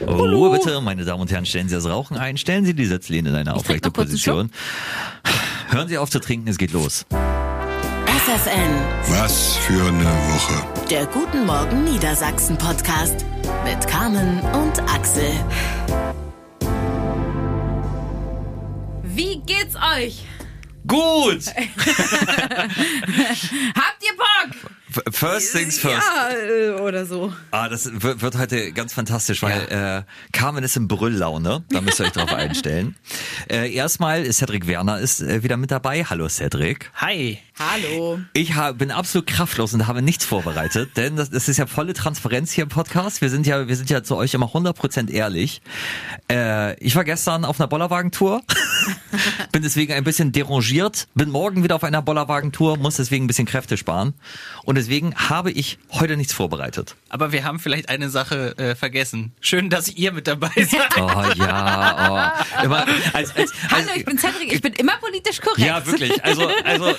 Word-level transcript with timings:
Ruhe 0.00 0.50
bitte, 0.58 0.80
meine 0.80 1.04
Damen 1.04 1.20
und 1.20 1.30
Herren, 1.30 1.46
stellen 1.46 1.68
Sie 1.68 1.74
das 1.76 1.86
Rauchen 1.86 2.16
ein, 2.16 2.36
stellen 2.36 2.64
Sie 2.64 2.74
die 2.74 2.86
Sitzlehne 2.86 3.28
in 3.28 3.34
eine 3.36 3.54
aufrechte 3.54 3.92
Position. 3.92 4.50
Hören 5.68 5.86
Sie 5.86 5.98
auf 5.98 6.10
zu 6.10 6.18
trinken, 6.18 6.48
es 6.48 6.58
geht 6.58 6.72
los. 6.72 7.06
FFN, 8.06 8.74
Was 9.08 9.56
für 9.58 9.86
eine 9.86 10.04
Woche. 10.04 10.64
der 10.90 11.06
Guten 11.06 11.46
Morgen 11.46 11.84
Niedersachsen 11.84 12.58
Podcast 12.58 13.24
mit 13.64 13.86
Carmen 13.86 14.40
und 14.40 14.80
Axel. 14.92 15.30
Wie 19.04 19.40
geht's 19.46 19.76
euch? 19.96 20.24
Gut! 20.88 21.46
Habt 21.54 21.62
ihr 24.02 24.16
Bock? 24.16 24.73
First 25.10 25.52
things 25.52 25.78
first. 25.78 26.02
Ja, 26.02 26.30
äh, 26.30 26.70
oder 26.80 27.06
so. 27.06 27.32
Ah, 27.50 27.68
das 27.68 27.90
wird, 28.02 28.22
wird 28.22 28.38
heute 28.38 28.72
ganz 28.72 28.92
fantastisch, 28.92 29.42
weil 29.42 29.60
äh, 29.70 30.02
Carmen 30.32 30.62
ist 30.64 30.76
in 30.76 30.88
Brülllaune. 30.88 31.64
Da 31.70 31.80
müsst 31.80 32.00
ihr 32.00 32.06
euch 32.06 32.12
drauf 32.12 32.32
einstellen. 32.34 32.96
Äh, 33.50 33.72
erstmal 33.72 34.24
ist 34.24 34.38
Cedric 34.38 34.66
Werner 34.66 34.98
ist 35.00 35.20
äh, 35.20 35.42
wieder 35.42 35.56
mit 35.56 35.70
dabei. 35.70 36.04
Hallo 36.04 36.28
Cedric. 36.28 36.90
Hi. 36.96 37.38
Hallo. 37.56 38.18
Ich 38.32 38.56
hab, 38.56 38.78
bin 38.78 38.90
absolut 38.90 39.28
kraftlos 39.28 39.74
und 39.74 39.86
habe 39.86 40.02
nichts 40.02 40.24
vorbereitet, 40.24 40.96
denn 40.96 41.14
das, 41.14 41.30
das 41.30 41.48
ist 41.48 41.56
ja 41.56 41.68
volle 41.68 41.94
Transparenz 41.94 42.50
hier 42.50 42.64
im 42.64 42.68
Podcast. 42.68 43.20
Wir 43.20 43.30
sind 43.30 43.46
ja, 43.46 43.68
wir 43.68 43.76
sind 43.76 43.88
ja 43.90 44.02
zu 44.02 44.16
euch 44.16 44.34
immer 44.34 44.46
100% 44.46 45.08
ehrlich. 45.08 45.62
Äh, 46.28 46.76
ich 46.84 46.96
war 46.96 47.04
gestern 47.04 47.44
auf 47.44 47.60
einer 47.60 47.68
Bollerwagentour, 47.68 48.42
bin 49.52 49.62
deswegen 49.62 49.92
ein 49.92 50.02
bisschen 50.02 50.32
derangiert, 50.32 51.06
bin 51.14 51.30
morgen 51.30 51.62
wieder 51.62 51.76
auf 51.76 51.84
einer 51.84 52.02
Bollerwagentour, 52.02 52.76
muss 52.76 52.96
deswegen 52.96 53.26
ein 53.26 53.28
bisschen 53.28 53.46
Kräfte 53.46 53.76
sparen 53.76 54.14
und 54.64 54.74
deswegen 54.74 55.14
habe 55.14 55.52
ich 55.52 55.78
heute 55.92 56.16
nichts 56.16 56.32
vorbereitet. 56.32 56.96
Aber 57.08 57.30
wir 57.30 57.44
haben 57.44 57.60
vielleicht 57.60 57.88
eine 57.88 58.10
Sache 58.10 58.58
äh, 58.58 58.74
vergessen. 58.74 59.30
Schön, 59.40 59.70
dass 59.70 59.88
ihr 59.88 60.10
mit 60.10 60.26
dabei 60.26 60.50
seid. 60.56 60.96
Oh 60.96 61.22
ja, 61.36 62.34
oh. 62.58 62.64
Immer, 62.64 62.84
als, 63.12 63.30
als, 63.36 63.36
als, 63.36 63.52
Hallo, 63.70 63.90
ich 63.94 64.04
bin 64.04 64.18
Cedric, 64.18 64.52
ich 64.52 64.60
bin 64.60 64.72
immer 64.72 64.96
politisch 64.96 65.40
korrekt. 65.40 65.64
Ja, 65.64 65.86
wirklich. 65.86 66.24
Also, 66.24 66.48
also 66.64 66.92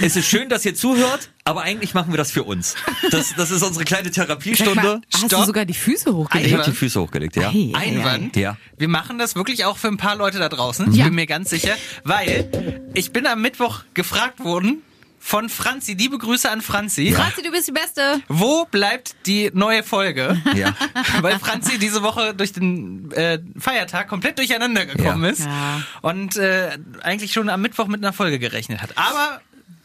es 0.00 0.16
ist 0.16 0.26
schön, 0.26 0.48
dass 0.48 0.64
ihr 0.64 0.74
zuhört, 0.74 1.30
aber 1.44 1.62
eigentlich 1.62 1.94
machen 1.94 2.12
wir 2.12 2.16
das 2.18 2.30
für 2.30 2.42
uns. 2.44 2.74
Das, 3.10 3.34
das 3.36 3.50
ist 3.50 3.62
unsere 3.62 3.84
kleine 3.84 4.12
Sag 4.12 4.16
mal, 4.16 4.24
Therapiestunde. 4.26 5.00
Hast 5.12 5.22
du 5.22 5.28
Stopp. 5.28 5.44
sogar 5.46 5.64
die 5.64 5.74
Füße 5.74 6.08
Ich 6.10 6.14
hochgelegt? 6.14 6.52
habe 6.54 6.64
die 6.64 6.76
Füße 6.76 7.00
hochgelegt, 7.00 7.36
ja. 7.36 7.48
Ei, 7.50 7.72
ei, 7.74 7.78
Einwand. 7.88 8.36
Ja. 8.36 8.56
Wir 8.78 8.88
machen 8.88 9.18
das 9.18 9.34
wirklich 9.34 9.64
auch 9.64 9.76
für 9.76 9.88
ein 9.88 9.96
paar 9.96 10.16
Leute 10.16 10.38
da 10.38 10.48
draußen. 10.48 10.90
Ich 10.92 10.98
Ja. 10.98 11.04
bin 11.06 11.14
mir 11.14 11.26
ganz 11.26 11.50
sicher, 11.50 11.74
weil 12.04 12.50
ich 12.94 13.12
bin 13.12 13.26
am 13.26 13.40
Mittwoch 13.42 13.80
gefragt 13.94 14.40
worden 14.42 14.82
von 15.26 15.48
Franzi. 15.48 15.94
Liebe 15.94 16.18
Grüße 16.18 16.50
an 16.50 16.60
Franzi. 16.60 17.08
ei. 17.08 17.12
Franzi, 17.14 17.40
du 17.42 17.50
bist 17.50 17.66
die 17.66 17.72
Beste. 17.72 18.20
Wo 18.28 18.66
bleibt 18.66 19.16
die 19.24 19.50
neue 19.54 19.82
Folge? 19.82 20.38
Ja. 20.54 20.74
Weil 21.22 21.38
Franzi 21.38 21.78
diese 21.78 22.02
Woche 22.02 22.34
durch 22.34 22.52
den 22.52 23.10
äh, 23.12 23.38
Feiertag 23.58 24.06
komplett 24.08 24.36
durcheinander 24.38 24.84
gekommen 24.84 25.24
Ja. 25.24 25.30
ist 25.30 25.40
Ja. 25.46 25.82
und 26.02 26.36
äh, 26.36 26.76
eigentlich 27.02 27.32
schon 27.32 27.48
am 27.48 27.62
Mittwoch 27.62 27.86
mit 27.86 28.04
einer 28.04 28.12
Folge 28.12 28.38
gerechnet 28.38 28.82
hat. 28.82 28.98
Aber 28.98 29.40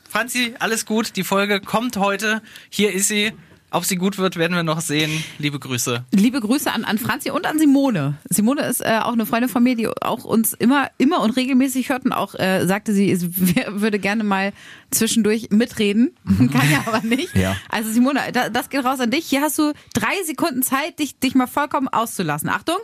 Franzi, 0.09 0.56
alles 0.59 0.86
gut, 0.86 1.16
die 1.16 1.23
Folge 1.23 1.62
kommt 1.62 1.96
heute. 1.96 2.42
Hier 2.70 2.92
ist 2.92 3.08
sie. 3.08 3.31
Ob 3.72 3.86
sie 3.86 3.98
gut 3.98 4.17
wird, 4.17 4.36
werden 4.36 4.56
wir 4.56 4.64
noch 4.64 4.81
sehen. 4.81 5.23
Liebe 5.38 5.59
Grüße. 5.59 6.03
Liebe 6.12 6.39
Grüße 6.42 6.72
an, 6.72 6.86
an 6.86 6.98
Franzi 6.98 7.30
und 7.30 7.45
an 7.45 7.59
Simone. 7.59 8.17
Simone 8.30 8.64
ist 8.64 8.81
äh, 8.81 9.00
auch 9.03 9.14
eine 9.14 9.25
Freundin 9.25 9.50
von 9.50 9.62
mir, 9.62 9.75
die 9.75 9.88
auch 9.88 10.23
uns 10.23 10.53
immer, 10.53 10.89
immer 10.98 11.22
und 11.22 11.31
regelmäßig 11.31 11.90
hört 11.90 12.06
und 12.06 12.12
auch 12.12 12.34
äh, 12.36 12.66
sagte, 12.66 12.94
sie 12.94 13.09
ist, 13.09 13.28
würde 13.67 14.00
gerne 14.00 14.23
mal 14.23 14.53
zwischendurch 14.90 15.50
mitreden. 15.52 16.16
Kann 16.25 16.72
ja 16.72 16.84
aber 16.86 17.02
nicht. 17.02 17.36
Ja. 17.36 17.56
Also 17.70 17.92
Simone, 17.92 18.20
da, 18.34 18.50
das 18.50 18.70
geht 18.70 18.84
raus 18.84 19.00
an 19.00 19.12
dich. 19.12 19.25
Hier 19.28 19.42
hast 19.42 19.59
du 19.59 19.73
drei 19.94 20.23
Sekunden 20.25 20.64
Zeit, 20.64 20.97
dich, 21.00 21.20
dich 21.20 21.36
mal 21.36 21.47
vollkommen 21.47 21.88
auszulassen. 21.88 22.50
Achtung. 22.50 22.78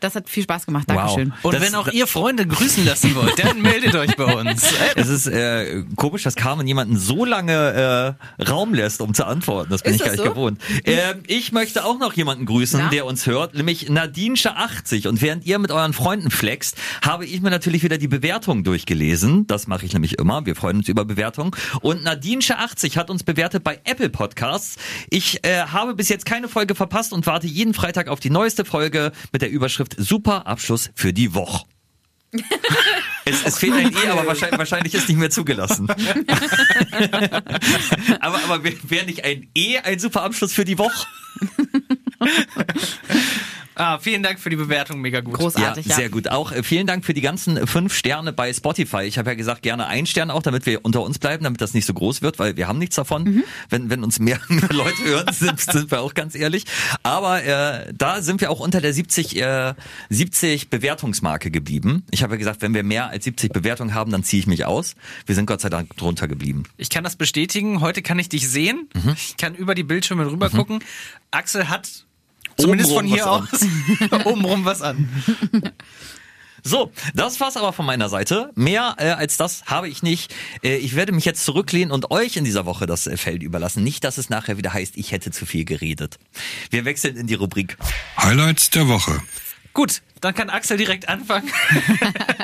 Das 0.00 0.14
hat 0.14 0.28
viel 0.28 0.42
Spaß 0.42 0.66
gemacht. 0.66 0.84
Dankeschön. 0.88 1.32
Und 1.42 1.54
Das- 1.54 1.62
wenn 1.62 1.74
auch 1.74 1.88
ihr 1.88 2.06
Freunde 2.06 2.46
grüßen 2.46 2.84
lassen 2.84 3.14
wollt, 3.14 3.38
dann 3.42 3.60
meldet 3.62 3.94
euch 3.94 4.16
bei 4.16 4.24
uns. 4.34 4.64
Es 4.96 5.08
ist 5.08 5.26
äh, 5.26 5.84
komisch, 5.96 6.22
dass 6.22 6.34
Carmen 6.36 6.66
jemanden 6.66 6.98
so 6.98 7.24
lange 7.24 8.16
äh, 8.38 8.42
Raum 8.44 8.74
lässt, 8.74 9.00
um 9.00 9.14
zu 9.14 9.24
antworten. 9.26 9.70
Das 9.70 9.82
bin 9.82 9.92
Ist 9.94 10.00
ich 10.00 10.04
gar 10.06 10.12
nicht 10.12 10.24
so? 10.24 10.30
gewohnt. 10.30 10.60
Ähm, 10.84 11.22
ich 11.26 11.52
möchte 11.52 11.84
auch 11.84 11.98
noch 11.98 12.14
jemanden 12.14 12.46
grüßen, 12.46 12.80
Na? 12.84 12.88
der 12.88 13.06
uns 13.06 13.26
hört, 13.26 13.54
nämlich 13.54 13.88
Nadinsche80. 13.90 15.08
Und 15.08 15.20
während 15.22 15.44
ihr 15.46 15.58
mit 15.58 15.70
euren 15.70 15.92
Freunden 15.92 16.30
flext, 16.30 16.76
habe 17.02 17.24
ich 17.26 17.40
mir 17.42 17.50
natürlich 17.50 17.82
wieder 17.82 17.98
die 17.98 18.08
Bewertung 18.08 18.64
durchgelesen. 18.64 19.46
Das 19.46 19.66
mache 19.66 19.84
ich 19.86 19.92
nämlich 19.92 20.18
immer. 20.18 20.46
Wir 20.46 20.56
freuen 20.56 20.78
uns 20.78 20.88
über 20.88 21.04
Bewertungen. 21.04 21.50
Und 21.80 22.06
Nadinsche80 22.06 22.96
hat 22.96 23.10
uns 23.10 23.22
bewertet 23.22 23.64
bei 23.64 23.80
Apple 23.84 24.10
Podcasts. 24.10 24.76
Ich 25.10 25.44
äh, 25.44 25.62
habe 25.66 25.94
bis 25.94 26.08
jetzt 26.08 26.24
keine 26.26 26.48
Folge 26.48 26.74
verpasst 26.74 27.12
und 27.12 27.26
warte 27.26 27.46
jeden 27.46 27.74
Freitag 27.74 28.08
auf 28.08 28.20
die 28.20 28.30
neueste 28.30 28.64
Folge 28.64 29.12
mit 29.32 29.42
der 29.42 29.50
Überschrift 29.50 29.89
Super 29.98 30.46
Abschluss 30.46 30.90
für 30.94 31.12
die 31.12 31.34
Woche. 31.34 31.64
Es, 33.26 33.44
es 33.44 33.58
fehlt 33.58 33.74
ein 33.74 33.92
E, 33.92 34.08
aber 34.08 34.26
wahrscheinlich, 34.26 34.58
wahrscheinlich 34.58 34.94
ist 34.94 35.06
nicht 35.08 35.18
mehr 35.18 35.28
zugelassen. 35.30 35.86
aber 38.20 38.42
aber 38.44 38.64
wäre 38.64 38.76
wär 38.84 39.04
nicht 39.04 39.24
ein 39.24 39.50
E 39.54 39.76
ein 39.78 39.98
super 39.98 40.22
Abschluss 40.22 40.54
für 40.54 40.64
die 40.64 40.78
Woche? 40.78 41.06
Ah, 43.80 43.98
vielen 43.98 44.22
Dank 44.22 44.38
für 44.38 44.50
die 44.50 44.56
Bewertung, 44.56 45.00
mega 45.00 45.20
gut. 45.20 45.32
Großartig, 45.32 45.86
ja. 45.86 45.94
sehr 45.94 46.10
gut. 46.10 46.28
Auch 46.28 46.52
äh, 46.52 46.62
vielen 46.62 46.86
Dank 46.86 47.02
für 47.02 47.14
die 47.14 47.22
ganzen 47.22 47.66
fünf 47.66 47.94
Sterne 47.94 48.30
bei 48.30 48.52
Spotify. 48.52 49.04
Ich 49.04 49.16
habe 49.16 49.30
ja 49.30 49.34
gesagt, 49.34 49.62
gerne 49.62 49.86
ein 49.86 50.04
Stern 50.04 50.30
auch, 50.30 50.42
damit 50.42 50.66
wir 50.66 50.84
unter 50.84 51.00
uns 51.00 51.18
bleiben, 51.18 51.44
damit 51.44 51.62
das 51.62 51.72
nicht 51.72 51.86
so 51.86 51.94
groß 51.94 52.20
wird, 52.20 52.38
weil 52.38 52.58
wir 52.58 52.68
haben 52.68 52.78
nichts 52.78 52.96
davon. 52.96 53.24
Mhm. 53.24 53.44
Wenn, 53.70 53.88
wenn 53.88 54.04
uns 54.04 54.18
mehr 54.18 54.38
Leute 54.48 55.02
hören, 55.02 55.32
sind, 55.32 55.58
sind 55.58 55.90
wir 55.90 56.02
auch 56.02 56.12
ganz 56.12 56.34
ehrlich. 56.34 56.66
Aber 57.02 57.42
äh, 57.42 57.90
da 57.96 58.20
sind 58.20 58.42
wir 58.42 58.50
auch 58.50 58.60
unter 58.60 58.82
der 58.82 58.92
70, 58.92 59.40
äh, 59.40 59.72
70 60.10 60.68
Bewertungsmarke 60.68 61.50
geblieben. 61.50 62.04
Ich 62.10 62.22
habe 62.22 62.34
ja 62.34 62.38
gesagt, 62.38 62.60
wenn 62.60 62.74
wir 62.74 62.82
mehr 62.82 63.08
als 63.08 63.24
70 63.24 63.50
Bewertungen 63.50 63.94
haben, 63.94 64.12
dann 64.12 64.22
ziehe 64.24 64.40
ich 64.40 64.46
mich 64.46 64.66
aus. 64.66 64.94
Wir 65.24 65.34
sind 65.34 65.46
Gott 65.46 65.62
sei 65.62 65.70
Dank 65.70 65.96
drunter 65.96 66.28
geblieben. 66.28 66.64
Ich 66.76 66.90
kann 66.90 67.02
das 67.02 67.16
bestätigen. 67.16 67.80
Heute 67.80 68.02
kann 68.02 68.18
ich 68.18 68.28
dich 68.28 68.46
sehen. 68.46 68.90
Mhm. 68.92 69.14
Ich 69.16 69.38
kann 69.38 69.54
über 69.54 69.74
die 69.74 69.84
Bildschirme 69.84 70.30
rüber 70.30 70.50
gucken. 70.50 70.84
Axel 71.30 71.70
hat 71.70 72.04
zumindest 72.60 72.92
von 72.92 73.06
hier 73.06 73.30
aus 73.30 73.48
obenrum 74.24 74.64
was 74.64 74.82
an. 74.82 75.08
So, 76.62 76.92
das 77.14 77.40
war's 77.40 77.56
aber 77.56 77.72
von 77.72 77.86
meiner 77.86 78.08
Seite. 78.08 78.50
Mehr 78.54 78.96
äh, 78.98 79.10
als 79.10 79.36
das 79.36 79.64
habe 79.66 79.88
ich 79.88 80.02
nicht. 80.02 80.34
Äh, 80.62 80.76
ich 80.76 80.94
werde 80.94 81.12
mich 81.12 81.24
jetzt 81.24 81.44
zurücklehnen 81.44 81.90
und 81.90 82.10
euch 82.10 82.36
in 82.36 82.44
dieser 82.44 82.66
Woche 82.66 82.86
das 82.86 83.06
äh, 83.06 83.16
Feld 83.16 83.42
überlassen. 83.42 83.82
Nicht, 83.82 84.04
dass 84.04 84.18
es 84.18 84.30
nachher 84.30 84.58
wieder 84.58 84.72
heißt, 84.72 84.96
ich 84.96 85.12
hätte 85.12 85.30
zu 85.30 85.46
viel 85.46 85.64
geredet. 85.64 86.18
Wir 86.70 86.84
wechseln 86.84 87.16
in 87.16 87.26
die 87.26 87.34
Rubrik. 87.34 87.76
Highlights 88.18 88.70
der 88.70 88.88
Woche. 88.88 89.22
Gut, 89.72 90.02
dann 90.20 90.34
kann 90.34 90.50
Axel 90.50 90.76
direkt 90.76 91.08
anfangen. 91.08 91.48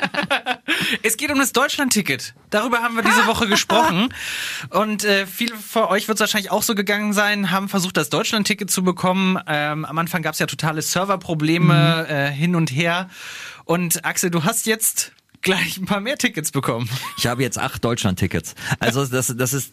es 1.03 1.17
geht 1.17 1.29
um 1.29 1.37
das 1.37 1.51
Deutschland-Ticket. 1.51 2.33
Darüber 2.49 2.81
haben 2.81 2.95
wir 2.95 3.03
diese 3.03 3.27
Woche 3.27 3.47
gesprochen. 3.47 4.13
Und 4.69 5.03
äh, 5.03 5.27
viele 5.27 5.55
von 5.55 5.83
euch 5.83 6.07
wird 6.07 6.17
es 6.17 6.21
wahrscheinlich 6.21 6.51
auch 6.51 6.63
so 6.63 6.73
gegangen 6.73 7.13
sein, 7.13 7.51
haben 7.51 7.67
versucht, 7.67 7.97
das 7.97 8.09
Deutschland-Ticket 8.09 8.71
zu 8.71 8.83
bekommen. 8.83 9.37
Ähm, 9.47 9.83
am 9.83 9.97
Anfang 9.97 10.21
gab 10.21 10.33
es 10.33 10.39
ja 10.39 10.45
totale 10.45 10.81
Serverprobleme 10.81 12.07
äh, 12.07 12.31
hin 12.31 12.55
und 12.55 12.71
her. 12.71 13.09
Und 13.65 14.05
Axel, 14.05 14.31
du 14.31 14.45
hast 14.45 14.65
jetzt 14.65 15.11
gleich 15.41 15.77
ein 15.77 15.85
paar 15.85 15.99
mehr 15.99 16.17
Tickets 16.17 16.51
bekommen. 16.51 16.89
Ich 17.17 17.27
habe 17.27 17.43
jetzt 17.43 17.57
acht 17.57 17.83
Deutschland-Tickets. 17.83 18.55
Also 18.79 19.05
das, 19.17 19.33
das 19.35 19.53
ist, 19.53 19.71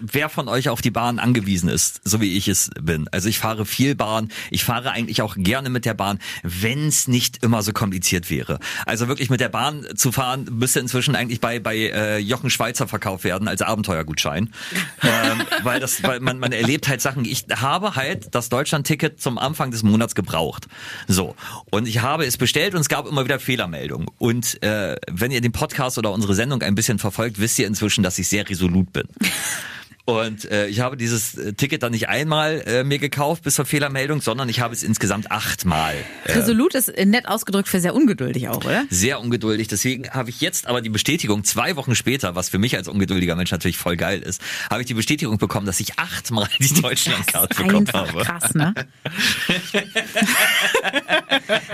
wer 0.00 0.28
von 0.28 0.48
euch 0.48 0.68
auf 0.68 0.80
die 0.80 0.90
Bahn 0.90 1.18
angewiesen 1.18 1.68
ist, 1.68 2.00
so 2.04 2.20
wie 2.20 2.36
ich 2.36 2.48
es 2.48 2.70
bin. 2.80 3.08
Also 3.10 3.28
ich 3.28 3.38
fahre 3.38 3.66
viel 3.66 3.94
Bahn. 3.94 4.30
Ich 4.50 4.64
fahre 4.64 4.90
eigentlich 4.92 5.22
auch 5.22 5.34
gerne 5.36 5.70
mit 5.70 5.84
der 5.84 5.94
Bahn, 5.94 6.18
wenn 6.42 6.88
es 6.88 7.08
nicht 7.08 7.42
immer 7.42 7.62
so 7.62 7.72
kompliziert 7.72 8.30
wäre. 8.30 8.58
Also 8.86 9.08
wirklich 9.08 9.30
mit 9.30 9.40
der 9.40 9.48
Bahn 9.48 9.86
zu 9.94 10.12
fahren, 10.12 10.48
müsste 10.50 10.80
inzwischen 10.80 11.16
eigentlich 11.16 11.40
bei, 11.40 11.58
bei 11.58 11.76
äh, 11.76 12.18
Jochen 12.18 12.50
Schweizer 12.50 12.88
verkauft 12.88 13.24
werden 13.24 13.48
als 13.48 13.62
Abenteuergutschein. 13.62 14.52
ähm, 15.02 15.42
weil 15.62 15.80
das, 15.80 16.02
weil 16.02 16.20
man, 16.20 16.38
man 16.38 16.52
erlebt 16.52 16.88
halt 16.88 17.00
Sachen. 17.00 17.24
Ich 17.24 17.46
habe 17.54 17.94
halt 17.94 18.34
das 18.34 18.48
Deutschland-Ticket 18.48 19.20
zum 19.20 19.38
Anfang 19.38 19.70
des 19.70 19.82
Monats 19.82 20.14
gebraucht. 20.14 20.66
So. 21.08 21.34
Und 21.70 21.88
ich 21.88 22.02
habe 22.02 22.24
es 22.24 22.36
bestellt 22.36 22.74
und 22.74 22.80
es 22.80 22.88
gab 22.88 23.06
immer 23.06 23.24
wieder 23.24 23.38
Fehlermeldungen. 23.38 24.08
Und 24.18 24.62
äh, 24.62 24.81
wenn 25.10 25.30
ihr 25.30 25.40
den 25.40 25.52
Podcast 25.52 25.98
oder 25.98 26.12
unsere 26.12 26.34
Sendung 26.34 26.62
ein 26.62 26.74
bisschen 26.74 26.98
verfolgt, 26.98 27.40
wisst 27.40 27.58
ihr 27.58 27.66
inzwischen, 27.66 28.02
dass 28.02 28.18
ich 28.18 28.28
sehr 28.28 28.48
resolut 28.48 28.92
bin. 28.92 29.04
Und 30.04 30.50
äh, 30.50 30.66
ich 30.66 30.80
habe 30.80 30.96
dieses 30.96 31.36
äh, 31.38 31.52
Ticket 31.52 31.84
dann 31.84 31.92
nicht 31.92 32.08
einmal 32.08 32.62
äh, 32.66 32.82
mir 32.82 32.98
gekauft 32.98 33.44
bis 33.44 33.54
zur 33.54 33.64
Fehlermeldung, 33.64 34.20
sondern 34.20 34.48
ich 34.48 34.58
habe 34.60 34.74
es 34.74 34.82
insgesamt 34.82 35.30
achtmal. 35.30 35.94
Äh, 36.24 36.32
Resolut 36.32 36.74
ist 36.74 36.88
nett 37.04 37.28
ausgedrückt 37.28 37.68
für 37.68 37.80
sehr 37.80 37.94
ungeduldig 37.94 38.48
auch, 38.48 38.64
oder? 38.64 38.84
sehr 38.90 39.20
ungeduldig. 39.20 39.68
Deswegen 39.68 40.10
habe 40.10 40.30
ich 40.30 40.40
jetzt 40.40 40.66
aber 40.66 40.80
die 40.80 40.88
Bestätigung, 40.88 41.44
zwei 41.44 41.76
Wochen 41.76 41.94
später, 41.94 42.34
was 42.34 42.48
für 42.48 42.58
mich 42.58 42.76
als 42.76 42.88
ungeduldiger 42.88 43.36
Mensch 43.36 43.52
natürlich 43.52 43.76
voll 43.76 43.96
geil 43.96 44.20
ist, 44.22 44.42
habe 44.70 44.80
ich 44.80 44.86
die 44.88 44.94
Bestätigung 44.94 45.38
bekommen, 45.38 45.66
dass 45.66 45.78
ich 45.78 45.96
achtmal 46.00 46.48
die 46.58 46.80
Deutschlandkarte 46.82 47.62
bekommen 47.62 47.86
habe. 47.92 48.22
krass, 48.24 48.54
ne? 48.54 48.74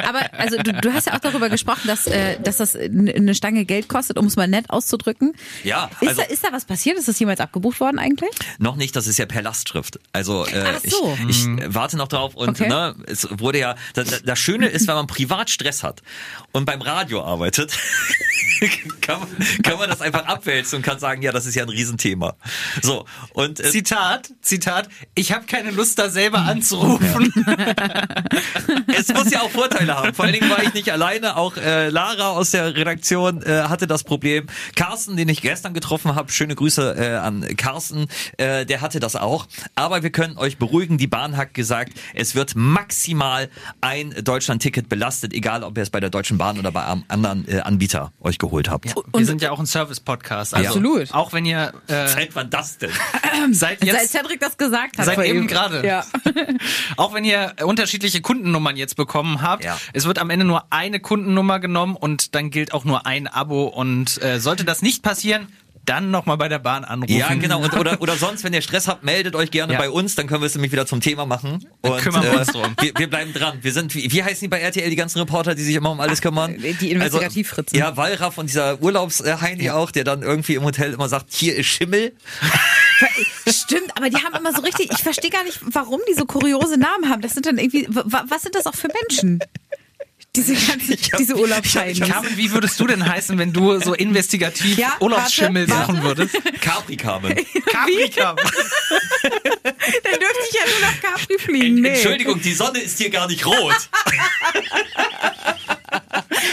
Aber 0.07 0.21
also 0.39 0.57
du, 0.59 0.73
du 0.73 0.93
hast 0.93 1.07
ja 1.07 1.15
auch 1.15 1.19
darüber 1.21 1.49
gesprochen, 1.49 1.87
dass, 1.87 2.07
äh, 2.07 2.39
dass 2.41 2.59
das 2.59 2.75
n- 2.75 3.09
eine 3.09 3.35
Stange 3.35 3.65
Geld 3.65 3.89
kostet, 3.89 4.19
um 4.19 4.27
es 4.27 4.37
mal 4.37 4.49
nett 4.49 4.69
auszudrücken. 4.71 5.33
Ja, 5.65 5.91
Ist, 6.01 6.09
also- 6.09 6.23
da, 6.23 6.29
ist 6.29 6.45
da 6.45 6.49
was 6.53 6.65
passiert? 6.65 6.99
Ist 6.99 7.09
das 7.09 7.19
jemals 7.19 7.41
abgebucht 7.41 7.81
worden 7.81 7.99
eigentlich? 7.99 8.18
Noch 8.59 8.77
nicht, 8.77 8.95
das 8.97 9.07
ist 9.07 9.19
ja 9.19 9.27
per 9.27 9.43
Lastschrift. 9.43 9.99
Also 10.13 10.47
äh, 10.47 10.65
Ach 10.77 10.81
so. 10.85 11.19
ich, 11.29 11.47
ich 11.47 11.47
äh, 11.47 11.75
warte 11.75 11.97
noch 11.97 12.09
drauf 12.09 12.35
und 12.35 12.49
Okay. 12.61 12.69
ne, 12.69 12.95
es 13.07 13.29
wurde 13.31 13.59
ja. 13.61 13.75
Das, 13.95 14.23
das 14.23 14.39
Schöne 14.39 14.67
ist, 14.69 14.87
wenn 14.89 14.95
man 14.95 15.07
privat 15.19 15.51
Stress 15.51 15.83
hat 15.83 16.03
und 16.53 16.65
beim 16.65 16.81
Radio 16.83 17.23
arbeitet, 17.25 17.77
kann, 19.01 19.21
man, 19.21 19.63
kann 19.63 19.79
man 19.79 19.89
das 19.89 20.01
einfach 20.01 20.25
abwälzen 20.27 20.77
und 20.77 20.83
kann 20.83 20.99
sagen, 20.99 21.23
ja, 21.23 21.31
das 21.33 21.47
ist 21.47 21.55
ja 21.55 21.63
ein 21.63 21.69
Riesenthema. 21.69 22.37
So 22.83 23.05
und 23.33 23.61
äh, 23.61 23.71
Zitat, 23.71 24.33
Zitat, 24.43 24.89
ich 25.15 25.33
habe 25.33 25.47
keine 25.47 25.71
Lust, 25.71 25.99
da 25.99 26.11
selber 26.11 26.39
anzurufen. 26.39 27.33
es 28.97 29.09
muss 29.09 29.31
ja 29.31 29.43
auch 29.43 29.51
Vorteile 29.51 29.97
haben. 29.97 30.15
Vor 30.15 30.25
allen 30.25 30.35
Dingen 30.35 30.51
war 30.51 30.63
ich 30.63 30.75
nicht 30.75 30.91
alleine. 30.91 31.37
Auch 31.37 31.57
äh, 31.57 31.89
Lara 31.89 32.31
aus 32.31 32.51
der 32.51 32.75
Redaktion 32.75 33.43
äh, 33.43 33.63
hatte 33.63 33.87
das 33.87 34.05
Problem. 34.05 34.47
Carsten, 34.75 35.17
den 35.17 35.29
ich 35.29 35.43
gestern 35.43 35.75
getroffen 35.75 36.15
habe, 36.15 36.33
schöne 36.33 36.55
Grüße 36.55 36.97
äh, 36.99 37.17
an 37.17 37.47
Carsten, 37.57 38.08
äh, 38.37 38.65
der 38.67 38.81
hatte 38.81 39.01
das 39.01 39.17
auch. 39.17 39.47
Aber 39.75 40.03
wir 40.03 40.11
können 40.11 40.37
euch 40.39 40.59
beruhigen, 40.59 40.99
die 40.99 41.07
Bahn 41.07 41.37
hat 41.37 41.55
gesagt, 41.55 41.93
es 42.15 42.35
wird 42.35 42.55
maximal 42.57 43.49
ein 43.81 44.15
Deutschland-Ticket 44.23 44.89
belastet, 44.89 45.33
egal 45.33 45.63
ob 45.63 45.77
ihr 45.77 45.83
es 45.83 45.91
bei 45.91 46.01
der 46.01 46.11
Deutschen 46.11 46.39
Bahn 46.39 46.59
oder 46.59 46.73
bei 46.73 46.85
einem 46.85 47.05
anderen 47.09 47.47
äh, 47.49 47.61
Anbieter 47.61 48.13
euch 48.21 48.39
geholt 48.39 48.69
habt. 48.71 48.95
Wir 49.15 49.27
sind 49.27 49.43
ja 49.43 49.51
auch 49.51 49.59
ein 49.59 49.67
Service-Podcast. 49.67 50.55
Also 50.55 50.67
Absolut. 50.69 51.13
Auch 51.15 51.33
wenn 51.33 51.45
ihr 51.45 51.73
äh, 51.89 52.09
Seit 52.09 52.35
wann 52.35 52.51
das 52.51 52.79
denn? 52.79 52.91
Seit 53.53 53.85
jetzt 53.85 54.11
Cedric 54.13 54.41
das 54.41 54.57
gesagt 54.57 54.99
hat. 54.99 55.05
Seit 55.07 55.19
eben 55.25 55.47
gerade. 55.47 55.87
Ja. 55.87 56.05
Auch 56.97 57.15
wenn 57.15 57.25
ihr 57.25 57.55
unterschiedliche 57.63 58.21
Kundennummern 58.21 58.77
jetzt 58.77 58.97
bekommen 58.97 59.43
habt, 59.43 59.65
Ja. 59.65 59.79
es 59.93 60.05
wird 60.07 60.19
am 60.19 60.31
Ende 60.31 60.45
nur 60.45 60.65
eine 60.71 61.01
Kundennummer 61.01 61.61
genommen 61.61 61.97
und 61.97 62.35
dann 62.35 62.51
gilt 62.51 62.73
auch 62.73 62.85
nur 62.85 63.07
ein 63.07 63.27
Abo. 63.27 63.65
Und 63.67 64.21
äh, 64.23 64.41
sollte 64.41 64.65
das 64.65 64.83
nicht 64.83 65.03
passieren, 65.03 65.49
dann 65.89 66.11
nochmal 66.11 66.37
bei 66.37 66.49
der 66.49 66.59
Bahn 66.59 66.85
anrufen. 66.85 67.17
Ja, 67.17 67.33
genau. 67.35 67.61
Und, 67.63 67.75
oder, 67.77 68.01
oder 68.01 68.17
sonst, 68.17 68.45
wenn 68.45 68.53
ihr 68.53 68.63
Stress 68.63 68.89
habt, 68.89 69.05
meldet 69.05 69.35
euch 69.35 69.51
gerne 69.51 69.73
Ja. 69.73 69.79
bei 69.79 69.91
uns, 69.91 70.15
dann 70.15 70.27
können 70.27 70.43
wir 70.43 70.47
es 70.47 70.55
nämlich 70.55 70.73
wieder 70.73 70.87
zum 70.87 71.01
Thema 71.01 71.27
machen. 71.27 71.67
Und, 71.83 71.99
äh, 71.99 72.01
kümmern 72.01 72.23
wir 72.23 72.39
uns 72.39 72.49
drum. 72.49 72.75
Wir, 72.81 72.93
wir 72.97 73.09
bleiben 73.09 73.33
dran. 73.33 73.59
Wir 73.63 73.73
sind, 73.73 73.95
wie, 73.95 74.11
wie 74.13 74.23
heißen 74.23 74.41
die 74.41 74.49
bei 74.49 74.61
RTL, 74.61 74.89
die 74.91 74.97
ganzen 74.97 75.19
Reporter, 75.19 75.55
die 75.55 75.63
sich 75.63 75.75
immer 75.75 75.91
um 75.91 76.01
alles 76.01 76.21
kümmern? 76.21 76.57
die 76.59 76.91
Investigativfritzen. 76.91 77.81
Also, 77.81 77.91
ja, 77.91 77.97
Wallraff 77.97 78.39
und 78.39 78.47
dieser 78.49 78.81
Urlaubsheini 78.83 79.71
auch, 79.71 79.91
der 79.91 80.05
dann 80.05 80.23
irgendwie 80.23 80.55
im 80.55 80.65
Hotel 80.65 80.93
immer 80.93 81.09
sagt, 81.09 81.33
hier 81.33 81.57
ist 81.57 81.67
Schimmel. 81.67 82.13
Stimmt, 83.49 83.97
aber 83.97 84.11
die 84.11 84.17
haben 84.17 84.35
immer 84.37 84.53
so 84.53 84.61
richtig, 84.63 84.91
ich 84.93 85.03
verstehe 85.03 85.31
gar 85.31 85.45
nicht, 85.45 85.61
warum 85.63 86.01
die 86.11 86.15
so 86.15 86.25
kuriose 86.27 86.79
Namen 86.79 87.09
haben. 87.09 87.23
Das 87.23 87.33
sind 87.33 87.47
dann 87.47 87.59
irgendwie, 87.59 87.87
wa- 87.89 88.25
was 88.29 88.43
sind 88.43 88.55
das 88.55 88.67
auch 88.67 88.75
für 88.75 88.89
Menschen? 89.03 89.41
Diese 90.37 90.55
hab- 90.69 90.79
diese 90.79 90.95
ich 90.95 91.13
hab- 91.13 91.37
Urlaubsscheine. 91.37 91.99
Carmen, 92.07 92.37
wie 92.37 92.51
würdest 92.53 92.79
du 92.79 92.87
denn 92.87 93.05
heißen, 93.09 93.37
wenn 93.39 93.53
du 93.53 93.81
so 93.81 93.95
investigativ 93.95 94.77
Ja, 94.79 94.97
Urlaubsschimmel 95.01 95.69
warte, 95.69 95.87
suchen 95.93 96.03
würdest? 96.03 96.35
Capri-Kamen. 96.61 97.35
Caprica. 97.67 98.37
Dann 99.63 100.21
dürfte 100.21 100.45
ich 100.51 100.55
ja 100.55 100.61
nur 100.71 100.81
nach 100.81 101.01
Capri 101.01 101.39
fliegen. 101.39 101.81
Nee, 101.81 101.89
Entschuldigung, 101.89 102.41
die 102.41 102.53
Sonne 102.55 102.79
ist 102.81 102.99
hier 102.99 103.11
gar 103.11 103.27
nicht 103.27 103.45
rot. 103.47 103.89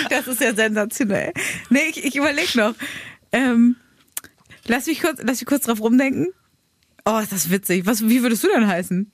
das 0.09 0.27
ist 0.27 0.41
ja 0.41 0.53
sensationell. 0.55 1.33
Nee, 1.69 1.83
ich, 1.89 2.03
ich 2.03 2.15
überlege 2.15 2.57
noch. 2.57 2.73
Ähm, 3.31 3.75
lass, 4.65 4.85
mich 4.87 5.01
kurz, 5.01 5.19
lass 5.23 5.39
mich 5.41 5.45
kurz 5.47 5.65
drauf 5.65 5.81
rumdenken. 5.81 6.27
Oh, 7.05 7.19
ist 7.19 7.31
das 7.31 7.49
witzig. 7.51 7.85
Was, 7.85 8.07
wie 8.07 8.23
würdest 8.23 8.43
du 8.43 8.47
denn 8.47 8.67
heißen? 8.67 9.11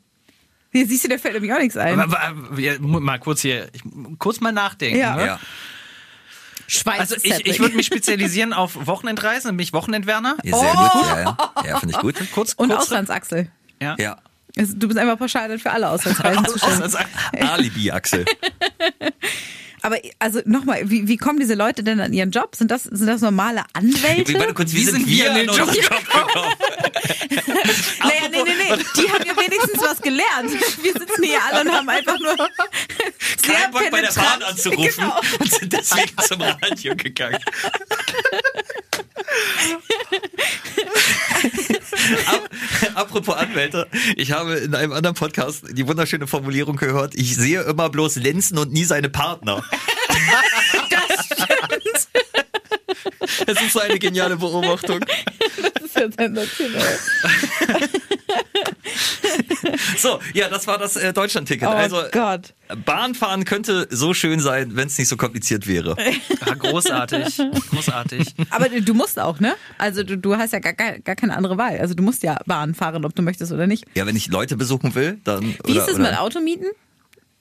Hier 0.72 0.88
siehst 0.88 1.04
du, 1.04 1.10
da 1.10 1.18
fällt 1.18 1.34
nämlich 1.34 1.54
auch 1.54 1.60
nichts 1.60 1.78
ein. 1.78 2.00
Aber, 2.00 2.22
aber, 2.22 2.60
ja, 2.60 2.80
mal 2.80 3.20
kurz 3.20 3.42
hier, 3.42 3.70
ich, 3.74 3.82
kurz 4.20 4.40
mal 4.40 4.52
nachdenken. 4.52 4.98
Ja. 4.98 5.16
Ne? 5.16 5.26
Ja. 5.26 5.40
Schweiz 6.68 7.00
Also 7.00 7.16
ich, 7.22 7.46
ich 7.46 7.60
würde 7.60 7.76
mich 7.76 7.86
spezialisieren 7.86 8.54
auf 8.54 8.88
Wochenendreisen, 8.88 9.50
dann 9.50 9.58
bin 9.58 9.66
ich 9.66 9.74
Wochenendwerner. 9.74 10.38
Ja, 10.44 10.58
sehr 10.58 10.72
gut. 10.72 11.08
Ja, 11.08 11.38
ja. 11.66 11.80
finde 11.80 11.96
ich 11.96 12.02
gut. 12.02 12.16
Kurz, 12.34 12.54
Und 12.54 12.70
kurz 12.70 12.84
Auslandsachsel. 12.84 13.52
Ja. 13.82 13.98
Ja. 14.00 14.18
Du 14.56 14.88
bist 14.88 14.98
einfach 14.98 15.18
pauschal 15.18 15.58
für 15.60 15.72
alle 15.72 15.90
Auslandsreisen 15.90 16.46
zuständig. 16.48 16.82
Also, 16.82 16.98
Alibi, 17.40 17.92
Axel. 17.92 18.26
Aber 19.82 19.98
also 20.20 20.42
nochmal, 20.46 20.90
wie, 20.90 21.08
wie 21.08 21.18
kommen 21.18 21.40
diese 21.40 21.56
Leute 21.56 21.84
denn 21.84 22.00
an 22.00 22.14
ihren 22.14 22.32
Job? 22.32 22.56
Sind 22.56 22.70
das, 22.72 22.84
sind 22.84 23.08
das 23.08 23.22
normale 23.22 23.64
Anwälte? 23.74 24.34
Warte 24.40 24.54
kurz, 24.54 24.72
wie, 24.74 24.78
Wie 24.78 24.86
sind, 24.86 24.96
sind 24.98 25.08
wir 25.08 25.32
an 25.32 25.38
in 25.38 25.48
den 25.48 25.56
Job 25.56 25.72
gekommen? 25.72 26.06
naja, 28.00 28.28
nee, 28.32 28.44
nee, 28.44 28.52
nee. 28.58 28.84
Die 28.96 29.10
haben 29.12 29.26
ja 29.26 29.36
wenigstens 29.38 29.82
was 29.82 30.02
gelernt. 30.02 30.52
Wir 30.82 30.94
sitzen 30.94 31.24
hier 31.24 31.40
alle 31.52 31.62
und 31.62 31.76
haben 31.76 31.90
einfach 31.90 32.20
nur 32.20 32.36
sehr 33.44 33.56
Kein 33.56 33.72
Bock 33.72 33.90
bei 33.92 34.02
der 34.02 34.14
Bahn 34.14 34.44
anzurufen 34.44 34.92
Genau. 35.02 35.20
und 35.40 35.52
sind 35.52 35.74
deswegen 35.74 36.18
zum 36.28 36.42
Radio 36.42 36.96
gegangen. 36.96 37.40
Ap- 42.28 42.50
Apropos 42.96 43.36
Anwälte, 43.36 43.88
ich 44.16 44.32
habe 44.32 44.56
in 44.56 44.76
einem 44.76 44.92
anderen 44.94 45.16
Podcast 45.16 45.64
die 45.72 45.88
wunderschöne 45.88 46.28
Formulierung 46.28 46.76
gehört, 46.78 47.16
ich 47.16 47.36
sehe 47.36 47.62
immer 47.64 47.90
bloß 47.90 48.16
Lenzen 48.18 48.58
und 48.58 48.72
nie 48.72 48.86
seine 48.86 49.10
Partner. 49.10 49.64
Das 50.90 51.26
stimmt. 51.26 52.08
Das 53.48 53.62
ist 53.62 53.74
so 53.74 53.80
eine 53.80 53.98
geniale 54.00 54.38
Beobachtung. 54.38 55.00
Das 55.00 55.84
ist 55.84 55.96
ja 55.96 56.08
sensationell. 56.12 56.98
So, 59.98 60.20
ja, 60.34 60.50
das 60.50 60.68
war 60.68 60.78
das 60.78 60.96
äh, 60.96 61.14
Deutschland-Ticket. 61.14 61.68
Oh 61.68 61.72
also 61.72 62.02
Gott. 62.12 62.54
Bahnfahren 62.86 63.46
könnte 63.46 63.88
so 63.90 64.14
schön 64.14 64.40
sein, 64.40 64.76
wenn 64.76 64.88
es 64.88 64.98
nicht 64.98 65.08
so 65.08 65.18
kompliziert 65.18 65.68
wäre. 65.68 65.96
ja, 66.46 66.54
großartig. 66.54 67.38
Großartig. 67.70 68.34
Aber 68.50 68.70
du 68.70 68.94
musst 68.94 69.20
auch, 69.20 69.40
ne? 69.40 69.56
Also 69.78 70.04
du, 70.04 70.18
du 70.18 70.38
hast 70.38 70.54
ja 70.54 70.60
gar, 70.60 70.74
gar, 70.74 71.00
gar 71.00 71.16
keine 71.16 71.36
andere 71.36 71.58
Wahl. 71.58 71.80
Also 71.80 71.94
du 71.94 72.04
musst 72.04 72.24
ja 72.24 72.40
Bahn 72.46 72.74
fahren, 72.74 73.06
ob 73.06 73.16
du 73.16 73.22
möchtest 73.22 73.52
oder 73.52 73.68
nicht. 73.68 73.86
Ja, 73.94 74.06
wenn 74.06 74.16
ich 74.16 74.28
Leute 74.30 74.56
besuchen 74.58 74.96
will, 74.96 75.20
dann. 75.24 75.56
Wie 75.66 75.74
oder, 75.74 75.82
ist 75.82 75.90
es 75.90 75.98
mit 75.98 76.18
Automieten? 76.18 76.68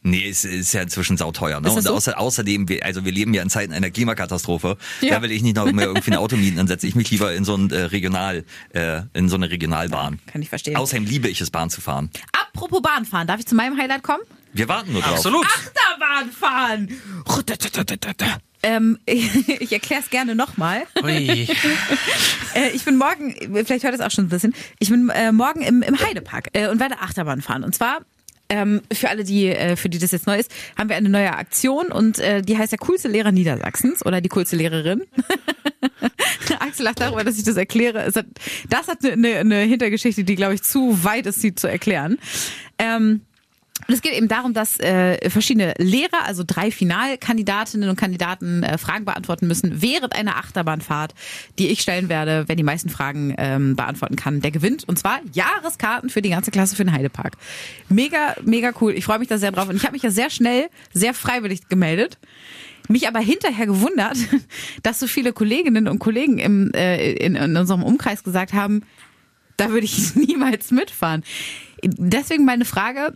Nee, 0.02 0.28
es 0.28 0.44
ist 0.44 0.72
ja 0.72 0.80
inzwischen 0.80 1.18
sauteuer. 1.18 1.60
Ne? 1.60 1.70
Und 1.70 1.82
so? 1.82 1.94
außer, 1.94 2.18
außerdem, 2.18 2.68
wir, 2.68 2.84
also 2.84 3.04
wir 3.04 3.12
leben 3.12 3.34
ja 3.34 3.42
in 3.42 3.50
Zeiten 3.50 3.72
einer 3.72 3.90
Klimakatastrophe. 3.90 4.78
Ja. 5.02 5.16
Da 5.16 5.22
will 5.22 5.30
ich 5.30 5.42
nicht 5.42 5.56
noch 5.56 5.70
mehr 5.70 5.86
irgendwie 5.86 6.12
ein 6.12 6.16
Auto 6.16 6.36
mieten, 6.36 6.56
dann 6.56 6.66
setze 6.66 6.86
ich 6.86 6.94
mich 6.94 7.10
lieber 7.10 7.34
in 7.34 7.44
so 7.44 7.54
ein 7.54 7.70
äh, 7.70 7.82
Regional, 7.82 8.44
äh, 8.72 9.02
in 9.12 9.28
so 9.28 9.36
eine 9.36 9.50
Regionalbahn. 9.50 10.18
Kann 10.26 10.40
ich 10.40 10.48
verstehen. 10.48 10.76
Außerdem 10.76 11.04
liebe 11.04 11.28
ich 11.28 11.40
es, 11.42 11.50
Bahn 11.50 11.68
zu 11.68 11.82
fahren. 11.82 12.10
Apropos 12.32 12.80
Bahnfahren, 12.80 13.26
darf 13.26 13.40
ich 13.40 13.46
zu 13.46 13.54
meinem 13.54 13.76
Highlight 13.76 14.02
kommen? 14.02 14.22
Wir 14.52 14.68
warten 14.68 14.92
nur 14.92 15.02
drauf. 15.02 15.12
Absolut. 15.12 15.46
Achterbahn 15.46 16.30
fahren! 16.32 16.88
Ähm, 18.62 18.98
ich 19.06 19.72
erkläre 19.72 20.02
es 20.02 20.10
gerne 20.10 20.34
nochmal. 20.34 20.84
Ui. 21.02 21.48
Äh, 22.52 22.70
ich 22.70 22.84
bin 22.84 22.96
morgen, 22.96 23.32
vielleicht 23.64 23.84
hört 23.84 23.94
es 23.94 24.00
auch 24.00 24.10
schon 24.10 24.24
ein 24.24 24.28
bisschen, 24.28 24.56
ich 24.80 24.90
bin 24.90 25.08
äh, 25.10 25.30
morgen 25.30 25.62
im, 25.62 25.82
im 25.82 26.00
Heidepark 26.00 26.48
äh, 26.52 26.66
und 26.66 26.80
werde 26.80 26.98
Achterbahn 26.98 27.42
fahren. 27.42 27.62
Und 27.62 27.76
zwar, 27.76 28.00
ähm, 28.50 28.82
für 28.92 29.08
alle, 29.08 29.24
die, 29.24 29.46
äh, 29.46 29.76
für 29.76 29.88
die 29.88 29.98
das 29.98 30.10
jetzt 30.10 30.26
neu 30.26 30.38
ist, 30.38 30.50
haben 30.76 30.88
wir 30.88 30.96
eine 30.96 31.08
neue 31.08 31.32
Aktion 31.32 31.86
und 31.86 32.18
äh, 32.18 32.42
die 32.42 32.58
heißt 32.58 32.72
der 32.72 32.78
coolste 32.78 33.08
Lehrer 33.08 33.32
Niedersachsens 33.32 34.04
oder 34.04 34.20
die 34.20 34.28
coolste 34.28 34.56
Lehrerin. 34.56 35.04
Axel 36.58 36.84
lacht 36.84 37.00
darüber, 37.00 37.24
dass 37.24 37.38
ich 37.38 37.44
das 37.44 37.56
erkläre. 37.56 38.04
Hat, 38.04 38.26
das 38.68 38.88
hat 38.88 39.04
eine, 39.04 39.12
eine, 39.12 39.36
eine 39.36 39.60
Hintergeschichte, 39.60 40.24
die, 40.24 40.34
glaube 40.34 40.54
ich, 40.54 40.62
zu 40.62 41.04
weit 41.04 41.26
ist, 41.26 41.40
sie 41.40 41.54
zu 41.54 41.68
erklären. 41.68 42.18
Ähm, 42.78 43.22
und 43.86 43.94
es 43.94 44.02
geht 44.02 44.12
eben 44.12 44.28
darum, 44.28 44.54
dass 44.54 44.78
äh, 44.80 45.28
verschiedene 45.30 45.74
Lehrer, 45.78 46.24
also 46.26 46.44
drei 46.46 46.70
Finalkandidatinnen 46.70 47.88
und 47.88 47.96
Kandidaten, 47.96 48.62
äh, 48.62 48.78
Fragen 48.78 49.04
beantworten 49.04 49.46
müssen 49.46 49.82
während 49.82 50.14
einer 50.14 50.36
Achterbahnfahrt, 50.36 51.14
die 51.58 51.68
ich 51.68 51.80
stellen 51.80 52.08
werde. 52.08 52.44
Wer 52.46 52.56
die 52.56 52.62
meisten 52.62 52.88
Fragen 52.88 53.34
ähm, 53.38 53.76
beantworten 53.76 54.16
kann, 54.16 54.40
der 54.40 54.50
gewinnt. 54.50 54.84
Und 54.88 54.98
zwar 54.98 55.20
Jahreskarten 55.32 56.10
für 56.10 56.22
die 56.22 56.30
ganze 56.30 56.50
Klasse 56.50 56.76
für 56.76 56.84
den 56.84 56.92
Heidepark. 56.92 57.36
Mega, 57.88 58.36
mega 58.44 58.72
cool. 58.80 58.92
Ich 58.92 59.04
freue 59.04 59.18
mich 59.18 59.28
da 59.28 59.38
sehr 59.38 59.52
drauf. 59.52 59.68
Und 59.68 59.76
ich 59.76 59.82
habe 59.82 59.92
mich 59.92 60.02
ja 60.02 60.10
sehr 60.10 60.30
schnell, 60.30 60.68
sehr 60.92 61.14
freiwillig 61.14 61.68
gemeldet. 61.68 62.18
Mich 62.88 63.06
aber 63.06 63.20
hinterher 63.20 63.66
gewundert, 63.66 64.16
dass 64.82 64.98
so 64.98 65.06
viele 65.06 65.32
Kolleginnen 65.32 65.88
und 65.88 65.98
Kollegen 65.98 66.38
im, 66.38 66.72
äh, 66.74 67.12
in, 67.12 67.36
in 67.36 67.56
unserem 67.56 67.82
Umkreis 67.82 68.24
gesagt 68.24 68.52
haben, 68.52 68.82
da 69.56 69.70
würde 69.70 69.84
ich 69.84 70.14
niemals 70.14 70.70
mitfahren. 70.70 71.22
Deswegen 71.82 72.44
meine 72.44 72.64
Frage, 72.64 73.14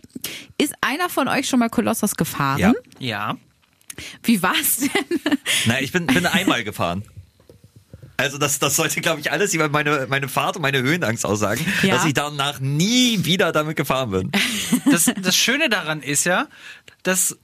ist 0.57 0.73
einer 0.81 1.09
von 1.09 1.27
euch 1.27 1.47
schon 1.47 1.59
mal 1.59 1.69
Kolossos 1.69 2.15
gefahren? 2.15 2.59
Ja. 2.59 2.73
Ja. 2.99 3.37
Wie 4.23 4.41
war's 4.41 4.77
denn? 4.77 5.19
Nein, 5.65 5.83
ich 5.83 5.91
bin, 5.91 6.05
bin 6.07 6.25
einmal 6.25 6.63
gefahren. 6.63 7.03
Also 8.17 8.37
das, 8.37 8.59
das 8.59 8.75
sollte, 8.77 9.01
glaube 9.01 9.19
ich, 9.19 9.31
alles 9.31 9.53
über 9.53 9.67
meine, 9.69 10.07
meine 10.09 10.27
Fahrt 10.29 10.55
und 10.55 10.61
meine 10.61 10.81
Höhenangst 10.81 11.25
aussagen, 11.25 11.65
Ja. 11.81 11.95
dass 11.95 12.05
ich 12.05 12.13
danach 12.13 12.59
nie 12.59 13.25
wieder 13.25 13.51
damit 13.51 13.75
gefahren 13.75 14.11
bin. 14.11 14.31
Das, 14.89 15.11
das 15.21 15.35
Schöne 15.35 15.69
daran 15.69 16.01
ist 16.01 16.23
ja, 16.25 16.47
dass 17.03 17.37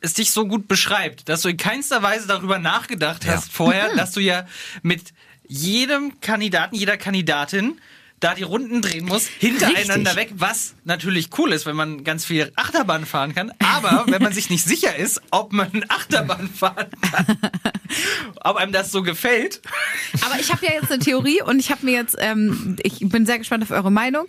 es 0.00 0.14
dich 0.14 0.30
so 0.30 0.46
gut 0.46 0.68
beschreibt, 0.68 1.28
dass 1.28 1.42
du 1.42 1.48
in 1.48 1.56
keinster 1.56 2.02
Weise 2.02 2.26
darüber 2.28 2.58
nachgedacht 2.58 3.26
hast 3.26 3.48
Ja. 3.48 3.52
vorher, 3.52 3.96
dass 3.96 4.12
du 4.12 4.20
ja 4.20 4.46
mit 4.82 5.12
jedem 5.46 6.20
Kandidaten, 6.20 6.74
jeder 6.76 6.96
Kandidatin 6.96 7.80
da 8.22 8.34
die 8.34 8.44
Runden 8.44 8.82
drehen 8.82 9.04
muss, 9.04 9.26
hintereinander 9.26 10.16
Richtig. 10.16 10.16
weg, 10.16 10.32
was 10.36 10.74
natürlich 10.84 11.30
cool 11.38 11.52
ist, 11.52 11.66
wenn 11.66 11.74
man 11.74 12.04
ganz 12.04 12.24
viel 12.24 12.52
Achterbahn 12.54 13.04
fahren 13.04 13.34
kann. 13.34 13.52
Aber 13.58 14.04
wenn 14.06 14.22
man 14.22 14.32
sich 14.32 14.48
nicht 14.48 14.64
sicher 14.64 14.94
ist, 14.96 15.20
ob 15.30 15.52
man 15.52 15.84
Achterbahn 15.88 16.48
fahren 16.48 16.86
kann, 17.00 17.36
ob 18.44 18.56
einem 18.56 18.72
das 18.72 18.92
so 18.92 19.02
gefällt, 19.02 19.60
Aber 20.24 20.38
ich 20.38 20.52
habe 20.52 20.64
ja 20.64 20.72
jetzt 20.74 20.90
eine 20.90 21.00
Theorie 21.00 21.42
und 21.42 21.58
ich 21.58 21.70
habe 21.70 21.84
mir 21.84 21.92
jetzt, 21.92 22.16
ähm, 22.20 22.76
ich 22.82 23.00
bin 23.00 23.26
sehr 23.26 23.38
gespannt 23.38 23.64
auf 23.64 23.70
eure 23.70 23.90
Meinung. 23.90 24.26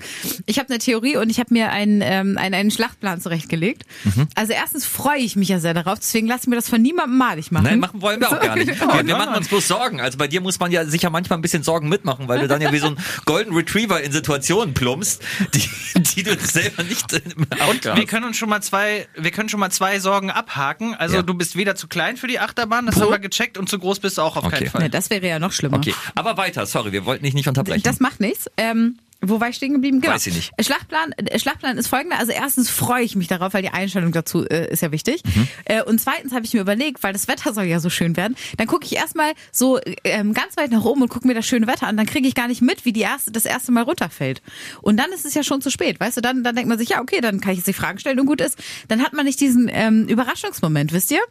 Ich 0.48 0.58
habe 0.58 0.70
eine 0.70 0.80
Theorie 0.80 1.18
und 1.18 1.30
ich 1.30 1.40
habe 1.40 1.54
mir 1.54 1.72
einen, 1.72 2.02
ähm, 2.02 2.38
einen, 2.38 2.56
einen 2.56 2.72
Schlachtplan 2.72 3.22
zurechtgelegt. 3.22 3.84
Mhm. 4.04 4.28
Also 4.36 4.54
erstens 4.54 4.86
freue 4.86 5.20
ich 5.20 5.36
mich 5.36 5.50
ja 5.50 5.60
sehr 5.60 5.76
darauf, 5.76 6.00
deswegen 6.00 6.28
lasse 6.28 6.42
ich 6.44 6.48
mir 6.48 6.56
das 6.56 6.68
von 6.68 6.82
niemandem 6.82 7.18
malig 7.18 7.52
machen. 7.52 7.66
Nein, 7.66 7.80
machen 7.80 8.02
wollen 8.02 8.20
wir 8.20 8.32
auch 8.32 8.40
gar 8.40 8.56
nicht. 8.56 8.64
Oh, 8.84 8.98
Wir, 8.98 9.06
wir 9.06 9.18
machen 9.18 9.36
uns 9.36 9.48
bloß 9.48 9.68
Sorgen. 9.68 10.02
Also 10.02 10.18
bei 10.18 10.28
dir 10.28 10.42
muss 10.42 10.60
man 10.60 10.72
ja 10.72 10.84
sicher 10.86 11.10
manchmal 11.10 11.38
ein 11.38 11.42
bisschen 11.42 11.64
Sorgen 11.64 11.90
mitmachen, 11.90 12.28
weil 12.28 12.40
du 12.40 12.48
dann 12.48 12.60
ja 12.60 12.72
wie 12.72 12.80
so 12.80 12.88
ein 12.88 12.98
Golden 13.26 13.54
Retriever 13.54 13.83
in 13.92 14.12
Situationen 14.12 14.74
plumpst, 14.74 15.22
die, 15.54 15.70
die 16.16 16.24
du 16.24 16.38
selber 16.40 16.84
nicht 16.84 17.12
im 17.14 17.46
Auge 17.60 17.96
wir 17.96 18.06
können 18.06 18.26
uns 18.26 18.38
schon 18.38 18.50
mal 18.50 18.62
zwei, 18.62 19.08
wir 19.16 19.32
können 19.32 19.50
schon 19.50 19.60
mal 19.60 19.70
zwei 19.72 20.00
Sorgen 20.00 20.32
abhaken. 20.32 20.96
Also 20.96 21.18
Ja. 21.18 21.22
du 21.22 21.34
bist 21.34 21.56
weder 21.56 21.76
zu 21.76 21.88
klein 21.88 22.18
für 22.18 22.28
die 22.28 22.40
Achterbahn, 22.40 22.86
das 22.86 22.96
Puh. 22.96 23.02
haben 23.02 23.12
wir 23.12 23.20
gecheckt, 23.20 23.58
und 23.58 23.70
zu 23.70 23.80
groß 23.80 24.00
bist 24.00 24.18
du 24.18 24.22
auch 24.22 24.38
auf 24.38 24.46
Okay. 24.46 24.58
keinen 24.60 24.70
Fall. 24.70 24.82
Ja, 24.84 24.90
das 24.90 25.10
wäre 25.10 25.28
ja 25.28 25.40
noch 25.40 25.52
schlimmer. 25.52 25.78
Okay, 25.78 25.94
aber 26.16 26.38
weiter, 26.38 26.66
sorry, 26.66 26.92
wir 26.92 27.06
wollten 27.06 27.24
dich 27.24 27.34
nicht 27.34 27.48
unterbrechen. 27.48 27.84
Das 27.84 28.00
macht 28.00 28.20
nichts. 28.20 28.50
Ähm, 28.58 28.98
wo 29.24 29.40
war 29.40 29.50
ich 29.50 29.56
stehen 29.56 29.74
geblieben? 29.74 30.02
Genau. 30.02 30.14
Weiß 30.14 30.28
ich 30.28 30.36
nicht. 30.36 30.52
Schlachtplan, 30.60 31.14
äh, 31.14 31.40
Schlachtplan 31.40 31.78
ist 31.78 31.88
folgender. 31.88 32.20
Also 32.20 32.32
erstens 32.32 32.70
freue 32.70 33.04
ich 33.04 33.16
mich 33.16 33.28
darauf, 33.28 33.54
weil 33.54 33.62
die 33.62 33.70
Einstellung 33.70 34.12
dazu 34.12 34.46
äh, 34.46 34.72
ist 34.72 34.82
ja 34.82 34.92
wichtig. 34.92 35.24
Mhm. 35.24 35.48
Äh, 35.66 35.84
und 35.84 36.00
zweitens 36.00 36.34
habe 36.34 36.46
ich 36.46 36.54
mir 36.54 36.62
überlegt, 36.62 37.04
weil 37.04 37.14
das 37.14 37.28
Wetter 37.28 37.54
soll 37.54 37.66
ja 37.66 37.80
so 37.80 37.90
schön 37.90 38.18
werden, 38.18 38.36
dann 38.58 38.68
gucke 38.68 38.86
ich 38.86 38.96
erstmal 38.96 39.34
so 39.52 39.80
ähm, 40.04 40.34
ganz 40.34 40.58
weit 40.58 40.72
nach 40.72 40.84
oben 40.84 41.02
und 41.02 41.10
gucke 41.10 41.28
mir 41.28 41.34
das 41.34 41.46
schöne 41.46 41.68
Wetter 41.68 41.88
an. 41.88 41.98
Dann 41.98 42.06
kriege 42.06 42.28
ich 42.28 42.36
gar 42.36 42.48
nicht 42.48 42.62
mit, 42.62 42.86
wie 42.86 42.94
die 42.94 43.02
erste, 43.02 43.32
das 43.32 43.46
erste 43.46 43.72
Mal 43.72 43.84
runterfällt. 43.84 44.42
Und 44.82 44.98
dann 44.98 45.12
ist 45.12 45.26
es 45.26 45.34
ja 45.34 45.44
schon 45.44 45.62
zu 45.62 45.70
spät. 45.70 46.00
Weißt 46.00 46.18
du, 46.18 46.22
dann, 46.22 46.44
dann 46.44 46.56
denkt 46.56 46.70
man 46.70 46.78
sich, 46.78 46.90
ja, 46.90 47.02
okay, 47.02 47.22
dann 47.22 47.40
kann 47.40 47.52
ich 47.52 47.60
jetzt 47.60 47.68
die 47.68 47.74
Fragen 47.74 48.00
stellen 48.00 48.20
und 48.20 48.26
gut 48.26 48.42
ist. 48.42 48.58
Dann 48.88 49.02
hat 49.02 49.14
man 49.14 49.26
nicht 49.26 49.40
diesen 49.40 49.70
ähm, 49.72 50.08
Überraschungsmoment, 50.08 50.92
wisst 50.92 51.12
ihr? 51.12 51.22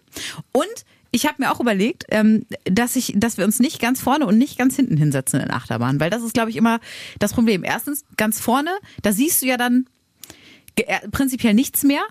Und 0.52 0.84
ich 1.12 1.26
habe 1.26 1.37
mir 1.38 1.52
auch 1.52 1.61
überlegt, 1.61 2.07
ähm, 2.09 2.47
dass 2.64 2.97
ich, 2.97 3.12
dass 3.14 3.37
wir 3.37 3.45
uns 3.45 3.61
nicht 3.61 3.81
ganz 3.81 4.00
vorne 4.00 4.26
und 4.26 4.38
nicht 4.38 4.59
ganz 4.59 4.75
hinten 4.75 4.97
hinsetzen 4.97 5.40
in 5.40 5.50
Achterbahn, 5.50 6.00
weil 6.00 6.11
das 6.11 6.23
ist, 6.23 6.33
glaube 6.33 6.50
ich, 6.50 6.57
immer 6.57 6.81
das 7.19 7.35
Problem. 7.35 7.64
Erstens, 7.64 8.04
ganz 8.16 8.40
vorne, 8.40 8.71
da 9.02 9.12
siehst 9.12 9.42
du 9.42 9.47
ja 9.47 9.59
dann 9.59 9.87
äh, 10.76 11.07
prinzipiell 11.11 11.54
nichts 11.54 11.83
mehr. 11.83 12.02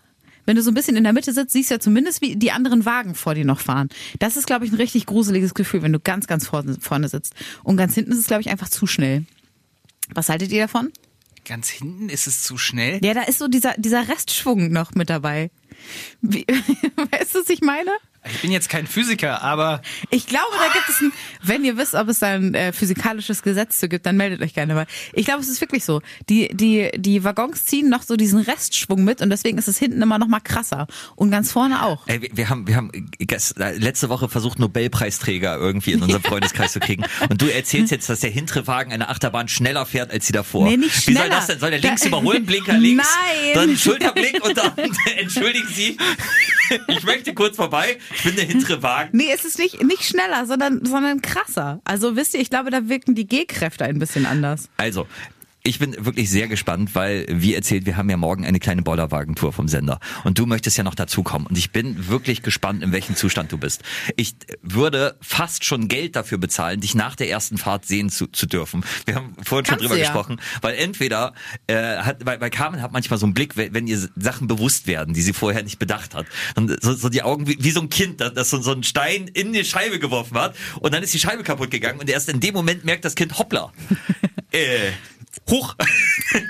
Wenn 0.45 0.55
du 0.55 0.61
so 0.61 0.71
ein 0.71 0.75
bisschen 0.75 0.95
in 0.95 1.03
der 1.03 1.13
Mitte 1.13 1.33
sitzt, 1.33 1.53
siehst 1.53 1.69
du 1.69 1.75
ja 1.75 1.79
zumindest, 1.79 2.21
wie 2.21 2.35
die 2.35 2.51
anderen 2.51 2.85
Wagen 2.85 3.15
vor 3.15 3.33
dir 3.35 3.45
noch 3.45 3.59
fahren. 3.59 3.89
Das 4.19 4.37
ist, 4.37 4.47
glaube 4.47 4.65
ich, 4.65 4.71
ein 4.71 4.77
richtig 4.77 5.05
gruseliges 5.07 5.53
Gefühl, 5.53 5.81
wenn 5.81 5.93
du 5.93 5.99
ganz, 5.99 6.27
ganz 6.27 6.47
vorne, 6.47 6.77
vorne 6.79 7.09
sitzt. 7.09 7.33
Und 7.63 7.77
ganz 7.77 7.95
hinten 7.95 8.11
ist 8.11 8.19
es, 8.19 8.27
glaube 8.27 8.41
ich, 8.41 8.49
einfach 8.49 8.69
zu 8.69 8.85
schnell. 8.85 9.25
Was 10.13 10.29
haltet 10.29 10.51
ihr 10.51 10.61
davon? 10.61 10.91
Ganz 11.45 11.69
hinten 11.69 12.09
ist 12.09 12.27
es 12.27 12.43
zu 12.43 12.57
schnell. 12.57 13.03
Ja, 13.03 13.13
da 13.13 13.23
ist 13.23 13.39
so 13.39 13.47
dieser, 13.47 13.73
dieser 13.77 14.07
Restschwung 14.07 14.71
noch 14.71 14.93
mit 14.93 15.09
dabei. 15.09 15.49
Wie, 16.21 16.45
weißt 17.11 17.35
du, 17.35 17.39
was 17.39 17.49
ich 17.49 17.61
meine? 17.61 17.91
Ich 18.29 18.39
bin 18.41 18.51
jetzt 18.51 18.69
kein 18.69 18.85
Physiker, 18.85 19.41
aber 19.41 19.81
Ich 20.11 20.27
glaube, 20.27 20.51
da 20.57 20.71
gibt 20.73 20.87
es 20.89 21.01
ein, 21.01 21.11
wenn 21.41 21.65
ihr 21.65 21.75
wisst, 21.77 21.95
ob 21.95 22.07
es 22.07 22.19
da 22.19 22.27
ein 22.27 22.53
äh, 22.53 22.71
physikalisches 22.71 23.41
Gesetz 23.41 23.79
zu 23.79 23.89
gibt, 23.89 24.05
dann 24.05 24.15
meldet 24.15 24.41
euch 24.41 24.53
gerne 24.53 24.75
mal. 24.75 24.85
Ich 25.13 25.25
glaube, 25.25 25.41
es 25.41 25.47
ist 25.47 25.59
wirklich 25.59 25.83
so. 25.83 26.01
Die, 26.29 26.49
die, 26.55 26.91
die 26.95 27.23
Waggons 27.23 27.65
ziehen 27.65 27.89
noch 27.89 28.03
so 28.03 28.15
diesen 28.15 28.39
Restschwung 28.39 29.03
mit 29.03 29.21
und 29.21 29.31
deswegen 29.31 29.57
ist 29.57 29.67
es 29.67 29.79
hinten 29.79 30.01
immer 30.03 30.19
noch 30.19 30.27
mal 30.27 30.39
krasser. 30.39 30.85
Und 31.15 31.31
ganz 31.31 31.51
vorne 31.51 31.83
auch. 31.83 32.07
Ey, 32.07 32.29
wir- 32.33 32.49
haben, 32.49 32.67
wir 32.67 32.75
haben 32.75 32.91
gest- 33.19 33.57
letzte 33.57 34.09
Woche 34.09 34.29
versucht, 34.29 34.59
Nobelpreisträger 34.59 35.57
irgendwie 35.57 35.93
in 35.93 36.03
unserem 36.03 36.21
Freundeskreis 36.31 36.73
zu 36.73 36.79
kriegen. 36.79 37.03
Und 37.29 37.41
du 37.41 37.47
erzählst 37.51 37.91
jetzt, 37.91 38.07
dass 38.09 38.19
der 38.19 38.29
hintere 38.29 38.67
Wagen 38.67 38.93
eine 38.93 39.09
Achterbahn 39.09 39.47
schneller 39.47 39.85
fährt 39.87 40.11
als 40.11 40.27
die 40.27 40.33
davor. 40.33 40.67
Nee, 40.67 40.77
nicht 40.77 41.07
Wie 41.07 41.13
soll 41.13 41.23
schneller. 41.23 41.35
das 41.37 41.47
denn? 41.47 41.59
Soll 41.59 41.71
der 41.71 41.79
links 41.79 42.01
Da- 42.01 42.07
überholen, 42.09 42.45
Blinker 42.45 42.77
links? 42.77 43.07
Nein. 43.07 43.51
Dann 43.55 43.77
Schulterblick 43.77 44.43
und 44.45 44.55
dann, 44.57 44.73
entschuldigen 45.17 45.67
Sie, 45.73 45.97
ich 46.87 47.03
möchte 47.03 47.33
kurz 47.33 47.55
vorbei, 47.55 47.97
ich 48.13 48.23
bin 48.23 48.35
der 48.35 48.45
hintere 48.45 48.83
Wagen. 48.83 49.17
Nee, 49.17 49.29
es 49.33 49.45
ist 49.45 49.59
nicht, 49.59 49.83
nicht 49.83 50.03
schneller, 50.03 50.45
sondern, 50.45 50.85
sondern 50.85 51.21
krasser. 51.21 51.81
Also 51.83 52.15
wisst 52.15 52.33
ihr, 52.33 52.39
ich 52.41 52.49
glaube, 52.49 52.69
da 52.69 52.89
wirken 52.89 53.15
die 53.15 53.27
G-Kräfte 53.27 53.85
ein 53.85 53.99
bisschen 53.99 54.25
anders. 54.25 54.69
Also, 54.77 55.07
ich 55.63 55.79
bin 55.79 55.95
wirklich 56.05 56.29
sehr 56.29 56.47
gespannt, 56.47 56.95
weil, 56.95 57.25
wie 57.29 57.53
erzählt, 57.53 57.85
wir 57.85 57.97
haben 57.97 58.09
ja 58.09 58.17
morgen 58.17 58.45
eine 58.45 58.59
kleine 58.59 58.81
Bollerwagentour 58.81 59.53
vom 59.53 59.67
Sender. 59.67 59.99
Und 60.23 60.39
du 60.39 60.45
möchtest 60.45 60.77
ja 60.77 60.83
noch 60.83 60.95
dazukommen. 60.95 61.47
Und 61.47 61.57
ich 61.57 61.71
bin 61.71 62.07
wirklich 62.07 62.41
gespannt, 62.41 62.83
in 62.83 62.91
welchem 62.91 63.15
Zustand 63.15 63.51
du 63.51 63.57
bist. 63.57 63.83
Ich 64.15 64.35
würde 64.61 65.17
fast 65.21 65.65
schon 65.65 65.87
Geld 65.87 66.15
dafür 66.15 66.37
bezahlen, 66.37 66.81
dich 66.81 66.95
nach 66.95 67.15
der 67.15 67.29
ersten 67.29 67.57
Fahrt 67.57 67.85
sehen 67.85 68.09
zu, 68.09 68.27
zu 68.27 68.45
dürfen. 68.45 68.83
Wir 69.05 69.15
haben 69.15 69.35
vorhin 69.43 69.65
schon 69.65 69.77
Kannst 69.77 69.83
drüber 69.83 69.95
du 69.95 70.01
ja. 70.01 70.07
gesprochen. 70.07 70.39
Weil 70.61 70.75
entweder, 70.75 71.33
äh, 71.67 71.97
hat, 71.97 72.25
weil, 72.25 72.41
weil 72.41 72.49
Carmen 72.49 72.81
hat 72.81 72.91
manchmal 72.91 73.19
so 73.19 73.25
einen 73.25 73.33
Blick, 73.33 73.57
wenn 73.57 73.73
wenn 73.73 73.87
ihr 73.87 74.09
Sachen 74.15 74.47
bewusst 74.47 74.87
werden, 74.87 75.13
die 75.13 75.21
sie 75.21 75.33
vorher 75.33 75.63
nicht 75.63 75.79
bedacht 75.79 76.13
hat. 76.13 76.25
Und 76.55 76.83
so, 76.83 76.93
so 76.93 77.09
die 77.09 77.23
Augen 77.23 77.47
wie, 77.47 77.57
wie 77.59 77.71
so 77.71 77.81
ein 77.81 77.89
Kind, 77.89 78.21
das, 78.21 78.33
das 78.33 78.49
so, 78.49 78.61
so 78.61 78.71
einen 78.71 78.83
Stein 78.83 79.27
in 79.27 79.53
die 79.53 79.65
Scheibe 79.65 79.99
geworfen 79.99 80.37
hat. 80.37 80.55
Und 80.79 80.93
dann 80.93 81.03
ist 81.03 81.13
die 81.13 81.19
Scheibe 81.19 81.43
kaputt 81.43 81.71
gegangen. 81.71 81.99
Und 81.99 82.09
erst 82.09 82.29
in 82.29 82.39
dem 82.39 82.53
Moment 82.53 82.85
merkt 82.85 83.05
das 83.05 83.15
Kind, 83.15 83.37
hoppla. 83.37 83.71
äh, 84.51 84.91
Hoch. 85.49 85.75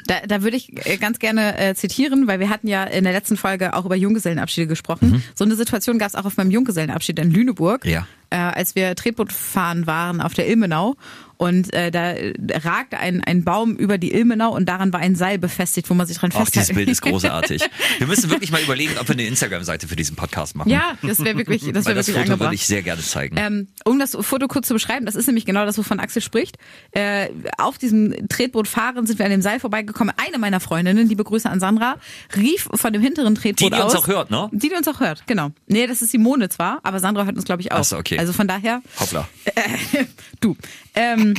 Da, 0.05 0.19
da 0.27 0.43
würde 0.43 0.57
ich 0.57 0.85
äh, 0.85 0.97
ganz 0.97 1.17
gerne 1.17 1.57
äh, 1.57 1.73
zitieren, 1.73 2.27
weil 2.27 2.39
wir 2.39 2.49
hatten 2.49 2.67
ja 2.67 2.83
in 2.83 3.03
der 3.03 3.13
letzten 3.13 3.35
Folge 3.35 3.73
auch 3.73 3.85
über 3.85 3.95
Junggesellenabschiede 3.95 4.67
gesprochen. 4.67 5.23
So 5.33 5.43
eine 5.43 5.55
Situation 5.55 5.97
gab 5.97 6.09
es 6.09 6.15
auch 6.15 6.25
auf 6.25 6.37
meinem 6.37 6.51
Junggesellenabschied 6.51 7.17
in 7.17 7.31
Lüneburg, 7.31 7.83
Ja. 7.85 8.05
äh, 8.29 8.35
als 8.35 8.75
wir 8.75 8.93
Tretboot 8.95 9.31
fahren 9.31 9.87
waren 9.87 10.21
auf 10.21 10.33
der 10.35 10.47
Ilmenau. 10.47 10.95
Und 11.41 11.73
äh, 11.73 11.89
da 11.89 12.11
äh, 12.11 12.35
ragte 12.63 12.99
ein, 12.99 13.23
ein 13.23 13.43
Baum 13.43 13.75
über 13.75 13.97
die 13.97 14.13
Ilmenau 14.13 14.53
und 14.55 14.69
daran 14.69 14.93
war 14.93 14.99
ein 14.99 15.15
Seil 15.15 15.39
befestigt, 15.39 15.89
wo 15.89 15.95
man 15.95 16.05
sich 16.05 16.19
dran 16.19 16.31
Auch 16.33 16.41
festhalten 16.45 16.75
dieses 16.75 16.75
Bild 16.75 16.87
ist 16.87 17.01
großartig. 17.01 17.63
Wir 17.97 18.05
müssen 18.05 18.29
wirklich 18.29 18.51
mal 18.51 18.61
überlegen, 18.61 18.91
ob 18.99 19.07
wir 19.07 19.13
eine 19.13 19.25
Instagram-Seite 19.25 19.87
für 19.87 19.95
diesen 19.95 20.15
Podcast 20.15 20.55
machen. 20.55 20.69
Ja, 20.69 20.99
das 21.01 21.17
wäre 21.25 21.35
wirklich, 21.39 21.63
das 21.73 21.85
wäre 21.85 21.95
das 21.95 22.05
wirklich 22.07 22.09
Foto 22.09 22.19
angebracht. 22.33 22.41
würde 22.41 22.53
ich 22.53 22.67
sehr 22.67 22.83
gerne 22.83 23.01
zeigen. 23.01 23.37
Ähm, 23.39 23.69
um 23.85 23.97
das 23.97 24.15
Foto 24.21 24.47
kurz 24.47 24.67
zu 24.67 24.75
beschreiben, 24.75 25.07
das 25.07 25.15
ist 25.15 25.25
nämlich 25.25 25.45
genau 25.45 25.65
das, 25.65 25.79
wovon 25.79 25.99
Axel 25.99 26.21
spricht. 26.21 26.59
Äh, 26.91 27.29
auf 27.57 27.79
diesem 27.79 28.29
Tretboot 28.29 28.67
fahren 28.67 29.07
sind 29.07 29.17
wir 29.17 29.25
an 29.25 29.31
dem 29.31 29.41
Seil 29.41 29.59
vorbeigekommen. 29.59 30.13
Eine 30.23 30.37
meiner 30.37 30.59
Freundinnen, 30.59 31.09
liebe 31.09 31.23
Grüße 31.23 31.49
an 31.49 31.59
Sandra, 31.59 31.95
rief 32.37 32.69
von 32.71 32.93
dem 32.93 33.01
hinteren 33.01 33.33
Tretboot 33.33 33.71
Die, 33.71 33.75
die 33.75 33.81
uns 33.81 33.95
aus. 33.95 34.03
auch 34.03 34.07
hört, 34.07 34.29
ne? 34.29 34.47
Die, 34.53 34.69
die 34.69 34.75
uns 34.75 34.87
auch 34.87 34.99
hört, 34.99 35.25
genau. 35.25 35.49
Nee, 35.65 35.87
das 35.87 36.03
ist 36.03 36.11
Simone 36.11 36.49
zwar, 36.49 36.81
aber 36.83 36.99
Sandra 36.99 37.25
hört 37.25 37.35
uns, 37.35 37.45
glaube 37.45 37.63
ich, 37.63 37.71
auch. 37.71 37.79
Ach 37.79 37.83
so, 37.83 37.97
okay. 37.97 38.19
Also 38.19 38.31
von 38.31 38.47
daher, 38.47 38.83
Hoppla. 38.99 39.27
äh, 39.45 40.05
du. 40.39 40.55
Ähm, 40.95 41.33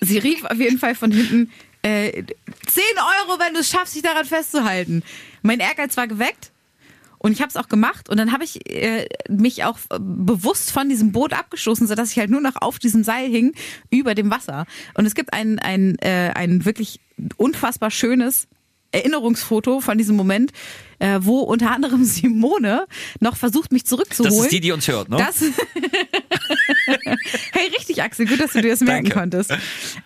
sie 0.00 0.18
rief 0.18 0.44
auf 0.44 0.58
jeden 0.58 0.78
Fall 0.78 0.94
von 0.94 1.12
hinten, 1.12 1.50
äh, 1.82 2.24
10 2.66 2.82
Euro, 2.96 3.40
wenn 3.40 3.54
du 3.54 3.60
es 3.60 3.70
schaffst, 3.70 3.94
dich 3.94 4.02
daran 4.02 4.24
festzuhalten. 4.24 5.02
Mein 5.42 5.60
Ehrgeiz 5.60 5.96
war 5.96 6.06
geweckt. 6.06 6.52
Und 7.18 7.30
ich 7.30 7.40
habe 7.40 7.50
es 7.50 7.56
auch 7.56 7.68
gemacht 7.68 8.08
und 8.08 8.16
dann 8.16 8.32
habe 8.32 8.42
ich 8.42 8.68
äh, 8.68 9.06
mich 9.28 9.62
auch 9.62 9.78
äh, 9.90 9.98
bewusst 10.00 10.72
von 10.72 10.88
diesem 10.88 11.12
Boot 11.12 11.32
abgestoßen, 11.32 11.86
sodass 11.86 12.10
ich 12.10 12.18
halt 12.18 12.30
nur 12.30 12.40
noch 12.40 12.56
auf 12.56 12.80
diesem 12.80 13.04
Seil 13.04 13.30
hing 13.30 13.54
über 13.90 14.16
dem 14.16 14.28
Wasser. 14.28 14.66
Und 14.94 15.06
es 15.06 15.14
gibt 15.14 15.32
ein, 15.32 15.60
ein, 15.60 15.96
äh, 16.00 16.32
ein 16.34 16.64
wirklich 16.64 16.98
unfassbar 17.36 17.92
schönes 17.92 18.48
Erinnerungsfoto 18.92 19.80
von 19.80 19.98
diesem 19.98 20.16
Moment, 20.16 20.52
äh, 20.98 21.18
wo 21.22 21.40
unter 21.40 21.70
anderem 21.70 22.04
Simone 22.04 22.86
noch 23.20 23.36
versucht, 23.36 23.72
mich 23.72 23.84
zurückzuholen. 23.84 24.34
Das 24.34 24.44
ist 24.44 24.52
die, 24.52 24.60
die 24.60 24.72
uns 24.72 24.88
hört, 24.88 25.08
ne? 25.08 25.16
Das 25.16 25.40
hey, 27.52 27.68
richtig, 27.76 28.02
Axel, 28.02 28.26
gut, 28.26 28.40
dass 28.40 28.52
du 28.52 28.60
dir 28.60 28.70
das 28.70 28.80
merken 28.80 29.08
Danke. 29.08 29.18
konntest. 29.18 29.54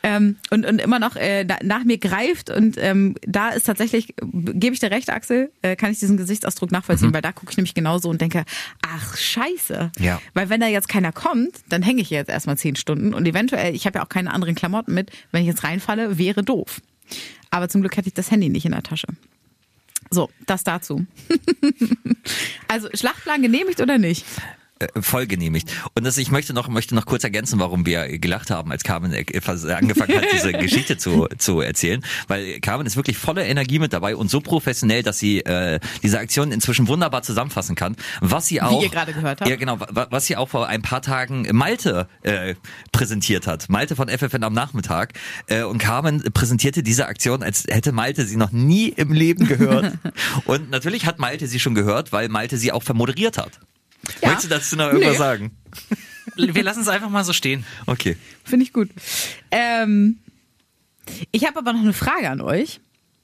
Ähm, 0.02 0.36
und, 0.50 0.66
und 0.66 0.80
immer 0.80 0.98
noch 0.98 1.16
äh, 1.16 1.46
nach 1.62 1.84
mir 1.84 1.98
greift 1.98 2.50
und 2.50 2.76
ähm, 2.78 3.14
da 3.26 3.50
ist 3.50 3.64
tatsächlich, 3.64 4.14
gebe 4.16 4.74
ich 4.74 4.80
dir 4.80 4.90
recht, 4.90 5.10
Axel, 5.10 5.50
äh, 5.62 5.76
kann 5.76 5.92
ich 5.92 5.98
diesen 5.98 6.16
Gesichtsausdruck 6.16 6.72
nachvollziehen, 6.72 7.12
weil 7.12 7.22
da 7.22 7.32
gucke 7.32 7.50
ich 7.50 7.56
nämlich 7.56 7.74
genauso 7.74 8.08
und 8.08 8.20
denke, 8.20 8.44
ach 8.86 9.16
scheiße. 9.16 9.90
Mhm. 9.98 10.04
Ja. 10.04 10.20
Weil 10.34 10.48
wenn 10.48 10.60
da 10.60 10.66
jetzt 10.66 10.88
keiner 10.88 11.12
kommt, 11.12 11.56
dann 11.68 11.82
hänge 11.82 12.02
ich 12.02 12.10
jetzt 12.10 12.30
erstmal 12.30 12.56
zehn 12.56 12.76
Stunden 12.76 13.14
und 13.14 13.26
eventuell, 13.26 13.74
ich 13.74 13.86
habe 13.86 13.98
ja 13.98 14.04
auch 14.04 14.08
keine 14.08 14.32
anderen 14.32 14.54
Klamotten 14.54 14.94
mit, 14.94 15.10
wenn 15.32 15.42
ich 15.42 15.48
jetzt 15.48 15.64
reinfalle, 15.64 16.18
wäre 16.18 16.42
doof. 16.42 16.80
Aber 17.56 17.70
zum 17.70 17.80
Glück 17.80 17.96
hatte 17.96 18.08
ich 18.08 18.12
das 18.12 18.30
Handy 18.30 18.50
nicht 18.50 18.66
in 18.66 18.72
der 18.72 18.82
Tasche. 18.82 19.06
So, 20.10 20.28
das 20.44 20.62
dazu. 20.62 21.06
also 22.68 22.88
Schlachtplan 22.92 23.40
genehmigt 23.40 23.80
oder 23.80 23.96
nicht? 23.96 24.26
Äh, 24.78 24.88
voll 25.00 25.26
genehmigt. 25.26 25.70
Und 25.94 26.04
das, 26.04 26.18
ich 26.18 26.30
möchte 26.30 26.52
noch, 26.52 26.68
möchte 26.68 26.94
noch 26.94 27.06
kurz 27.06 27.24
ergänzen, 27.24 27.58
warum 27.60 27.86
wir 27.86 28.18
gelacht 28.18 28.50
haben, 28.50 28.70
als 28.72 28.84
Carmen 28.84 29.12
äh, 29.12 29.24
angefangen 29.72 30.16
hat, 30.16 30.24
diese 30.32 30.52
Geschichte 30.52 30.96
zu, 30.98 31.26
zu 31.38 31.60
erzählen. 31.60 32.04
Weil 32.28 32.60
Carmen 32.60 32.86
ist 32.86 32.96
wirklich 32.96 33.16
voller 33.18 33.44
Energie 33.46 33.78
mit 33.78 33.92
dabei 33.92 34.16
und 34.16 34.30
so 34.30 34.40
professionell, 34.40 35.02
dass 35.02 35.18
sie 35.18 35.40
äh, 35.40 35.80
diese 36.02 36.18
Aktion 36.18 36.52
inzwischen 36.52 36.88
wunderbar 36.88 37.22
zusammenfassen 37.22 37.74
kann. 37.74 37.96
Was 38.20 38.46
sie 38.46 38.60
auch. 38.62 38.82
ihr 38.82 38.88
gerade 38.88 39.12
gehört 39.12 39.40
habt. 39.40 39.50
Ja, 39.50 39.56
genau. 39.56 39.80
wa- 39.80 40.06
Was 40.10 40.26
sie 40.26 40.36
auch 40.36 40.48
vor 40.48 40.66
ein 40.68 40.82
paar 40.82 41.02
Tagen 41.02 41.46
Malte 41.52 42.08
äh, 42.22 42.54
präsentiert 42.92 43.46
hat. 43.46 43.68
Malte 43.68 43.96
von 43.96 44.08
FFN 44.08 44.44
am 44.44 44.52
Nachmittag. 44.52 45.14
Äh, 45.46 45.62
und 45.62 45.78
Carmen 45.78 46.22
präsentierte 46.32 46.82
diese 46.82 47.06
Aktion, 47.06 47.42
als 47.42 47.64
hätte 47.68 47.92
Malte 47.92 48.26
sie 48.26 48.36
noch 48.36 48.52
nie 48.52 48.88
im 48.88 49.12
Leben 49.12 49.46
gehört. 49.46 49.94
und 50.44 50.70
natürlich 50.70 51.06
hat 51.06 51.18
Malte 51.18 51.46
sie 51.46 51.60
schon 51.60 51.74
gehört, 51.74 52.12
weil 52.12 52.28
Malte 52.28 52.56
sie 52.58 52.72
auch 52.72 52.82
vermoderiert 52.82 53.38
hat. 53.38 53.58
Ja. 54.22 54.28
Möchtest 54.28 54.44
du 54.46 54.48
dazu 54.54 54.76
noch 54.76 54.86
irgendwas 54.86 55.12
Nee. 55.12 55.18
sagen? 55.18 55.50
wir 56.36 56.62
lassen 56.62 56.80
es 56.80 56.88
einfach 56.88 57.08
mal 57.10 57.24
so 57.24 57.32
stehen. 57.32 57.64
Okay. 57.86 58.16
Finde 58.44 58.64
ich 58.64 58.72
gut. 58.72 58.90
Ähm, 59.50 60.18
Ich 61.32 61.46
habe 61.46 61.58
aber 61.58 61.72
noch 61.72 61.80
eine 61.80 61.92
Frage 61.92 62.28
an 62.30 62.40
euch. 62.40 62.80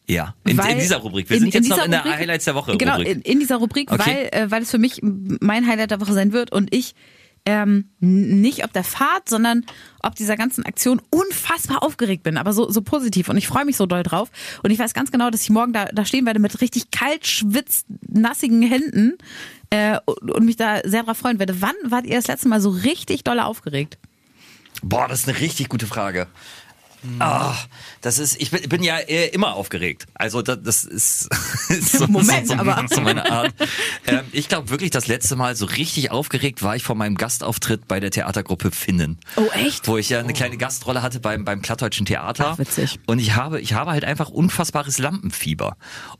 Ja, 0.08 0.34
in, 0.44 0.56
weil- 0.58 0.72
in 0.72 0.78
dieser 0.78 0.96
Rubrik. 0.98 1.30
Wir 1.30 1.38
sind 1.38 1.54
jetzt 1.54 1.68
noch 1.68 1.84
in 1.84 1.90
der 1.90 2.00
Rubrik- 2.04 2.16
Highlights 2.18 2.44
der 2.44 2.54
Woche 2.54 2.76
Genau, 2.76 2.96
Rubrik. 2.96 3.08
in, 3.16 3.22
in 3.22 3.38
dieser 3.40 3.56
Rubrik, 3.56 3.90
Okay. 3.90 4.28
weil, 4.32 4.42
äh, 4.42 4.50
weil 4.50 4.62
es 4.62 4.70
für 4.70 4.78
mich 4.78 5.00
mein 5.02 5.66
Highlight 5.66 5.90
der 5.92 6.00
Woche 6.00 6.12
sein 6.12 6.32
wird 6.32 6.52
und 6.52 6.74
ich 6.74 6.94
ähm, 7.44 7.90
nicht 8.00 8.64
ob 8.64 8.72
der 8.72 8.84
Fahrt, 8.84 9.28
sondern 9.28 9.64
ob 10.00 10.14
dieser 10.14 10.36
ganzen 10.36 10.64
Aktion 10.64 11.02
unfassbar 11.10 11.82
aufgeregt 11.82 12.22
bin, 12.22 12.36
aber 12.36 12.52
so, 12.52 12.70
so 12.70 12.82
positiv 12.82 13.28
und 13.28 13.36
ich 13.36 13.48
freue 13.48 13.64
mich 13.64 13.76
so 13.76 13.86
doll 13.86 14.02
drauf 14.02 14.30
und 14.62 14.70
ich 14.70 14.78
weiß 14.78 14.94
ganz 14.94 15.10
genau, 15.10 15.30
dass 15.30 15.42
ich 15.42 15.50
morgen 15.50 15.72
da, 15.72 15.86
da 15.86 16.04
stehen 16.04 16.26
werde 16.26 16.40
mit 16.40 16.60
richtig 16.60 16.90
kalt, 16.90 17.26
schwitz, 17.26 17.84
nassigen 18.08 18.62
Händen 18.62 19.18
äh, 19.70 19.98
und, 20.04 20.30
und 20.30 20.44
mich 20.44 20.56
da 20.56 20.80
sehr 20.84 21.02
drauf 21.02 21.18
freuen 21.18 21.38
werde. 21.38 21.60
Wann 21.60 21.74
wart 21.84 22.06
ihr 22.06 22.16
das 22.16 22.28
letzte 22.28 22.48
Mal 22.48 22.60
so 22.60 22.70
richtig 22.70 23.24
doll 23.24 23.40
aufgeregt? 23.40 23.98
Boah, 24.82 25.08
das 25.08 25.20
ist 25.20 25.28
eine 25.28 25.38
richtig 25.38 25.68
gute 25.68 25.86
Frage. 25.86 26.26
Ah, 27.18 27.54
das 28.00 28.18
ist, 28.18 28.40
ich 28.40 28.50
bin, 28.50 28.68
bin 28.68 28.82
ja 28.82 28.96
äh, 28.98 29.28
immer 29.28 29.54
aufgeregt. 29.54 30.06
Also 30.14 30.40
das, 30.42 30.58
das 30.62 30.84
ist, 30.84 31.28
ist 31.68 31.92
so, 31.92 32.06
Moment, 32.06 32.46
so, 32.46 32.54
so, 32.54 32.60
aber- 32.60 32.84
so 32.90 33.00
meine 33.00 33.30
Art. 33.30 33.52
Ähm, 34.06 34.20
ich 34.32 34.48
glaube 34.48 34.70
wirklich, 34.70 34.90
das 34.90 35.06
letzte 35.08 35.34
Mal 35.36 35.56
so 35.56 35.66
richtig 35.66 36.10
aufgeregt 36.10 36.62
war 36.62 36.76
ich 36.76 36.82
vor 36.84 36.94
meinem 36.94 37.16
Gastauftritt 37.16 37.88
bei 37.88 37.98
der 38.00 38.10
Theatergruppe 38.10 38.70
Finnen. 38.70 39.18
Oh, 39.36 39.46
echt? 39.54 39.88
Wo 39.88 39.98
ich 39.98 40.08
ja 40.10 40.20
eine 40.20 40.32
kleine 40.32 40.56
Gastrolle 40.56 41.02
hatte 41.02 41.18
beim, 41.20 41.44
beim 41.44 41.60
Plattdeutschen 41.62 42.06
Theater. 42.06 42.50
Ach, 42.52 42.58
witzig. 42.58 43.00
Und 43.06 43.18
ich 43.18 43.34
habe, 43.34 43.60
ich 43.60 43.72
habe 43.74 43.90
halt 43.90 44.04
einfach 44.04 44.28
unfassbares 44.28 44.98
Lampenfieber. 44.98 45.76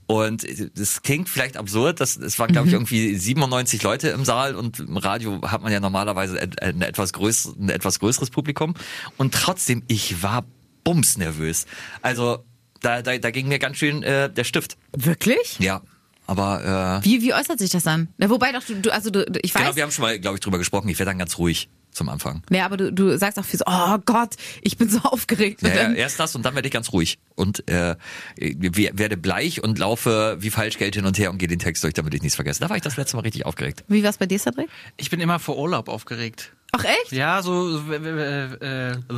Und 0.07 0.45
das 0.79 1.03
klingt 1.03 1.29
vielleicht 1.29 1.57
absurd, 1.57 2.01
das, 2.01 2.17
es 2.17 2.39
waren, 2.39 2.53
glaube 2.53 2.69
ich, 2.69 2.75
irgendwie 2.75 3.15
97 3.17 3.83
Leute 3.83 4.09
im 4.09 4.25
Saal 4.25 4.55
und 4.57 4.81
im 4.81 4.97
Radio 4.97 5.41
hat 5.43 5.62
man 5.62 5.73
ja 5.73 5.81
normalerweise 5.81 6.41
ein, 6.41 6.59
ein, 6.61 6.83
etwas, 6.83 7.12
größ, 7.12 7.55
ein 7.59 7.69
etwas 7.69 7.99
größeres 8.01 8.31
Publikum. 8.31 8.75
Und 9.17 9.35
trotzdem, 9.35 9.83
ich 9.89 10.23
war 10.23 10.45
bumsnervös. 10.85 11.67
Also 12.03 12.45
da, 12.81 13.03
da, 13.03 13.17
da 13.19 13.31
ging 13.31 13.49
mir 13.49 13.59
ganz 13.59 13.77
schön 13.77 14.03
äh, 14.03 14.31
der 14.31 14.45
Stift. 14.45 14.77
Wirklich? 14.93 15.59
Ja. 15.59 15.83
Aber 16.27 17.01
äh, 17.03 17.05
Wie, 17.05 17.21
wie 17.23 17.35
äußert 17.35 17.59
sich 17.59 17.71
das 17.71 17.83
dann? 17.83 18.09
Na, 18.17 18.31
wobei 18.31 18.53
doch, 18.53 18.62
du, 18.62 18.75
du 18.75 18.93
also 18.93 19.11
du, 19.11 19.25
ich 19.43 19.55
weiß. 19.55 19.62
genau, 19.62 19.77
wir 19.77 19.83
haben 19.83 19.91
schon 19.91 20.03
mal, 20.03 20.19
glaube 20.19 20.37
ich, 20.37 20.41
drüber 20.41 20.59
gesprochen. 20.59 20.89
Ich 20.89 20.99
werde 20.99 21.11
dann 21.11 21.19
ganz 21.19 21.39
ruhig 21.39 21.69
zum 21.92 22.08
Anfang. 22.08 22.42
Nee, 22.50 22.61
aber 22.61 22.76
du, 22.76 22.92
du 22.92 23.16
sagst 23.18 23.38
auch 23.38 23.44
viel 23.44 23.58
so, 23.58 23.64
oh 23.66 23.99
Gott, 24.04 24.34
ich 24.62 24.76
bin 24.76 24.88
so 24.88 24.99
aufgeregt. 25.00 25.62
Ja, 25.62 25.68
ja, 25.75 25.92
erst 25.92 26.18
das 26.20 26.34
und 26.34 26.44
dann 26.44 26.54
werde 26.54 26.66
ich 26.68 26.72
ganz 26.72 26.92
ruhig 26.92 27.18
und 27.34 27.68
äh, 27.68 27.96
we- 28.37 28.90
werde 28.94 29.16
bleich 29.16 29.62
und 29.62 29.78
laufe 29.78 30.37
wie 30.40 30.50
Falschgeld 30.50 30.94
hin 30.94 31.06
und 31.06 31.18
her 31.18 31.30
und 31.30 31.38
gehe 31.38 31.49
den 31.49 31.58
Text 31.58 31.84
durch, 31.84 31.94
damit 31.94 32.14
ich 32.14 32.22
nichts 32.22 32.37
vergesse. 32.37 32.61
Da 32.61 32.68
war 32.70 32.76
ich 32.76 32.82
das 32.82 32.96
letzte 32.96 33.16
Mal 33.16 33.22
richtig 33.22 33.46
aufgeregt. 33.46 33.84
wie 33.88 34.02
war's 34.04 34.18
bei 34.18 34.26
dir, 34.26 34.38
Cedric? 34.38 34.68
Ich 34.96 35.11
bin 35.11 35.20
immer 35.20 35.38
vor 35.38 35.58
Urlaub 35.58 35.88
aufgeregt. 35.88 36.52
Ach 36.75 36.84
echt? 36.84 37.12
Ja, 37.12 37.42
so. 37.42 37.76
Äh. 37.80 37.82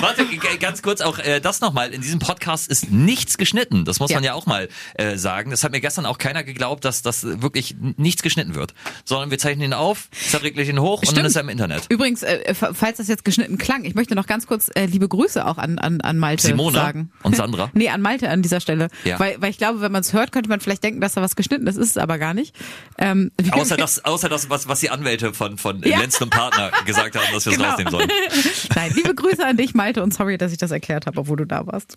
Warte, 0.00 0.26
ganz 0.58 0.82
kurz 0.82 1.00
auch 1.00 1.18
äh, 1.18 1.40
das 1.40 1.60
nochmal. 1.60 1.94
In 1.94 2.02
diesem 2.02 2.18
Podcast 2.18 2.68
ist 2.68 2.90
nichts 2.90 3.38
geschnitten. 3.38 3.84
Das 3.86 4.00
muss 4.00 4.10
Ja. 4.10 4.16
man 4.18 4.24
ja 4.24 4.34
auch 4.34 4.44
mal 4.46 4.68
äh, 4.94 5.16
sagen. 5.16 5.50
Das 5.50 5.64
hat 5.64 5.72
mir 5.72 5.80
gestern 5.80 6.04
auch 6.06 6.18
keiner 6.18 6.44
geglaubt, 6.44 6.84
dass 6.84 7.00
das 7.02 7.24
wirklich 7.40 7.74
nichts 7.96 8.22
geschnitten 8.22 8.54
wird. 8.54 8.74
Sondern 9.04 9.30
wir 9.30 9.38
zeichnen 9.38 9.53
ihn 9.60 9.72
auf, 9.72 10.08
Cedric 10.12 10.56
legt 10.56 10.68
ihn 10.68 10.78
hoch 10.80 10.98
und 11.00 11.06
dann 11.08 11.14
Stimmt. 11.14 11.26
ist 11.28 11.36
er 11.36 11.42
im 11.42 11.48
Internet. 11.48 11.86
Übrigens, 11.88 12.22
äh, 12.22 12.40
f- 12.44 12.70
falls 12.72 12.98
das 12.98 13.08
jetzt 13.08 13.24
geschnitten 13.24 13.58
klang, 13.58 13.84
ich 13.84 13.94
möchte 13.94 14.14
noch 14.14 14.26
ganz 14.26 14.46
kurz 14.46 14.70
äh, 14.74 14.86
liebe 14.86 15.08
Grüße 15.08 15.46
auch 15.46 15.58
an, 15.58 15.78
an, 15.78 16.00
an 16.00 16.18
Malte 16.18 16.46
Simone 16.46 16.76
sagen. 16.76 17.10
und 17.22 17.36
Sandra? 17.36 17.70
nee, 17.74 17.88
an 17.88 18.00
Malte 18.02 18.28
an 18.30 18.42
dieser 18.42 18.60
Stelle. 18.60 18.88
Ja. 19.04 19.18
Weil, 19.20 19.36
weil 19.40 19.50
ich 19.50 19.58
glaube, 19.58 19.80
wenn 19.80 19.92
man 19.92 20.00
es 20.02 20.12
hört, 20.12 20.32
könnte 20.32 20.48
man 20.48 20.60
vielleicht 20.60 20.82
denken, 20.84 21.00
dass 21.00 21.14
da 21.14 21.22
was 21.22 21.36
geschnitten 21.36 21.66
ist, 21.66 21.76
ist 21.76 21.90
es 21.90 21.96
aber 21.98 22.18
gar 22.18 22.34
nicht. 22.34 22.54
Ähm, 22.98 23.30
Außer 23.52 23.76
das, 23.76 24.04
außer 24.04 24.28
das 24.28 24.50
was, 24.50 24.68
was 24.68 24.80
die 24.80 24.90
Anwälte 24.90 25.34
von, 25.34 25.58
von 25.58 25.82
Ja. 25.82 25.98
Lenzen 25.98 26.24
und 26.24 26.30
Partner 26.30 26.70
gesagt 26.86 27.16
haben, 27.16 27.24
dass 27.32 27.44
wir 27.46 27.52
es 27.52 27.58
Genau. 27.58 27.68
rausnehmen 27.70 27.90
sollen. 27.90 28.08
Nein, 28.74 28.92
liebe 28.94 29.14
Grüße 29.14 29.44
an 29.44 29.56
dich, 29.56 29.74
Malte, 29.74 30.02
und 30.02 30.12
sorry, 30.14 30.38
dass 30.38 30.52
ich 30.52 30.58
das 30.58 30.70
erklärt 30.70 31.06
habe, 31.06 31.18
obwohl 31.20 31.36
du 31.36 31.44
da 31.46 31.66
warst. 31.66 31.94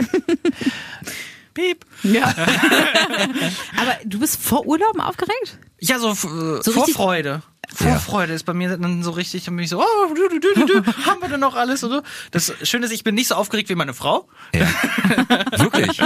Piep. 1.53 1.85
Ja. 2.03 2.27
aber 3.79 3.97
du 4.05 4.19
bist 4.19 4.39
vor 4.41 4.65
Urlauben 4.65 5.01
aufgeregt? 5.01 5.57
Ja, 5.79 5.99
so, 5.99 6.11
äh, 6.11 6.63
So 6.63 6.71
Vorfreude. 6.71 7.41
Vorfreude 7.73 8.33
ist 8.33 8.43
bei 8.45 8.53
mir 8.53 8.77
dann 8.77 9.03
so 9.03 9.11
richtig, 9.11 9.43
dann 9.43 9.55
bin 9.55 9.63
ich 9.65 9.69
so, 9.69 9.81
oh, 9.81 10.13
du, 10.13 10.29
du, 10.29 10.39
du, 10.39 10.65
du, 10.65 10.81
du, 10.81 11.05
haben 11.05 11.21
wir 11.21 11.27
denn 11.29 11.39
noch 11.41 11.55
alles 11.55 11.83
und 11.83 11.91
so. 11.91 12.01
Das 12.31 12.53
Schöne 12.63 12.85
ist, 12.85 12.91
ich 12.93 13.03
bin 13.03 13.13
nicht 13.13 13.27
so 13.27 13.35
aufgeregt 13.35 13.69
wie 13.69 13.75
meine 13.75 13.93
Frau. 13.93 14.27
Ja. 14.53 14.67
Wirklich. 15.57 15.99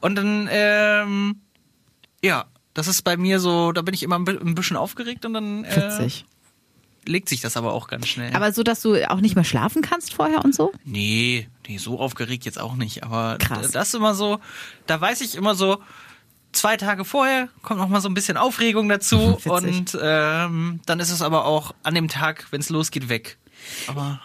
Und 0.00 0.16
dann, 0.16 0.48
ähm, 0.50 1.40
ja, 2.22 2.46
das 2.74 2.88
ist 2.88 3.02
bei 3.02 3.16
mir 3.16 3.38
so, 3.40 3.72
da 3.72 3.82
bin 3.82 3.94
ich 3.94 4.02
immer 4.02 4.16
ein 4.18 4.54
bisschen 4.54 4.76
aufgeregt 4.76 5.24
und 5.24 5.34
dann 5.34 5.64
äh, 5.64 5.76
Witzig. 5.76 6.24
legt 7.06 7.28
sich 7.28 7.40
das 7.40 7.56
aber 7.56 7.72
auch 7.72 7.86
ganz 7.86 8.08
schnell. 8.08 8.34
Aber 8.34 8.52
so, 8.52 8.62
dass 8.62 8.82
du 8.82 9.08
auch 9.10 9.20
nicht 9.20 9.36
mehr 9.36 9.44
schlafen 9.44 9.82
kannst 9.82 10.14
vorher 10.14 10.44
und 10.44 10.54
so? 10.54 10.72
Nee, 10.84 11.48
nee, 11.68 11.78
so 11.78 12.00
aufgeregt 12.00 12.44
jetzt 12.44 12.60
auch 12.60 12.74
nicht. 12.74 13.04
Aber 13.04 13.38
Krass. 13.38 13.70
das 13.70 13.88
ist 13.88 13.94
immer 13.94 14.14
so, 14.14 14.40
da 14.86 15.00
weiß 15.00 15.20
ich 15.20 15.36
immer 15.36 15.54
so, 15.54 15.78
zwei 16.52 16.76
Tage 16.76 17.04
vorher 17.04 17.48
kommt 17.62 17.80
noch 17.80 17.88
mal 17.88 18.00
so 18.00 18.08
ein 18.08 18.14
bisschen 18.14 18.36
Aufregung 18.36 18.88
dazu 18.88 19.38
und 19.44 19.98
ähm, 20.00 20.80
dann 20.86 21.00
ist 21.00 21.10
es 21.10 21.22
aber 21.22 21.44
auch 21.44 21.74
an 21.82 21.94
dem 21.94 22.08
Tag, 22.08 22.46
wenn 22.50 22.60
es 22.60 22.70
losgeht, 22.70 23.08
weg. 23.08 23.38
Aber 23.86 24.20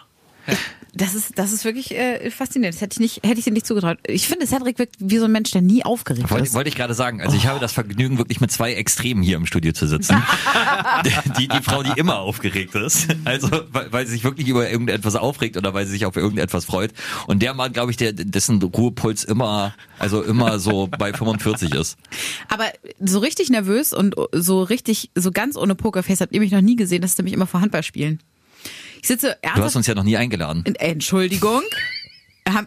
Das 0.98 1.14
ist, 1.14 1.38
das 1.38 1.52
ist 1.52 1.64
wirklich 1.64 1.92
äh, 1.92 2.28
faszinierend. 2.30 2.74
Das 2.74 2.82
hätte 2.82 2.94
ich, 2.94 3.00
nicht, 3.00 3.24
hätte 3.24 3.38
ich 3.38 3.44
dir 3.44 3.52
nicht 3.52 3.66
zugetraut. 3.66 3.98
Ich 4.04 4.26
finde, 4.26 4.46
Cedric 4.46 4.80
wirkt 4.80 4.96
wie 4.98 5.18
so 5.18 5.26
ein 5.26 5.32
Mensch, 5.32 5.52
der 5.52 5.62
nie 5.62 5.84
aufgeregt 5.84 6.28
Wollte, 6.28 6.44
ist. 6.44 6.54
wollte 6.54 6.68
ich 6.68 6.74
gerade 6.74 6.92
sagen. 6.92 7.20
Also 7.20 7.36
ich 7.36 7.46
habe 7.46 7.60
das 7.60 7.72
Vergnügen, 7.72 8.18
wirklich 8.18 8.40
mit 8.40 8.50
zwei 8.50 8.74
Extremen 8.74 9.22
hier 9.22 9.36
im 9.36 9.46
Studio 9.46 9.72
zu 9.72 9.86
sitzen. 9.86 10.20
die, 11.38 11.46
die 11.46 11.62
Frau, 11.62 11.84
die 11.84 11.92
immer 11.96 12.18
aufgeregt 12.18 12.74
ist. 12.74 13.08
Also 13.24 13.48
weil, 13.70 13.92
weil 13.92 14.06
sie 14.06 14.14
sich 14.14 14.24
wirklich 14.24 14.48
über 14.48 14.68
irgendetwas 14.68 15.14
aufregt 15.14 15.56
oder 15.56 15.72
weil 15.72 15.86
sie 15.86 15.92
sich 15.92 16.04
auf 16.04 16.16
irgendetwas 16.16 16.64
freut. 16.64 16.92
Und 17.28 17.42
der 17.42 17.54
Mann, 17.54 17.72
glaube 17.72 17.92
ich, 17.92 17.96
der, 17.96 18.12
dessen 18.12 18.60
Ruhepuls 18.60 19.22
immer, 19.22 19.74
also 20.00 20.22
immer 20.22 20.58
so 20.58 20.88
bei 20.88 21.12
45 21.12 21.74
ist. 21.74 21.96
Aber 22.48 22.64
so 22.98 23.20
richtig 23.20 23.50
nervös 23.50 23.92
und 23.92 24.16
so 24.32 24.64
richtig, 24.64 25.10
so 25.14 25.30
ganz 25.30 25.56
ohne 25.56 25.76
Pokerface 25.76 26.22
habt 26.22 26.32
ihr 26.32 26.40
mich 26.40 26.50
noch 26.50 26.60
nie 26.60 26.76
gesehen. 26.76 27.02
Das 27.02 27.12
ist 27.12 27.18
nämlich 27.18 27.34
immer 27.34 27.46
vor 27.46 27.60
Handballspielen. 27.60 28.18
Ich 29.00 29.08
sitze 29.08 29.28
Du 29.28 29.48
hast 29.48 29.56
ernsthaft... 29.56 29.76
uns 29.76 29.86
ja 29.86 29.94
noch 29.94 30.04
nie 30.04 30.16
eingeladen. 30.16 30.64
Entschuldigung. 30.78 31.62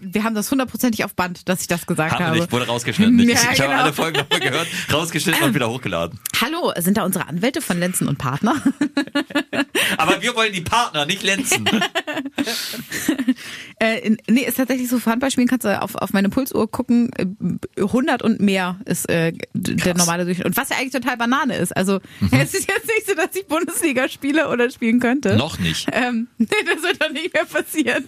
Wir 0.01 0.23
haben 0.23 0.35
das 0.35 0.49
hundertprozentig 0.51 1.03
auf 1.05 1.13
Band, 1.15 1.47
dass 1.49 1.61
ich 1.61 1.67
das 1.67 1.85
gesagt 1.87 2.13
Haben 2.13 2.25
habe. 2.25 2.37
nicht, 2.39 2.51
wurde 2.51 2.67
rausgeschnitten. 2.67 3.19
Ich, 3.19 3.27
Ja, 3.31 3.51
ich 3.53 3.59
habe 3.61 3.69
genau. 3.71 3.83
alle 3.83 3.93
Folgen 3.93 4.17
nochmal 4.17 4.39
gehört, 4.39 4.67
rausgeschnitten 4.91 5.43
und 5.43 5.53
wieder 5.55 5.69
hochgeladen. 5.69 6.19
Hallo, 6.41 6.71
sind 6.77 6.97
da 6.97 7.03
unsere 7.03 7.27
Anwälte 7.27 7.61
von 7.61 7.79
Lenzen 7.79 8.07
und 8.07 8.17
Partner? 8.17 8.55
Aber 9.97 10.21
wir 10.21 10.35
wollen 10.35 10.53
die 10.53 10.61
Partner, 10.61 11.05
nicht 11.05 11.23
Lenzen. 11.23 11.67
Äh, 13.79 14.15
nee, 14.29 14.41
ist 14.41 14.57
tatsächlich 14.57 14.87
so, 14.89 15.03
Handballspielen 15.03 15.47
kannst 15.47 15.65
du 15.65 15.81
auf, 15.81 15.95
auf 15.95 16.13
meine 16.13 16.29
Pulsuhr 16.29 16.69
gucken, 16.69 17.09
äh, 17.17 17.81
100 17.81 18.21
und 18.21 18.39
mehr 18.39 18.79
ist 18.85 19.09
äh, 19.09 19.33
der 19.53 19.95
normale 19.97 20.23
Durchschnitt. 20.25 20.45
Und 20.45 20.55
was 20.55 20.69
ja 20.69 20.75
eigentlich 20.77 20.91
total 20.91 21.17
Banane 21.17 21.55
ist. 21.57 21.75
Also 21.75 21.99
es 22.31 22.53
ist 22.53 22.69
jetzt 22.69 22.85
nicht 22.85 23.07
so, 23.07 23.15
dass 23.15 23.35
ich 23.35 23.47
Bundesliga 23.47 24.07
spiele 24.07 24.49
oder 24.49 24.69
spielen 24.69 24.99
könnte. 24.99 25.35
Noch 25.35 25.57
nicht. 25.57 25.87
Ähm, 25.93 26.27
nee, 26.37 26.45
das 26.71 26.83
wird 26.83 27.01
doch 27.01 27.09
nicht 27.09 27.33
mehr 27.33 27.45
passieren. 27.45 28.05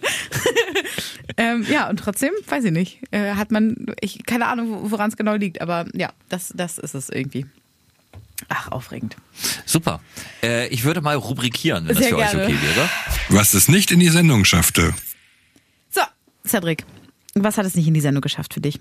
ähm, 1.38 1.63
ja, 1.70 1.90
und 1.90 1.98
trotzdem, 1.98 2.32
weiß 2.48 2.66
ich 2.66 2.72
nicht, 2.72 3.00
äh, 3.12 3.36
hat 3.36 3.52
man, 3.52 3.88
ich 4.02 4.26
keine 4.26 4.48
Ahnung, 4.48 4.92
woran 4.92 5.10
es 5.10 5.18
genau 5.18 5.36
liegt, 5.36 5.62
aber 5.62 5.86
ja, 5.94 6.12
das, 6.30 6.54
das 6.56 6.78
ist 6.78 6.96
es 6.96 7.10
irgendwie. 7.10 7.46
Ach, 8.50 8.72
aufregend. 8.72 9.16
Super. 9.66 10.02
Äh, 10.42 10.68
ich 10.68 10.84
würde 10.84 11.02
mal 11.02 11.16
rubrikieren, 11.16 11.88
wenn 11.88 11.96
das 11.96 12.04
Sehr 12.04 12.10
für 12.10 12.18
gerne. 12.18 12.42
euch 12.42 12.48
okay 12.48 12.62
wäre. 12.62 12.90
Was 13.30 13.54
es 13.54 13.70
nicht 13.70 13.92
in 13.92 14.00
die 14.00 14.10
Sendung 14.10 14.44
schaffte. 14.44 14.94
So, 15.90 16.02
Cedric, 16.46 16.84
was 17.36 17.58
hat 17.58 17.66
es 17.66 17.76
nicht 17.76 17.88
in 17.88 17.94
die 17.94 18.02
Sendung 18.02 18.22
geschafft 18.22 18.54
für 18.54 18.62
dich? 18.62 18.80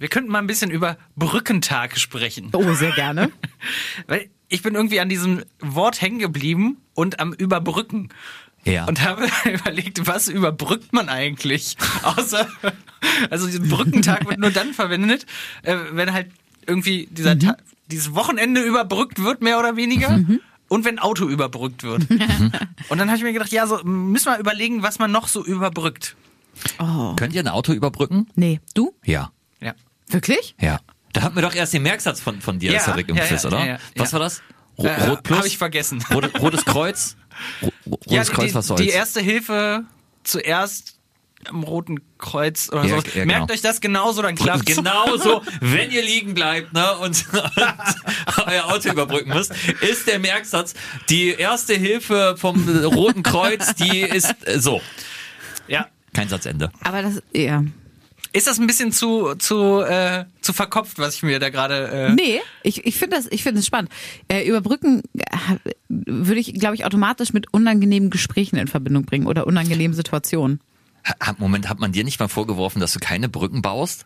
wir 0.00 0.08
könnten 0.08 0.30
mal 0.30 0.38
ein 0.38 0.46
bisschen 0.46 0.70
über 0.70 0.96
Brückentag 1.14 1.98
sprechen. 1.98 2.48
Oh, 2.54 2.72
sehr 2.72 2.92
gerne. 2.92 3.30
Weil 4.06 4.30
ich 4.48 4.62
bin 4.62 4.74
irgendwie 4.74 4.98
an 4.98 5.10
diesem 5.10 5.44
Wort 5.60 6.00
hängen 6.00 6.18
geblieben 6.18 6.78
und 6.94 7.20
am 7.20 7.34
Überbrücken. 7.34 8.08
Ja. 8.64 8.84
Und 8.86 9.02
habe 9.02 9.26
überlegt, 9.52 10.06
was 10.06 10.28
überbrückt 10.28 10.92
man 10.92 11.08
eigentlich? 11.08 11.76
Außer, 12.02 12.46
also 13.30 13.46
dieser 13.46 13.60
Brückentag 13.60 14.28
wird 14.28 14.38
nur 14.38 14.50
dann 14.50 14.74
verwendet, 14.74 15.26
äh, 15.62 15.76
wenn 15.92 16.12
halt 16.12 16.30
irgendwie 16.66 17.08
dieser 17.10 17.38
Ta 17.38 17.56
dieses 17.90 18.14
Wochenende 18.14 18.60
überbrückt 18.62 19.20
wird, 19.20 19.42
mehr 19.42 19.58
oder 19.58 19.74
weniger. 19.74 20.20
Und 20.68 20.84
wenn 20.84 21.00
Auto 21.00 21.26
überbrückt 21.26 21.82
wird. 21.82 22.08
Und 22.88 22.98
dann 22.98 23.08
habe 23.08 23.16
ich 23.16 23.24
mir 23.24 23.32
gedacht, 23.32 23.50
ja, 23.50 23.66
so 23.66 23.82
müssen 23.82 24.26
wir 24.26 24.38
überlegen, 24.38 24.84
was 24.84 25.00
man 25.00 25.10
noch 25.10 25.26
so 25.26 25.44
überbrückt. 25.44 26.14
Könnt 27.16 27.34
ihr 27.34 27.42
ein 27.42 27.48
Auto 27.48 27.72
überbrücken? 27.72 28.28
Nee, 28.36 28.60
du? 28.74 28.94
Ja. 29.04 29.32
Ja. 29.60 29.74
Wirklich? 30.06 30.54
Ja. 30.60 30.78
Da 31.12 31.22
hatten 31.22 31.34
wir 31.34 31.42
doch 31.42 31.54
erst 31.54 31.74
den 31.74 31.82
Merksatz 31.82 32.20
von, 32.20 32.40
von 32.40 32.60
dir, 32.60 32.72
Ja, 32.72 32.78
Cedric, 32.78 33.08
im 33.08 33.16
ja, 33.16 33.24
Quiz, 33.24 33.42
ja, 33.42 33.48
oder? 33.48 33.58
ja, 33.58 33.66
ja, 33.66 33.78
Was 33.96 34.12
ja. 34.12 34.12
war 34.12 34.20
das? 34.20 34.42
Ro 34.80 34.86
Äh, 34.86 35.04
Rot 35.10 35.22
plus? 35.22 35.38
Habe 35.38 35.48
ich 35.48 35.58
vergessen. 35.58 36.04
Rote, 36.12 36.30
rotes 36.38 36.64
Kreuz? 36.64 37.16
Ro 37.62 37.70
rotes 37.90 38.12
Ja, 38.12 38.24
Kreuz, 38.24 38.48
die, 38.48 38.54
was 38.54 38.66
soll's? 38.66 38.80
die 38.80 38.88
erste 38.88 39.20
Hilfe 39.20 39.84
zuerst 40.24 40.96
am 41.48 41.62
Roten 41.62 42.00
Kreuz 42.18 42.68
oder 42.70 42.84
Ja, 42.84 43.00
so. 43.00 43.18
ja, 43.18 43.24
Merkt 43.24 43.40
genau. 43.48 43.52
euch 43.54 43.62
das 43.62 43.80
genauso, 43.80 44.20
dann 44.20 44.34
klappt 44.34 44.66
Genau 44.66 45.16
so, 45.16 45.42
wenn 45.62 45.90
ihr 45.90 46.02
liegen 46.02 46.34
bleibt 46.34 46.74
ne, 46.74 46.96
und, 46.98 47.24
und 47.32 47.36
euer 48.46 48.66
Auto 48.66 48.90
überbrücken 48.90 49.30
müsst, 49.30 49.52
ist 49.80 50.06
der 50.06 50.18
Merksatz, 50.18 50.74
die 51.08 51.30
erste 51.30 51.72
Hilfe 51.74 52.34
vom 52.36 52.68
Roten 52.84 53.22
Kreuz, 53.22 53.74
die 53.74 54.00
ist 54.02 54.34
äh, 54.46 54.60
so. 54.60 54.82
Ja. 55.66 55.86
Kein 56.12 56.28
Satzende. 56.28 56.70
Aber 56.84 57.00
das, 57.02 57.22
ja. 57.32 57.62
Ist 58.32 58.46
das 58.46 58.58
ein 58.58 58.66
bisschen 58.66 58.92
zu, 58.92 59.34
zu, 59.34 59.80
äh, 59.80 60.24
zu 60.40 60.52
verkopft, 60.52 60.98
was 60.98 61.16
ich 61.16 61.22
mir 61.22 61.38
da 61.40 61.50
gerade. 61.50 61.88
Äh, 61.88 62.12
Nee, 62.12 62.40
ich, 62.62 62.86
ich 62.86 62.96
finde 62.96 63.16
das, 63.16 63.26
ich 63.30 63.42
finde 63.42 63.60
es 63.60 63.66
spannend. 63.66 63.90
Äh, 64.28 64.46
überbrücken 64.46 65.02
äh, 65.14 65.56
würde 65.88 66.40
ich, 66.40 66.54
glaube 66.54 66.74
ich, 66.76 66.84
automatisch 66.84 67.32
mit 67.32 67.52
unangenehmen 67.52 68.10
Gesprächen 68.10 68.56
in 68.56 68.68
Verbindung 68.68 69.04
bringen 69.04 69.26
oder 69.26 69.46
unangenehmen 69.46 69.96
Situationen. 69.96 70.60
Moment, 71.38 71.68
hat 71.68 71.80
man 71.80 71.92
dir 71.92 72.04
nicht 72.04 72.20
mal 72.20 72.28
vorgeworfen, 72.28 72.80
dass 72.80 72.92
du 72.92 72.98
keine 73.00 73.28
Brücken 73.28 73.62
baust? 73.62 74.04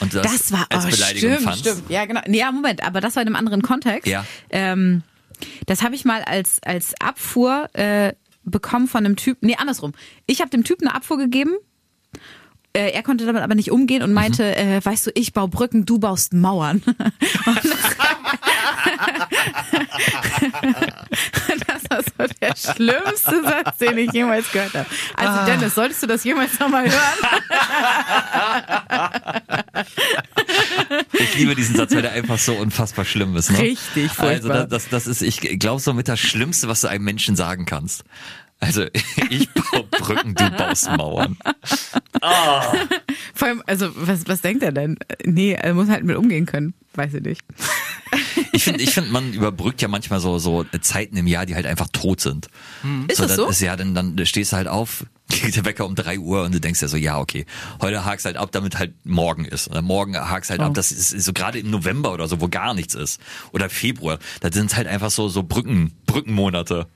Und 0.00 0.14
das, 0.14 0.22
Das 0.22 0.52
war 0.52 0.66
als 0.70 0.86
oh, 0.86 0.90
Beleidigung 0.90 1.30
stimmt, 1.32 1.44
fandst? 1.44 1.60
stimmt. 1.60 1.90
Ja, 1.90 2.04
genau. 2.06 2.20
Nee, 2.26 2.38
ja, 2.38 2.50
Moment, 2.50 2.82
aber 2.82 3.00
das 3.00 3.16
war 3.16 3.22
in 3.22 3.28
einem 3.28 3.36
anderen 3.36 3.62
Kontext. 3.62 4.06
Ja. 4.06 4.24
Ähm, 4.50 5.02
das 5.66 5.82
habe 5.82 5.94
ich 5.94 6.04
mal 6.04 6.22
als 6.22 6.60
als 6.64 6.94
Abfuhr 7.00 7.68
äh, 7.74 8.14
bekommen 8.44 8.88
von 8.88 9.04
einem 9.04 9.16
Typen. 9.16 9.46
Nee, 9.46 9.56
andersrum. 9.56 9.92
Ich 10.26 10.40
habe 10.40 10.50
dem 10.50 10.64
Typen 10.64 10.86
eine 10.88 10.96
Abfuhr 10.96 11.18
gegeben. 11.18 11.54
Äh, 12.74 12.90
er 12.90 13.02
konnte 13.02 13.24
damit 13.26 13.42
aber 13.42 13.54
nicht 13.54 13.70
umgehen 13.70 14.02
und 14.02 14.12
meinte, 14.12 14.42
Mhm. 14.44 14.72
äh, 14.72 14.84
weißt 14.84 15.06
du, 15.06 15.10
ich 15.14 15.32
baue 15.32 15.48
Brücken, 15.48 15.84
du 15.86 15.98
baust 15.98 16.32
Mauern. 16.34 16.82
Das 21.66 21.82
war 21.90 22.02
so 22.02 22.34
der 22.40 22.54
schlimmste 22.56 23.42
Satz, 23.42 23.78
den 23.78 23.98
ich 23.98 24.12
jemals 24.12 24.50
gehört 24.52 24.74
habe. 24.74 24.86
Also 25.16 25.40
Ah. 25.40 25.44
Dennis, 25.46 25.74
solltest 25.74 26.02
du 26.02 26.06
das 26.06 26.24
jemals 26.24 26.58
nochmal 26.58 26.84
hören? 26.90 27.00
Ich 31.12 31.34
liebe 31.36 31.54
diesen 31.54 31.76
Satz, 31.76 31.94
weil 31.94 32.02
der 32.02 32.12
einfach 32.12 32.38
so 32.38 32.54
unfassbar 32.54 33.04
schlimm 33.04 33.36
ist. 33.36 33.50
Ne? 33.50 33.58
Richtig 33.60 34.12
furchtbar. 34.12 34.30
Also 34.30 34.48
das, 34.48 34.68
das, 34.68 34.88
das 34.88 35.06
ist, 35.06 35.22
ich 35.22 35.40
glaube, 35.58 35.80
so 35.80 35.92
mit 35.94 36.08
das 36.08 36.20
Schlimmste, 36.20 36.68
was 36.68 36.80
du 36.82 36.88
einem 36.88 37.04
Menschen 37.04 37.36
sagen 37.36 37.64
kannst. 37.66 38.04
Also 38.60 38.86
ich 39.30 39.48
baue 39.52 39.84
Brücken, 39.84 40.34
du 40.34 40.50
baust 40.50 40.90
Mauern. 40.96 41.36
Vor 43.34 43.48
allem, 43.48 43.62
also 43.66 43.90
was, 43.94 44.26
was 44.26 44.40
denkt 44.40 44.62
er 44.62 44.72
denn? 44.72 44.98
Nee, 45.24 45.52
er 45.52 45.74
muss 45.74 45.88
halt 45.88 46.04
mit 46.04 46.16
umgehen 46.16 46.46
können. 46.46 46.74
Weiß 46.94 47.14
ich 47.14 47.22
nicht. 47.22 47.42
Ich 48.52 48.64
finde, 48.64 48.82
ich 48.82 48.90
finde, 48.90 49.10
man 49.10 49.32
überbrückt 49.32 49.80
ja 49.82 49.88
manchmal 49.88 50.18
so 50.20 50.38
so 50.38 50.64
Zeiten 50.80 51.16
im 51.16 51.26
Jahr, 51.26 51.46
die 51.46 51.54
halt 51.54 51.66
einfach 51.66 51.86
tot 51.92 52.20
sind. 52.20 52.48
Ist 53.06 53.20
das 53.20 53.28
dann 53.28 53.36
so? 53.36 53.48
Ist, 53.48 53.60
ja, 53.60 53.76
dann, 53.76 53.94
dann 53.94 54.26
stehst 54.26 54.52
du 54.52 54.56
halt 54.56 54.66
auf, 54.66 55.04
kriegt 55.30 55.54
der 55.54 55.64
Wecker 55.64 55.84
um 55.86 55.94
drei 55.94 56.18
Uhr 56.18 56.42
und 56.44 56.54
du 56.54 56.60
denkst 56.60 56.80
ja 56.82 56.88
so, 56.88 56.96
ja, 56.96 57.18
okay, 57.18 57.44
heute 57.80 58.04
hakst 58.04 58.24
halt 58.26 58.36
ab, 58.36 58.50
damit 58.50 58.78
halt 58.78 58.94
morgen 59.04 59.44
ist. 59.44 59.68
Oder 59.68 59.82
morgen 59.82 60.16
hakst 60.16 60.50
halt 60.50 60.60
Oh. 60.60 60.64
ab, 60.64 60.74
das 60.74 60.90
ist, 60.90 61.12
ist 61.12 61.24
so 61.26 61.32
gerade 61.32 61.58
im 61.60 61.70
November 61.70 62.12
oder 62.12 62.26
so, 62.26 62.40
wo 62.40 62.48
gar 62.48 62.74
nichts 62.74 62.94
ist. 62.94 63.20
Oder 63.52 63.68
Februar. 63.70 64.18
Da 64.40 64.50
sind 64.50 64.74
halt 64.76 64.88
einfach 64.88 65.10
so, 65.10 65.28
so 65.28 65.42
Brücken, 65.44 65.92
Brückenmonate. 66.06 66.86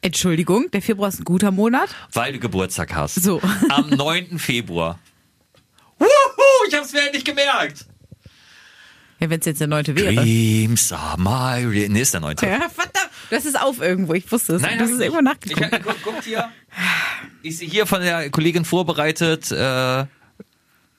Entschuldigung, 0.00 0.70
der 0.70 0.82
Februar 0.82 1.08
ist 1.08 1.20
ein 1.20 1.24
guter 1.24 1.50
Monat. 1.50 1.90
Weil 2.12 2.32
du 2.32 2.38
Geburtstag 2.38 2.94
hast. 2.94 3.22
So. 3.22 3.40
Am 3.68 3.90
9. 3.90 4.38
Februar. 4.38 4.98
Wuhu, 5.98 6.08
ich 6.68 6.74
hab's 6.74 6.92
mir 6.92 7.06
endlich 7.06 7.24
gemerkt. 7.24 7.86
Ja, 9.20 9.28
wenn 9.30 9.40
es 9.40 9.46
jetzt 9.46 9.60
der 9.60 9.66
neunte 9.66 9.96
wäre. 9.96 10.14
Dreams 10.14 10.92
are 10.92 11.18
my 11.18 11.66
real. 11.66 11.88
Nee, 11.88 12.02
ist 12.02 12.14
der 12.14 12.20
9. 12.20 12.36
Ja, 12.40 12.68
verdammt. 12.68 13.10
Das 13.30 13.44
ist 13.44 13.60
auf 13.60 13.80
irgendwo. 13.80 14.14
Ich 14.14 14.30
wusste 14.30 14.54
es. 14.54 14.62
Nein, 14.62 14.78
das 14.78 14.88
hab 14.88 14.94
ist 14.94 15.00
irgendwo 15.00 15.20
nachgeguckt. 15.20 15.72
Ich, 15.72 15.82
guck, 15.82 16.02
guckt 16.02 16.24
hier. 16.24 16.50
Ich 17.42 17.58
sehe 17.58 17.68
hier 17.68 17.86
von 17.86 18.00
der 18.00 18.30
Kollegin 18.30 18.64
vorbereitet. 18.64 19.50
Äh, 19.50 20.06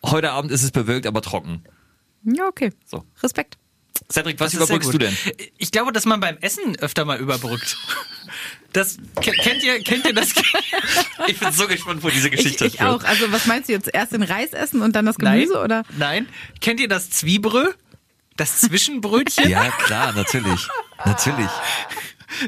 heute 0.04 0.32
Abend 0.32 0.52
ist 0.52 0.64
es 0.64 0.72
bewölkt, 0.72 1.08
aber 1.08 1.22
trocken. 1.22 1.64
Ja, 2.24 2.48
okay. 2.48 2.72
So. 2.86 3.06
Respekt. 3.24 3.58
Cedric, 4.12 4.40
was 4.40 4.52
das 4.52 4.62
überbrückst 4.62 4.94
du 4.94 4.98
denn? 4.98 5.16
Ich 5.58 5.72
glaube, 5.72 5.94
dass 5.94 6.06
man 6.06 6.20
beim 6.20 6.38
Essen 6.38 6.76
öfter 6.78 7.06
mal 7.06 7.20
überbrückt. 7.20 7.78
Das 8.74 8.98
ke- 9.22 9.32
kennt 9.32 9.64
ihr, 9.64 9.84
kennt 9.84 10.06
ihr 10.06 10.14
das? 10.14 10.30
Ich 11.28 11.38
bin 11.40 11.52
so 11.52 11.68
gespannt, 11.68 12.02
wo 12.04 12.10
diese 12.10 12.28
Ich, 12.30 12.36
Geschichte 12.38 12.66
ich 12.66 12.82
auch. 12.82 13.04
Also 13.04 13.32
was 13.32 13.46
meinst 13.46 13.68
du 13.70 13.74
jetzt? 13.74 13.90
Erst 13.94 14.14
den 14.14 14.24
Reis 14.24 14.52
essen 14.54 14.82
und 14.82 14.96
dann 14.96 15.06
das 15.06 15.18
Gemüse 15.18 15.54
Nein, 15.54 15.64
oder? 15.64 15.84
Nein. 15.98 16.28
Kennt 16.62 16.80
ihr 16.80 16.88
das 16.88 17.10
Zwiebrö? 17.10 17.72
Das 18.38 18.62
Zwischenbrötchen? 18.62 19.50
Ja, 19.50 19.70
klar, 19.72 20.14
natürlich. 20.14 20.68
Natürlich. 21.06 21.50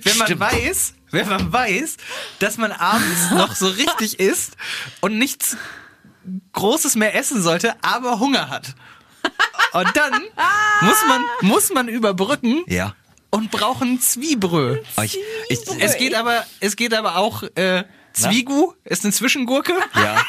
wenn 0.04 0.18
man 0.18 0.28
Stimmt. 0.28 0.40
weiß, 0.42 0.94
wenn 1.12 1.28
man 1.28 1.52
weiß, 1.54 1.98
dass 2.40 2.58
man 2.58 2.72
abends 2.72 3.32
noch 3.32 3.54
so 3.56 3.68
richtig 3.68 4.20
isst 4.20 4.56
und 5.02 5.18
nichts 5.18 5.58
Großes 6.54 6.96
mehr 6.96 7.16
essen 7.16 7.42
sollte, 7.42 7.76
aber 7.84 8.20
Hunger 8.20 8.50
hat. 8.50 8.76
Und 9.74 9.90
dann 9.96 10.14
muss 10.82 10.98
man, 11.08 11.22
muss 11.42 11.70
man 11.72 11.88
überbrücken 11.88 12.64
Ja. 12.68 12.96
Und 13.32 13.50
brauchen 13.52 14.00
Zwiebrö. 14.00 14.82
Aber 14.96 15.06
Ich, 15.06 15.18
ich, 15.50 15.60
Es 15.80 15.98
geht 15.98 16.14
aber, 16.16 16.46
es 16.60 16.76
geht 16.76 16.94
aber 16.94 17.18
auch, 17.18 17.44
äh, 17.56 17.84
Zwiegu 18.14 18.74
ist 18.84 19.04
eine 19.04 19.14
Zwischengurke. 19.14 19.74
ja. 19.96 20.22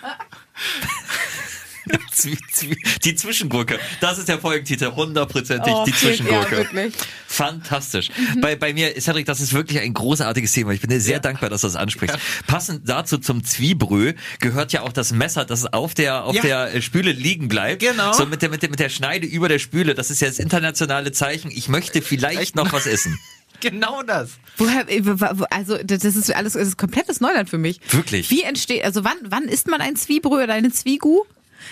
Die 3.04 3.14
Zwischengurke. 3.14 3.78
Das 4.00 4.18
ist 4.18 4.28
der 4.28 4.38
Folgentitel. 4.38 4.92
Hundertprozentig 4.92 5.72
Oh, 5.72 5.84
die 5.86 5.92
Zwischengurke. 5.92 6.66
ja. 6.72 6.88
Fantastisch. 7.26 8.10
Bei, 8.40 8.56
bei 8.56 8.72
mir, 8.72 9.00
Cedric, 9.00 9.26
das 9.26 9.40
ist 9.40 9.52
wirklich 9.52 9.80
ein 9.80 9.94
großartiges 9.94 10.52
Thema. 10.52 10.72
Ich 10.72 10.80
bin 10.80 10.90
dir 10.90 11.00
sehr 11.00 11.20
dankbar, 11.20 11.50
dass 11.50 11.60
du 11.60 11.66
das 11.68 11.76
ansprichst. 11.76 12.18
Passend 12.46 12.88
dazu 12.88 13.18
zum 13.18 13.44
Zwiebrö 13.44 14.14
gehört 14.40 14.72
ja 14.72 14.82
auch 14.82 14.92
das 14.92 15.12
Messer, 15.12 15.44
das 15.44 15.66
auf 15.72 15.94
der, 15.94 16.24
auf 16.24 16.34
Ja. 16.34 16.42
der 16.42 16.74
äh, 16.74 16.82
Spüle 16.82 17.12
liegen 17.12 17.48
bleibt. 17.48 17.80
Genau. 17.82 18.12
So 18.12 18.26
mit 18.26 18.42
der, 18.42 18.48
mit 18.48 18.62
der, 18.62 18.70
mit 18.70 18.80
der 18.80 18.88
Schneide 18.88 19.26
über 19.26 19.48
der 19.48 19.58
Spüle. 19.58 19.94
Das 19.94 20.10
ist 20.10 20.20
ja 20.20 20.28
das 20.28 20.38
internationale 20.38 21.12
Zeichen. 21.12 21.50
Ich 21.50 21.68
möchte 21.68 22.02
vielleicht 22.02 22.56
noch 22.56 22.72
was 22.72 22.86
essen. 22.86 23.18
Genau 23.60 24.04
das. 24.04 24.30
Woher, 24.56 24.88
äh, 24.88 25.02
also 25.50 25.78
das 25.82 26.04
ist 26.04 26.32
alles, 26.32 26.52
das 26.52 26.68
ist 26.68 26.78
komplettes 26.78 27.20
Neuland 27.20 27.50
für 27.50 27.58
mich. 27.58 27.80
Wirklich? 27.90 28.30
Wie 28.30 28.42
entsteht, 28.42 28.84
also 28.84 29.02
wann, 29.02 29.16
wann 29.24 29.44
isst 29.46 29.66
man 29.66 29.80
ein 29.80 29.96
Zwiebrö 29.96 30.44
oder 30.44 30.52
eine 30.54 30.70
Zwiegu? 30.70 31.24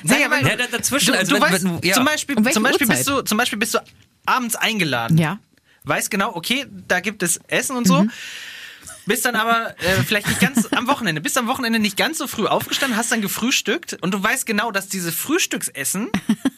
Naja, 0.02 0.30
weil- 0.30 0.46
Ja, 0.46 0.56
da- 0.56 0.66
dazwischen, 0.66 1.12
Du, 1.12 1.18
also 1.18 1.36
du 1.36 1.42
wenn- 1.42 1.52
weißt, 1.52 1.64
wenn 1.64 1.80
ja. 1.82 1.94
zum 1.94 2.04
Beispiel, 2.04 2.36
Um 2.36 2.50
zum 2.50 2.62
Beispiel 2.62 2.86
Uhrzeit? 2.86 2.98
bist 2.98 3.08
du, 3.08 3.22
zum 3.22 3.38
Beispiel 3.38 3.58
bist 3.58 3.74
du 3.74 3.78
abends 4.26 4.56
eingeladen. 4.56 5.18
Ja. 5.18 5.38
Weißt 5.84 6.10
genau, 6.10 6.34
okay, 6.34 6.66
da 6.88 7.00
gibt 7.00 7.22
es 7.22 7.38
Essen 7.48 7.76
und 7.76 7.86
so. 7.86 8.02
Mhm. 8.04 8.10
Bist 9.06 9.24
dann 9.24 9.36
aber 9.36 9.78
äh, 9.78 10.02
vielleicht 10.04 10.26
nicht 10.26 10.40
ganz 10.40 10.66
am 10.72 10.88
Wochenende, 10.88 11.20
bist 11.20 11.38
am 11.38 11.46
Wochenende 11.46 11.78
nicht 11.78 11.96
ganz 11.96 12.18
so 12.18 12.26
früh 12.26 12.46
aufgestanden, 12.46 12.98
hast 12.98 13.12
dann 13.12 13.20
gefrühstückt 13.22 13.96
und 14.00 14.12
du 14.12 14.20
weißt 14.20 14.46
genau, 14.46 14.72
dass 14.72 14.88
dieses 14.88 15.14
Frühstücksessen 15.14 16.08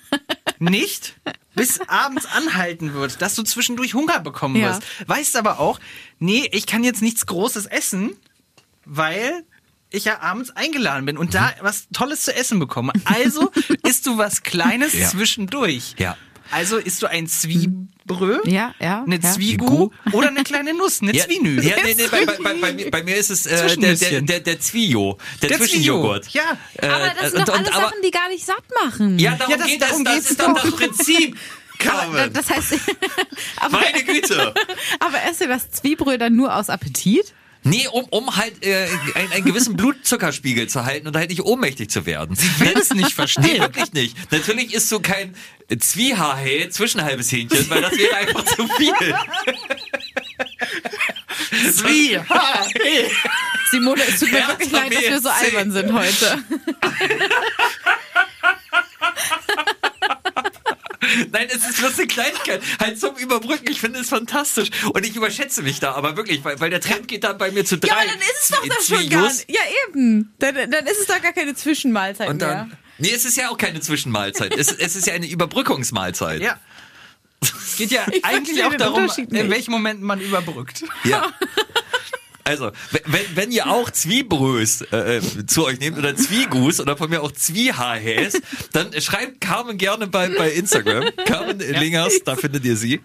nicht 0.58 1.16
bis 1.54 1.80
abends 1.88 2.24
anhalten 2.26 2.94
wird, 2.94 3.20
dass 3.20 3.34
du 3.34 3.42
zwischendurch 3.42 3.94
Hunger 3.94 4.20
bekommen 4.20 4.56
Ja. 4.56 4.68
wirst. 4.70 4.82
Weißt 5.06 5.36
aber 5.36 5.60
auch, 5.60 5.78
nee, 6.18 6.48
ich 6.52 6.66
kann 6.66 6.84
jetzt 6.84 7.02
nichts 7.02 7.26
Großes 7.26 7.66
essen, 7.66 8.12
weil 8.86 9.44
ich 9.90 10.04
ja 10.04 10.20
abends 10.20 10.50
eingeladen 10.50 11.06
bin 11.06 11.16
und 11.16 11.34
da 11.34 11.52
was 11.60 11.88
Tolles 11.92 12.22
zu 12.24 12.34
essen 12.34 12.58
bekomme. 12.58 12.92
Also 13.04 13.50
isst 13.88 14.06
du 14.06 14.18
was 14.18 14.42
Kleines 14.42 14.92
Ja. 14.94 15.08
zwischendurch. 15.08 15.94
Ja. 15.98 16.16
Also 16.50 16.78
isst 16.78 17.02
du 17.02 17.06
ein 17.06 17.26
Zwiebrö, 17.26 18.38
Ja, 18.46 18.74
ja. 18.80 19.02
eine 19.04 19.16
ja. 19.20 19.32
Zwiegu 19.32 19.90
oder 20.12 20.28
eine 20.28 20.44
kleine 20.44 20.72
Nuss, 20.72 21.02
eine 21.02 21.14
Ja, 21.14 21.24
Zwienü. 21.26 21.60
ja 21.60 21.76
nee, 21.84 21.94
nee, 21.94 22.06
bei, 22.10 22.24
bei, 22.24 22.54
bei, 22.54 22.90
bei, 22.90 23.02
mir, 23.04 23.16
ist 23.16 23.28
es 23.30 23.44
äh, 23.44 23.76
der, 23.76 23.94
der, 23.96 24.22
der, 24.22 24.40
der 24.40 24.60
Zwio, 24.60 25.18
der, 25.42 25.50
Der 25.50 25.58
Zwischenjoghurt. 25.58 26.24
Zwio, 26.24 26.42
ja. 26.42 26.56
Äh, 26.82 26.86
Aber 26.90 27.12
das 27.20 27.32
sind 27.32 27.46
doch 27.48 27.54
und- 27.54 27.60
alles 27.60 27.72
aber- 27.72 27.84
Sachen, 27.88 28.02
die 28.02 28.10
gar 28.10 28.28
nicht 28.30 28.46
satt 28.46 28.64
machen. 28.82 29.18
Ja, 29.18 29.34
darum 29.36 29.50
Ja, 29.52 29.58
das- 29.58 29.66
geht 29.66 29.82
darum 29.82 29.98
es. 29.98 30.04
Das 30.04 30.14
geht's 30.14 30.30
ist 30.30 30.40
doch 30.40 30.54
das 30.54 30.70
Prinzip. 30.70 31.36
aber, 31.86 32.28
das 32.28 32.48
heißt, 32.50 32.74
aber, 33.58 33.80
Meine 33.80 34.02
Güte. 34.04 34.54
aber 35.00 35.22
esst 35.30 35.40
ihr 35.42 35.48
das 35.48 35.70
Zwiebrö 35.70 36.16
dann 36.18 36.34
nur 36.34 36.54
aus 36.56 36.70
Appetit? 36.70 37.34
Nee, 37.68 37.86
um, 37.88 38.04
um 38.04 38.36
halt 38.36 38.64
äh, 38.64 38.88
einen, 39.14 39.32
einen 39.32 39.44
gewissen 39.44 39.76
Blutzuckerspiegel 39.76 40.68
zu 40.68 40.84
halten 40.84 41.06
und 41.06 41.16
halt 41.16 41.30
nicht 41.30 41.42
ohnmächtig 41.42 41.90
zu 41.90 42.06
werden. 42.06 42.34
Sie 42.34 42.48
will 42.60 42.74
es 42.76 42.94
nicht 42.94 43.12
verstehen. 43.12 43.44
Nee, 43.44 43.60
wirklich 43.60 43.92
nicht. 43.92 44.32
Natürlich 44.32 44.74
isst 44.74 44.90
du 44.90 45.00
kein 45.00 45.34
Zwiehaarhä 45.78 46.70
zwischen 46.70 47.02
halbes 47.02 47.30
Hähnchen, 47.30 47.68
weil 47.68 47.82
das 47.82 47.92
wäre 47.92 48.16
einfach 48.16 48.44
zu 48.44 48.66
viel. 48.68 48.94
Zwie. 51.72 52.18
Ha, 52.18 52.66
hey. 52.80 53.10
Simone, 53.70 54.02
es 54.08 54.20
tut 54.20 54.32
mir 54.32 54.38
Herz 54.38 54.50
wirklich 54.50 54.72
leid, 54.72 54.94
dass 54.94 55.02
wir 55.02 55.20
so 55.20 55.28
albern 55.28 55.72
sind 55.72 55.92
heute. 55.92 56.38
Nein, 61.32 61.48
es 61.48 61.68
ist 61.68 61.78
bloß 61.78 61.98
eine 61.98 62.06
Kleinigkeit. 62.06 62.62
Halt 62.80 62.98
zum 63.00 63.16
Überbrücken. 63.16 63.66
Ich 63.70 63.80
finde 63.80 64.00
es 64.00 64.08
fantastisch. 64.08 64.70
Und 64.92 65.04
ich 65.06 65.14
überschätze 65.16 65.62
mich 65.62 65.80
da, 65.80 65.92
aber 65.92 66.16
wirklich, 66.16 66.44
weil, 66.44 66.58
weil 66.60 66.70
der 66.70 66.80
Trend 66.80 67.08
geht 67.08 67.24
dann 67.24 67.38
bei 67.38 67.50
mir 67.50 67.64
zu 67.64 67.78
drei. 67.78 67.88
Ja, 67.88 67.96
aber 67.96 68.06
dann 68.06 68.18
ist 68.20 68.40
es 68.42 68.48
doch 68.48 68.66
das 68.66 68.86
schon 68.86 69.08
gar 69.10 69.22
nicht. 69.32 69.44
Ja, 69.50 69.60
eben. 69.88 70.32
Dann, 70.38 70.54
dann 70.70 70.86
ist 70.86 71.00
es 71.00 71.06
doch 71.06 71.20
gar 71.22 71.32
keine 71.32 71.54
Zwischenmahlzeit 71.54 72.28
Und 72.28 72.40
dann. 72.40 72.68
mehr. 72.68 72.78
Nee, 72.98 73.12
es 73.12 73.24
ist 73.24 73.36
ja 73.36 73.48
auch 73.50 73.56
keine 73.58 73.80
Zwischenmahlzeit. 73.80 74.56
es, 74.56 74.72
es 74.72 74.96
ist 74.96 75.06
ja 75.06 75.14
eine 75.14 75.26
Überbrückungsmahlzeit. 75.28 76.40
Ja. 76.40 76.58
Es 77.40 77.76
geht 77.76 77.92
ja 77.92 78.04
Ich 78.10 78.24
eigentlich 78.24 78.64
auch 78.64 78.74
darum, 78.74 79.08
in 79.16 79.24
nicht. 79.28 79.50
welchem 79.50 79.70
Moment 79.70 80.02
man 80.02 80.20
überbrückt. 80.20 80.82
Ja. 81.04 81.32
Also, 82.48 82.72
wenn, 83.04 83.24
wenn 83.34 83.52
ihr 83.52 83.66
auch 83.66 83.90
Zwiebrös 83.90 84.80
äh, 84.90 85.20
zu 85.46 85.66
euch 85.66 85.78
nehmt 85.80 85.98
oder 85.98 86.16
Zwiegus 86.16 86.80
oder 86.80 86.96
von 86.96 87.10
mir 87.10 87.22
auch 87.22 87.30
Zwiehaarhäs, 87.30 88.40
dann 88.72 88.98
schreibt 89.02 89.42
Carmen 89.42 89.76
gerne 89.76 90.06
bei, 90.06 90.30
bei 90.30 90.50
Instagram. 90.52 91.10
Carmen 91.26 91.58
Lingers, 91.58 92.24
da 92.24 92.36
findet 92.36 92.64
ihr 92.64 92.78
sie. 92.78 93.02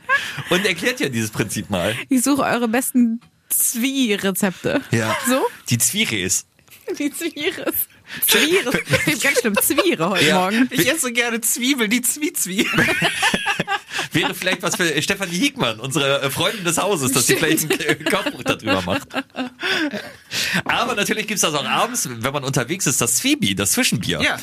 Und 0.49 0.65
erklärt 0.65 1.01
ja 1.01 1.09
dieses 1.09 1.29
Prinzip 1.29 1.69
mal. 1.69 1.93
Ich 2.07 2.23
suche 2.23 2.43
eure 2.43 2.69
besten 2.69 3.19
Zwie-Rezepte. 3.49 4.81
Ja. 4.91 5.13
So? 5.27 5.45
Die 5.69 5.77
Zwieres. 5.77 6.45
Die 6.97 7.11
Zwieres. 7.11 7.75
Bin 9.05 9.19
ganz 9.19 9.39
schlimm 9.41 9.57
Zwiere 9.61 10.09
heute 10.09 10.25
Ja. 10.25 10.35
Morgen. 10.39 10.69
Ich 10.71 10.89
esse 10.89 11.11
gerne 11.11 11.41
Zwiebeln, 11.41 11.89
die 11.89 12.01
Zwie-Zwie. 12.01 12.65
Wäre 14.11 14.33
vielleicht 14.33 14.61
was 14.63 14.75
für 14.75 15.01
Stefanie 15.01 15.37
Hiegmann, 15.37 15.79
unsere 15.79 16.21
äh, 16.21 16.29
Freundin 16.29 16.63
des 16.63 16.77
Hauses, 16.77 17.11
dass 17.11 17.27
sie 17.27 17.35
vielleicht 17.35 17.69
ein 17.71 18.05
Kochbuch 18.05 18.43
darüber 18.43 18.81
macht. 18.81 19.07
Aber 20.65 20.95
natürlich 20.95 21.27
gibt's 21.27 21.41
das 21.41 21.53
auch 21.53 21.65
abends, 21.65 22.09
wenn 22.09 22.33
man 22.33 22.43
unterwegs 22.43 22.87
ist, 22.87 23.01
das 23.01 23.15
Zwiebie, 23.15 23.55
das 23.55 23.71
Zwischenbier. 23.73 24.21
Ja. 24.21 24.37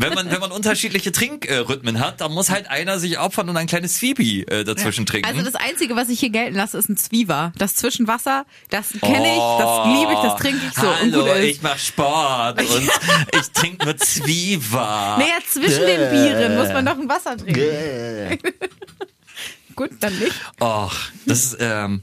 Wenn 0.00 0.14
man, 0.14 0.30
wenn 0.30 0.40
man 0.40 0.52
unterschiedliche 0.52 1.12
Trinkrhythmen 1.12 2.00
hat, 2.00 2.20
dann 2.20 2.32
muss 2.32 2.50
halt 2.50 2.68
einer 2.68 2.98
sich 2.98 3.18
opfern 3.18 3.48
und 3.48 3.56
ein 3.56 3.66
kleines 3.66 3.96
Zwiebie 3.96 4.46
äh, 4.46 4.64
dazwischen 4.64 5.06
trinken. 5.06 5.28
Also 5.28 5.42
das 5.42 5.54
Einzige, 5.54 5.96
was 5.96 6.08
ich 6.08 6.20
hier 6.20 6.30
gelten 6.30 6.54
lasse, 6.54 6.78
ist 6.78 6.88
ein 6.88 6.96
Zwieber. 6.96 7.52
Das 7.58 7.74
Zwischenwasser, 7.74 8.46
das 8.70 8.90
kenne 9.00 9.34
ich, 9.34 9.58
das 9.58 9.86
liebe 9.86 10.12
ich, 10.12 10.18
das 10.18 10.36
trinke 10.36 10.60
ich 10.66 10.74
so. 10.74 10.86
und 10.86 11.12
Hallo, 11.12 11.34
ich 11.36 11.62
mach 11.62 11.78
Sport 11.78 12.60
und 12.74 12.90
ich 13.32 13.50
trinke 13.52 13.84
nur 13.84 13.96
Zwieber. 13.96 15.16
Naja, 15.18 15.38
zwischen 15.48 15.86
den 15.86 16.10
Bieren 16.10 16.56
muss 16.56 16.68
man 16.68 16.84
noch 16.84 16.98
ein 16.98 17.08
Wasser 17.08 17.36
trinken. 17.36 18.38
Gut, 19.76 19.90
dann 20.00 20.18
nicht. 20.18 20.32
Och, 20.60 20.94
das 21.26 21.44
ist, 21.44 21.56
ähm, 21.60 22.02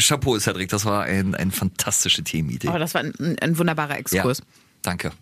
Chapeau, 0.00 0.38
Cedric, 0.38 0.68
das 0.68 0.84
war 0.84 1.04
ein, 1.04 1.34
ein 1.34 1.50
fantastische 1.50 2.22
Themenidee. 2.22 2.68
Aber 2.68 2.78
das 2.78 2.94
war 2.94 3.02
ein, 3.02 3.36
ein 3.40 3.58
wunderbarer 3.58 3.94
ja, 3.94 3.98
Exkurs. 3.98 4.42
danke. 4.82 5.12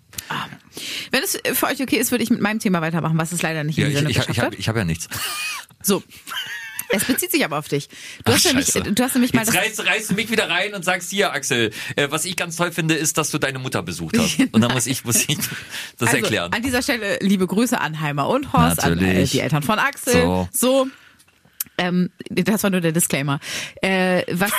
Wenn 1.11 1.23
es 1.23 1.39
für 1.55 1.67
euch 1.67 1.83
okay 1.83 1.97
ist, 1.97 2.11
würde 2.11 2.25
ich 2.25 2.31
mit 2.31 2.41
meinem 2.41 2.59
Thema 2.59 2.81
weitermachen, 2.81 3.19
was 3.19 3.33
es 3.33 3.43
leider 3.43 3.65
nicht 3.65 3.79
Ja, 3.79 3.87
in 3.87 3.91
ich 3.91 3.97
Sendung 3.97 4.11
ich, 4.11 4.19
ich 4.19 4.27
geschafft 4.27 4.47
habe 4.47 4.57
ich 4.57 4.69
hab 4.69 4.77
ja 4.77 4.85
nichts. 4.85 5.09
So. 5.83 6.03
Es 6.89 7.05
bezieht 7.05 7.33
sich 7.33 7.45
aber 7.45 7.59
auf 7.59 7.67
dich. 7.69 7.89
Du, 7.89 7.95
Ach, 8.27 8.35
hast, 8.35 8.45
nämlich, 8.45 8.73
du 8.73 9.03
hast 9.03 9.15
nämlich 9.15 9.33
mal 9.33 9.45
Jetzt 9.45 9.55
reißt, 9.55 9.87
reißt 9.87 10.11
du 10.11 10.15
mich 10.15 10.31
wieder 10.31 10.49
rein 10.49 10.73
und 10.75 10.85
sagst 10.85 11.11
hier, 11.11 11.33
Axel, 11.33 11.73
äh, 11.97 12.09
was 12.11 12.25
ich 12.25 12.37
ganz 12.37 12.57
toll 12.57 12.71
finde, 12.71 12.95
ist, 12.95 13.19
dass 13.19 13.31
du 13.31 13.39
deine 13.39 13.59
Mutter 13.59 13.83
besucht 13.83 14.17
hast. 14.19 14.39
Und 14.53 14.61
dann 14.61 14.73
muss 14.73 14.87
ich, 14.87 15.05
muss 15.05 15.29
ich 15.29 15.37
das 15.99 16.09
also, 16.09 16.17
erklären. 16.19 16.53
An 16.53 16.63
dieser 16.63 16.83
Stelle 16.83 17.19
liebe 17.21 17.47
Grüße 17.47 17.81
an 17.81 18.01
Heimer 18.01 18.29
und 18.29 18.53
Horst, 18.53 18.85
an 18.85 18.93
äh, 18.93 19.03
Natürlich. 19.03 19.31
die 19.33 19.41
Eltern 19.41 19.63
von 19.63 19.79
Axel. 19.79 20.13
So. 20.13 20.49
So. 20.53 20.87
Ähm, 21.79 22.11
das 22.31 22.63
war 22.63 22.71
nur 22.71 22.81
der 22.81 22.93
Disclaimer. 22.93 23.41
Äh, 23.83 24.23
was, 24.33 24.51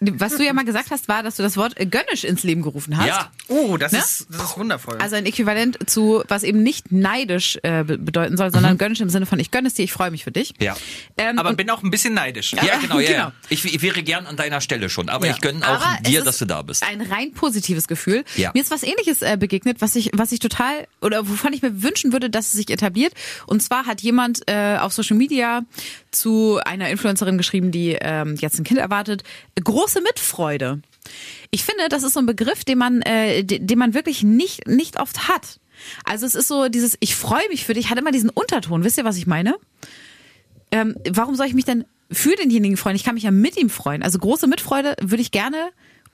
was 0.00 0.36
du 0.36 0.44
ja 0.44 0.52
mal 0.52 0.64
gesagt 0.66 0.90
hast, 0.90 1.08
war, 1.08 1.22
dass 1.22 1.36
du 1.36 1.42
das 1.42 1.56
Wort 1.56 1.74
gönnisch 1.76 2.24
ins 2.24 2.42
Leben 2.42 2.60
gerufen 2.60 2.98
hast. 2.98 3.06
Ja, 3.06 3.30
Oh, 3.48 3.76
das, 3.78 3.92
Ne? 3.92 3.98
ist, 4.00 4.26
das 4.28 4.42
ist 4.50 4.58
wundervoll. 4.58 4.98
Also 4.98 5.16
ein 5.16 5.24
Äquivalent 5.24 5.78
zu, 5.88 6.22
was 6.28 6.42
eben 6.42 6.62
nicht 6.62 6.90
neidisch 6.92 7.58
äh, 7.62 7.82
be- 7.84 7.96
bedeuten 7.96 8.36
soll, 8.36 8.50
sondern 8.52 8.76
gönnisch 8.76 9.00
im 9.00 9.08
Sinne 9.08 9.24
von 9.24 9.38
ich 9.38 9.50
gönne 9.52 9.68
es 9.68 9.74
dir, 9.74 9.84
ich 9.84 9.92
freue 9.92 10.10
mich 10.10 10.24
für 10.24 10.32
dich. 10.32 10.52
ja. 10.60 10.76
Ähm, 11.16 11.38
aber 11.38 11.54
bin 11.54 11.70
auch 11.70 11.82
ein 11.82 11.90
bisschen 11.90 12.12
neidisch. 12.12 12.52
Ja, 12.52 12.76
genau, 12.78 12.98
ja. 12.98 13.06
genau. 13.06 13.18
ja. 13.28 13.32
Ich, 13.48 13.64
ich 13.64 13.80
wäre 13.80 14.02
gern 14.02 14.26
an 14.26 14.36
deiner 14.36 14.60
Stelle 14.60 14.90
schon, 14.90 15.08
aber 15.08 15.26
Ja. 15.28 15.32
ich 15.32 15.40
gönne 15.40 15.60
auch 15.66 15.80
Aber 15.80 16.02
dir, 16.02 16.22
dass 16.22 16.36
du 16.38 16.44
da 16.44 16.60
bist. 16.60 16.82
Ein 16.82 17.00
rein 17.00 17.32
positives 17.32 17.88
Gefühl. 17.88 18.24
Ja. 18.36 18.50
Mir 18.52 18.60
ist 18.62 18.70
was 18.70 18.82
ähnliches 18.82 19.22
äh, 19.22 19.36
begegnet, 19.38 19.80
was 19.80 19.96
ich, 19.96 20.10
was 20.12 20.30
ich 20.32 20.40
total, 20.40 20.86
oder 21.00 21.26
wovon 21.26 21.52
ich 21.54 21.62
mir 21.62 21.82
wünschen 21.82 22.12
würde, 22.12 22.28
dass 22.28 22.46
es 22.48 22.52
sich 22.52 22.68
etabliert. 22.68 23.14
Und 23.46 23.62
zwar 23.62 23.86
hat 23.86 24.02
jemand 24.02 24.42
äh, 24.46 24.76
auf 24.78 24.92
Social 24.92 25.16
Media 25.16 25.62
zu 26.16 26.58
einer 26.64 26.88
Influencerin 26.90 27.38
geschrieben, 27.38 27.70
die 27.70 27.96
ähm, 28.00 28.36
jetzt 28.40 28.58
ein 28.58 28.64
Kind 28.64 28.80
erwartet, 28.80 29.22
große 29.62 30.00
Mitfreude. 30.00 30.80
Ich 31.50 31.64
finde, 31.64 31.88
das 31.88 32.02
ist 32.02 32.14
so 32.14 32.20
ein 32.20 32.26
Begriff, 32.26 32.64
den 32.64 32.78
man, 32.78 33.02
äh, 33.02 33.44
de- 33.44 33.58
den 33.60 33.78
man 33.78 33.94
wirklich 33.94 34.22
nicht, 34.22 34.66
nicht 34.66 34.98
oft 35.00 35.28
hat. 35.28 35.60
Also 36.04 36.26
es 36.26 36.34
ist 36.34 36.48
so 36.48 36.68
dieses, 36.68 36.96
ich 37.00 37.14
freue 37.14 37.48
mich 37.50 37.64
für 37.64 37.74
dich, 37.74 37.90
hat 37.90 37.98
immer 37.98 38.10
diesen 38.10 38.30
Unterton. 38.30 38.82
Wisst 38.82 38.98
ihr, 38.98 39.04
was 39.04 39.16
ich 39.18 39.26
meine? 39.26 39.54
ähm, 40.72 40.96
warum 41.10 41.36
soll 41.36 41.46
ich 41.46 41.54
mich 41.54 41.64
denn 41.64 41.84
für 42.10 42.34
denjenigen 42.34 42.76
freuen? 42.76 42.96
Ich 42.96 43.04
kann 43.04 43.14
mich 43.14 43.22
ja 43.24 43.30
mit 43.30 43.56
ihm 43.56 43.70
freuen. 43.70 44.02
Also 44.02 44.18
große 44.18 44.46
Mitfreude 44.48 44.96
würde 45.00 45.22
ich 45.22 45.30
gerne, 45.30 45.68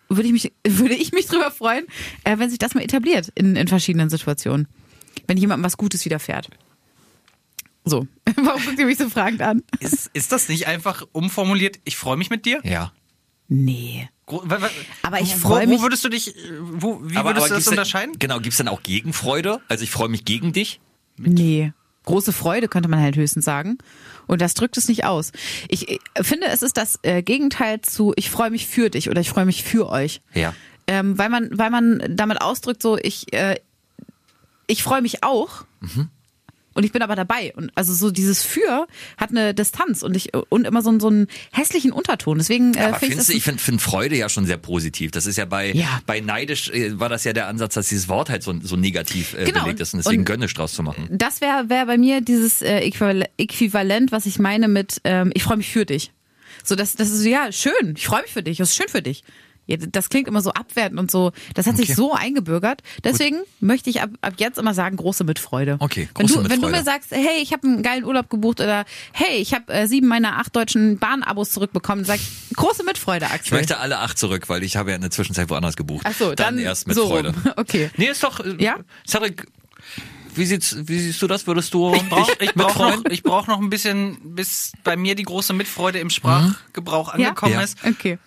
würde 0.09 0.27
ich 0.29 0.33
mich, 0.33 0.53
würde 0.67 0.95
ich 0.95 1.13
mich 1.13 1.27
drüber 1.27 1.51
freuen, 1.51 1.87
äh, 2.25 2.39
wenn 2.39 2.51
sich 2.51 2.59
das 2.59 2.75
mal 2.75 2.83
etabliert 2.85 3.29
in, 3.35 3.57
in 3.57 3.69
verschiedenen 3.69 4.11
Situationen. 4.11 4.69
Wenn 5.27 5.37
jemandem 5.37 5.65
was 5.65 5.77
Gutes 5.77 6.05
widerfährt. 6.05 6.49
So. 7.85 8.07
Warum 8.37 8.65
guckt 8.65 8.79
ihr 8.79 8.87
mich 8.87 8.99
so 8.99 9.09
fragend 9.09 9.43
an? 9.43 9.63
Ist, 9.81 10.11
ist 10.13 10.33
das 10.33 10.49
nicht 10.49 10.67
einfach 10.69 11.05
umformuliert, 11.13 11.81
ich 11.85 11.97
freue 11.97 12.17
mich 12.17 12.31
mit 12.31 12.47
dir? 12.47 12.61
Ja. 12.65 12.93
Nee. 13.49 14.09
Aber 15.03 15.21
ich 15.21 15.35
wo- 15.43 15.49
freu 15.49 15.67
mich- 15.67 15.79
Wo 15.79 15.83
würdest 15.83 16.05
du 16.05 16.09
dich, 16.09 16.29
äh, 16.37 16.41
wo, 16.61 17.01
wie 17.03 17.15
würdest 17.17 17.27
du 17.35 17.41
das 17.41 17.49
gibt's 17.51 17.69
unterscheiden? 17.69 18.13
Denn, 18.13 18.19
genau, 18.21 18.41
gibt's 18.41 18.57
dann 18.59 18.69
auch 18.69 18.83
Gegenfreude? 18.83 19.61
Also 19.69 19.85
ich 19.85 19.91
freue 19.91 20.09
mich 20.09 20.25
gegen 20.25 20.53
dich? 20.53 20.81
Nee. 21.19 21.73
Große 22.05 22.33
Freude 22.33 22.67
könnte 22.69 22.89
man 22.89 23.01
halt 23.01 23.17
höchstens 23.17 23.45
sagen. 23.45 23.79
Und 24.27 24.41
das 24.41 24.55
drückt 24.55 24.77
es 24.77 24.89
nicht 24.89 25.05
aus. 25.05 25.33
Ich 25.69 25.89
äh, 25.91 25.99
finde, 26.23 26.47
es 26.47 26.63
ist 26.63 26.77
das 26.77 26.99
äh, 27.03 27.23
Gegenteil 27.23 27.81
zu 27.83 28.13
ich 28.17 28.31
freue 28.31 28.51
mich 28.51 28.67
für 28.67 28.91
dich 28.91 29.11
oder 29.11 29.21
ich 29.21 29.29
freue 29.29 29.45
mich 29.45 29.63
für 29.65 29.89
euch. 29.89 30.21
Ja. 30.35 30.55
ähm, 30.87 31.19
weil 31.19 31.29
man, 31.29 31.51
weil 31.53 31.71
man 31.71 32.03
damit 32.09 32.41
ausdrückt, 32.41 32.83
so 32.83 32.97
ich, 32.97 33.33
äh, 33.35 33.57
ich 34.67 34.83
freue 34.83 35.03
mich 35.03 35.23
auch. 35.25 35.65
Und 36.75 36.85
ich 36.85 36.93
bin 36.93 37.03
aber 37.03 37.17
dabei. 37.17 37.53
Und 37.57 37.71
also 37.75 37.93
so 37.95 38.11
dieses 38.11 38.43
Für 38.43 38.87
hat 39.17 39.31
eine 39.31 39.55
Distanz 39.55 40.03
und 40.03 40.17
ich 40.17 40.31
und 40.35 40.67
immer 40.67 40.83
so, 40.83 40.91
einen- 40.91 41.01
so 41.01 41.09
einen 41.09 41.27
hässlichen 41.53 41.93
Unterton. 41.93 42.39
Deswegen 42.39 42.75
äh, 42.75 42.81
Aber 42.81 42.99
finde 42.99 43.17
ich 43.23 43.29
ich 43.29 43.43
finde 43.45 43.63
find 43.63 43.83
Freude 43.83 44.17
ja 44.17 44.29
schon 44.29 44.47
sehr 44.47 44.57
positiv. 44.57 45.11
Das 45.11 45.27
ist 45.27 45.37
ja 45.37 45.45
bei, 45.45 45.73
Ja. 45.73 46.01
bei 46.07 46.21
neidisch 46.21 46.71
äh, 46.71 46.99
war 46.99 47.09
das 47.09 47.25
ja 47.25 47.33
der 47.33 47.49
Ansatz, 47.49 47.75
dass 47.75 47.89
dieses 47.89 48.09
Wort 48.09 48.31
halt 48.31 48.43
so, 48.43 48.55
so 48.63 48.77
negativ 48.77 49.35
äh, 49.35 49.45
Genau, 49.45 49.63
belegt 49.65 49.81
ist 49.81 49.95
und 49.95 49.99
deswegen 50.05 50.21
und- 50.23 50.27
gönnisch 50.27 50.55
draus 50.55 50.73
zu 50.73 50.83
machen. 50.83 51.09
das 51.11 51.41
wäre 51.41 51.69
wär 51.69 51.87
bei 51.87 51.99
mir 51.99 52.21
dieses 52.21 52.63
äh, 52.63 52.81
Äquival- 52.89 53.27
Äquivalent, 53.39 54.13
was 54.13 54.27
ich 54.27 54.39
meine 54.39 54.69
mit 54.69 55.01
ähm, 55.05 55.31
ich 55.35 55.43
freue 55.43 55.57
mich 55.59 55.71
für 55.71 55.85
dich. 55.87 56.13
So 56.65 56.75
das 56.75 56.95
das 56.95 57.11
ist 57.11 57.23
so 57.23 57.29
ja 57.29 57.51
schön, 57.53 57.95
ich 57.97 58.07
freue 58.07 58.23
mich 58.23 58.31
für 58.33 58.43
dich, 58.43 58.59
das 58.59 58.71
ist 58.71 58.77
schön 58.77 58.89
für 58.89 59.03
dich. 59.03 59.25
Ja, 59.67 59.77
das 59.77 60.09
klingt 60.09 60.27
immer 60.27 60.43
so 60.43 60.51
abwertend 60.53 60.99
und 60.99 61.11
so. 61.11 61.31
Das 61.55 61.67
hat 61.67 61.77
sich 61.77 61.91
Okay. 61.91 61.95
so 61.95 62.13
eingebürgert. 62.15 62.83
Deswegen 63.05 63.37
möchte 63.61 63.91
ich 63.91 64.03
ab, 64.03 64.11
ab 64.21 64.35
jetzt 64.39 64.59
immer 64.59 64.75
sagen, 64.75 64.97
große 64.97 65.23
Mitfreude. 65.23 65.77
Okay, 65.79 66.09
wenn 66.17 66.27
große 66.27 66.35
du, 66.43 66.51
Wenn 66.51 66.61
du 66.61 66.67
Mitfreude. 66.67 66.77
mir 66.79 66.85
sagst, 66.85 67.11
hey, 67.13 67.41
ich 67.41 67.53
habe 67.53 67.67
einen 67.69 67.83
geilen 67.83 68.05
Urlaub 68.05 68.29
gebucht 68.29 68.61
oder 68.61 68.85
hey, 69.13 69.37
ich 69.39 69.55
habe 69.55 69.73
äh, 69.73 69.87
sieben 69.87 70.09
meiner 70.09 70.39
acht 70.39 70.57
deutschen 70.57 70.99
Bahnabos 70.99 71.51
zurückbekommen, 71.53 72.05
sag 72.05 72.17
ich, 72.17 72.29
große 72.57 72.83
Mitfreude, 72.85 73.27
Axel. 73.27 73.45
Ich 73.45 73.53
möchte 73.53 73.79
alle 73.79 73.99
acht 74.01 74.19
zurück, 74.19 74.49
weil 74.49 74.65
ich 74.65 74.77
habe 74.77 74.91
ja 74.91 74.97
in 74.97 75.03
der 75.03 75.13
Zwischenzeit 75.13 75.49
woanders 75.49 75.77
gebucht. 75.77 76.05
Ach 76.09 76.13
so, 76.13 76.35
dann, 76.35 76.59
erst 76.59 76.89
mit 76.89 76.97
so 76.97 77.07
Freude. 77.09 77.29
rum. 77.33 77.53
Okay. 77.57 77.91
Nee, 77.97 78.07
ist 78.09 78.23
doch. 78.25 78.41
äh, 78.41 78.57
Ja? 78.59 78.77
Cedric, 79.07 79.47
wie, 80.35 80.47
sieht's, 80.47 80.77
wie 80.87 80.99
siehst 80.99 81.21
du 81.23 81.27
das? 81.27 81.47
Würdest 81.47 81.73
du 81.75 81.95
Ich 81.95 82.09
brauche 82.09 82.33
ich 82.41 82.55
brauch 82.55 82.77
noch, 82.79 83.05
ich 83.11 83.23
brauch 83.23 83.47
noch 83.47 83.59
ein 83.61 83.71
bisschen, 83.71 84.19
bis 84.35 84.73
bei 84.85 84.97
mir 84.97 85.15
die 85.15 85.23
große 85.25 85.53
Mitfreude 85.53 85.99
im 85.99 86.11
Sprachgebrauch 86.11 87.11
angekommen 87.15 87.53
Ja. 87.55 87.61
ist. 87.63 87.79
Okay. 87.85 88.19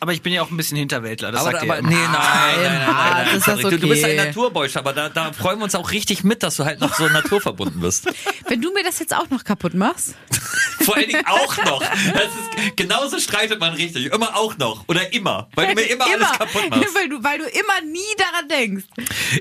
Aber 0.00 0.12
ich 0.12 0.22
bin 0.22 0.32
ja 0.32 0.42
auch 0.42 0.50
ein 0.50 0.56
bisschen 0.56 0.76
Hinterwäldler, 0.76 1.30
das 1.30 1.42
aber, 1.42 1.52
sagt 1.52 1.64
ihr 1.64 1.72
aber 1.72 1.82
ja 1.82 1.88
nee, 1.88 1.94
immer. 1.94 2.18
nein, 2.18 2.20
nein, 2.56 2.64
nein, 2.64 2.72
nein, 2.80 2.88
Ah, 2.88 3.10
nein, 3.14 3.24
das 3.26 3.34
ist 3.36 3.46
das 3.48 3.56
Cedric, 3.60 3.70
du, 3.70 3.78
du 3.78 3.88
bist 3.90 4.04
ein 4.04 4.18
okay. 4.18 4.26
Naturboy, 4.26 4.68
aber 4.74 4.92
da, 4.92 5.08
da 5.08 5.32
freuen 5.32 5.58
wir 5.60 5.64
uns 5.64 5.74
auch 5.76 5.92
richtig 5.92 6.24
mit, 6.24 6.42
dass 6.42 6.56
du 6.56 6.64
halt 6.64 6.80
noch 6.80 6.94
so 6.94 7.06
naturverbunden 7.08 7.80
bist. 7.80 8.06
Wenn 8.48 8.60
du 8.60 8.72
mir 8.74 8.82
das 8.82 8.98
jetzt 8.98 9.14
auch 9.14 9.30
noch 9.30 9.44
kaputt 9.44 9.74
machst, 9.74 10.16
Vor 10.84 10.96
allen 10.96 11.08
Dingen 11.08 11.24
auch 11.26 11.56
noch. 11.64 11.80
Das 11.80 12.24
ist, 12.24 12.76
genauso 12.76 13.18
streitet 13.18 13.60
man 13.60 13.74
richtig. 13.74 14.06
Immer 14.12 14.36
auch 14.36 14.56
noch. 14.58 14.84
Oder 14.88 15.12
immer. 15.12 15.48
Weil 15.54 15.68
du 15.68 15.74
mir 15.80 15.88
immer, 15.90 16.04
alles 16.06 16.32
kaputt 16.32 16.70
machst. 16.70 16.82
Weil 16.94 17.08
du, 17.08 17.22
weil 17.24 17.38
du 17.38 17.44
immer 17.44 17.80
nie 17.90 17.98
daran 18.18 18.48
denkst. 18.48 18.84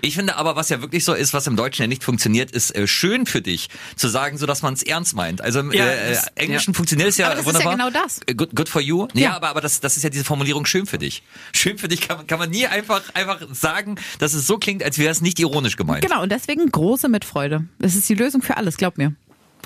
Ich 0.02 0.16
finde 0.16 0.36
aber, 0.38 0.56
was 0.56 0.70
ja 0.70 0.82
wirklich 0.82 1.04
so 1.04 1.14
ist, 1.14 1.34
was 1.34 1.48
im 1.48 1.56
Deutschen 1.56 1.84
ja 1.84 1.88
nicht 1.88 2.04
funktioniert, 2.04 2.52
ist 2.52 2.76
äh, 2.76 2.88
schön 2.88 3.26
für 3.26 3.42
dich 3.42 3.70
zu 3.96 4.08
sagen, 4.08 4.38
so 4.38 4.46
dass 4.46 4.62
man 4.62 4.74
es 4.74 4.84
ernst 4.84 5.16
meint. 5.16 5.42
Also 5.42 5.60
im 5.60 5.72
Ja, 5.72 5.86
äh, 5.88 6.10
das- 6.14 6.28
Englischen 6.36 6.72
ja. 6.74 6.78
funktioniert 6.78 7.10
es 7.10 7.18
ja 7.18 7.28
Aber 7.28 7.36
das 7.36 7.46
ist 7.46 7.54
ja 7.54 7.66
wunderbar. 7.66 7.90
genau 7.92 8.04
das. 8.06 8.20
Äh, 8.26 8.36
Good, 8.36 8.56
good 8.56 8.70
for 8.70 8.82
you. 8.82 9.08
Ja, 9.14 9.22
Ja. 9.22 9.36
aber, 9.36 9.50
aber 9.50 9.62
das, 9.62 9.80
das 9.80 9.98
ist 9.98 10.04
ja 10.04 10.10
diese 10.10 10.24
Formulierung 10.24 10.66
schön 10.66 10.86
für 10.86 10.98
dich. 10.98 11.24
Schön 11.54 11.78
für 11.78 11.88
dich 11.88 12.02
kann, 12.02 12.18
man- 12.18 12.28
kann 12.28 12.40
man 12.40 12.50
nie 12.50 12.66
einfach, 12.68 13.02
einfach 13.14 13.40
sagen, 13.52 13.96
dass 14.20 14.34
es 14.34 14.48
so 14.48 14.58
klingt, 14.58 14.84
als 14.84 14.98
wäre 14.98 15.12
es 15.12 15.22
nicht 15.22 15.40
ironisch 15.40 15.76
gemeint. 15.78 16.02
Genau, 16.04 16.22
und 16.24 16.32
deswegen 16.32 16.70
große 16.72 17.10
Mitfreude. 17.10 17.66
Das 17.80 17.96
ist 17.96 18.08
die 18.10 18.16
Lösung 18.16 18.42
für 18.42 18.58
alles, 18.58 18.78
glaub 18.78 18.98
mir. 18.98 19.14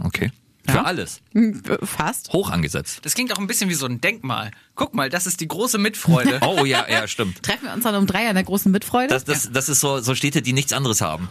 Okay. 0.04 0.32
Für 0.68 0.78
Ja. 0.78 0.84
alles. 0.84 1.22
Hm, 1.34 1.62
Fast. 1.84 2.34
Hoch 2.34 2.50
angesetzt. 2.50 3.00
Das 3.04 3.14
klingt 3.14 3.32
auch 3.34 3.38
ein 3.40 3.48
bisschen 3.48 3.70
wie 3.70 3.76
so 3.76 3.86
ein 3.86 4.02
Denkmal. 4.02 4.52
Guck 4.76 4.94
mal, 4.96 5.10
das 5.10 5.28
ist 5.28 5.40
die 5.42 5.48
große 5.48 5.78
Mitfreude. 5.78 6.40
Oh 6.46 6.66
ja, 6.66 6.86
ja, 6.90 7.08
stimmt. 7.08 7.44
Treffen 7.44 7.66
wir 7.66 7.74
uns 7.74 7.84
dann 7.84 7.96
um 7.96 8.08
drei 8.08 8.28
an 8.28 8.36
der 8.36 8.44
großen 8.44 8.72
Mitfreude? 8.72 9.10
Das, 9.10 9.24
das, 9.26 9.52
das 9.52 9.70
ist 9.70 9.80
so, 9.80 10.00
so 10.00 10.16
Städte, 10.16 10.42
die 10.42 10.54
nichts 10.54 10.74
anderes 10.74 11.02
haben. 11.02 11.30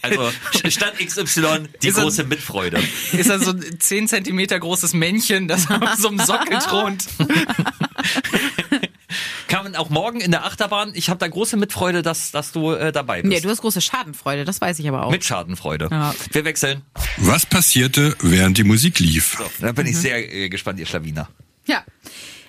Also 0.00 0.30
Stadt 0.68 0.94
XY, 0.98 1.68
die 1.82 1.88
Ist 1.88 1.96
große 1.96 2.24
Mitfreude. 2.24 2.80
Ist 3.12 3.30
da 3.30 3.38
so 3.40 3.50
ein 3.50 3.80
10 3.80 4.06
Zentimeter 4.08 4.58
großes 4.58 4.94
Männchen, 4.94 5.48
das 5.48 5.68
auf 5.70 5.94
so 5.98 6.08
einem 6.08 6.20
Sockel 6.20 6.58
thront. 6.58 7.06
Kann 9.48 9.64
man 9.64 9.74
auch 9.76 9.90
morgen 9.90 10.20
in 10.20 10.30
der 10.30 10.44
Achterbahn, 10.44 10.92
ich 10.94 11.08
habe 11.10 11.18
da 11.18 11.26
große 11.26 11.56
Mitfreude, 11.56 12.02
dass, 12.02 12.30
dass 12.30 12.52
du 12.52 12.72
äh, 12.72 12.92
dabei 12.92 13.22
bist. 13.22 13.32
nee, 13.34 13.40
du 13.40 13.48
hast 13.48 13.60
große 13.62 13.80
Schadenfreude, 13.80 14.44
das 14.44 14.60
weiß 14.60 14.78
ich 14.78 14.88
aber 14.88 15.06
auch. 15.06 15.10
Mit 15.10 15.24
Schadenfreude. 15.24 15.88
Ja. 15.90 16.14
Wir 16.32 16.44
wechseln. 16.44 16.82
Was 17.16 17.46
passierte, 17.46 18.14
während 18.20 18.58
die 18.58 18.64
Musik 18.64 18.98
lief? 19.00 19.36
So, 19.38 19.44
da 19.66 19.72
bin 19.72 19.86
ich 19.86 19.96
sehr 19.96 20.32
äh, 20.32 20.48
gespannt, 20.48 20.78
ihr 20.78 20.86
Schlawiner. 20.86 21.28
Ja. 21.66 21.82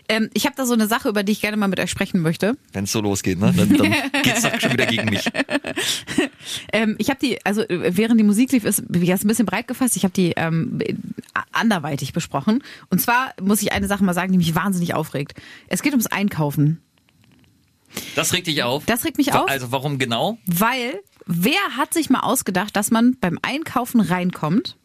ähm, 0.09 0.29
ich 0.33 0.45
habe 0.45 0.55
da 0.55 0.65
so 0.65 0.73
eine 0.73 0.88
Sache, 0.88 1.09
über 1.09 1.23
die 1.23 1.31
ich 1.31 1.41
gerne 1.41 1.57
mal 1.57 1.67
mit 1.67 1.79
euch 1.79 1.89
sprechen 1.89 2.21
möchte. 2.21 2.57
Wenn 2.73 2.83
es 2.83 2.91
so 2.91 3.01
losgeht, 3.01 3.39
ne? 3.39 3.53
Dann, 3.55 3.77
dann 3.77 3.95
geht's 4.23 4.41
doch 4.43 4.59
schon 4.59 4.73
wieder 4.73 4.85
gegen 4.85 5.09
mich. 5.09 5.25
Ähm, 6.71 6.95
ich 6.97 7.09
habe 7.09 7.19
die, 7.19 7.43
also 7.45 7.62
äh, 7.62 7.95
während 7.95 8.19
die 8.19 8.23
Musik 8.23 8.51
lief, 8.51 8.63
ist 8.63 8.83
wie 8.88 9.01
gesagt, 9.01 9.23
ein 9.23 9.27
bisschen 9.27 9.45
breit 9.45 9.67
gefasst. 9.67 9.95
Ich 9.97 10.03
habe 10.03 10.13
die 10.13 10.33
ähm, 10.35 10.79
anderweitig 11.51 12.13
besprochen. 12.13 12.63
Und 12.89 12.99
zwar 12.99 13.33
muss 13.41 13.62
ich 13.62 13.71
eine 13.71 13.88
Sache 13.88 14.03
mal 14.03 14.13
sagen, 14.13 14.31
die 14.31 14.38
mich 14.38 14.55
wahnsinnig 14.55 14.93
aufregt. 14.93 15.33
Es 15.67 15.81
geht 15.83 15.93
ums 15.93 16.07
Einkaufen. 16.07 16.81
Das 18.15 18.34
regt 18.34 18.47
dich 18.47 18.63
auf. 18.63 18.86
Das 18.86 19.06
regt 19.06 19.17
mich 19.17 19.34
auf. 19.34 19.49
Also 19.49 19.71
warum 19.71 19.97
genau? 19.97 20.38
Weil 20.45 20.99
wer 21.25 21.60
hat 21.75 21.93
sich 21.93 22.10
mal 22.10 22.21
ausgedacht, 22.21 22.75
dass 22.75 22.91
man 22.91 23.17
beim 23.19 23.39
Einkaufen 23.41 24.02
reinkommt? 24.02 24.78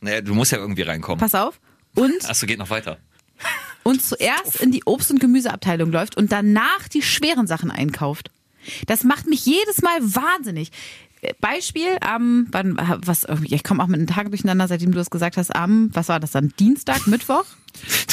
Naja, 0.00 0.20
du 0.20 0.34
musst 0.34 0.52
ja 0.52 0.58
irgendwie 0.58 0.82
reinkommen. 0.82 1.18
Pass 1.18 1.34
auf. 1.34 1.60
Und, 1.94 2.28
Achso, 2.28 2.46
geht 2.46 2.58
noch 2.58 2.70
weiter. 2.70 2.98
und 3.82 4.02
zuerst 4.02 4.60
in 4.60 4.72
die 4.72 4.84
Obst- 4.84 5.10
und 5.10 5.20
Gemüseabteilung 5.20 5.90
läuft 5.90 6.16
und 6.16 6.32
danach 6.32 6.88
die 6.88 7.02
schweren 7.02 7.46
Sachen 7.46 7.70
einkauft. 7.70 8.30
Das 8.86 9.04
macht 9.04 9.26
mich 9.26 9.44
jedes 9.46 9.82
Mal 9.82 10.00
wahnsinnig. 10.00 10.70
Beispiel 11.40 11.96
am, 12.00 12.48
wann, 12.50 12.76
was, 13.04 13.26
ich 13.44 13.64
komme 13.64 13.82
auch 13.82 13.86
mit 13.86 14.00
den 14.00 14.06
Tagen 14.06 14.30
durcheinander, 14.30 14.68
seitdem 14.68 14.92
du 14.92 15.00
es 15.00 15.10
gesagt 15.10 15.36
hast, 15.36 15.54
am, 15.54 15.90
was 15.94 16.08
war 16.08 16.20
das 16.20 16.32
dann, 16.32 16.52
Dienstag, 16.58 17.06
Mittwoch? 17.06 17.44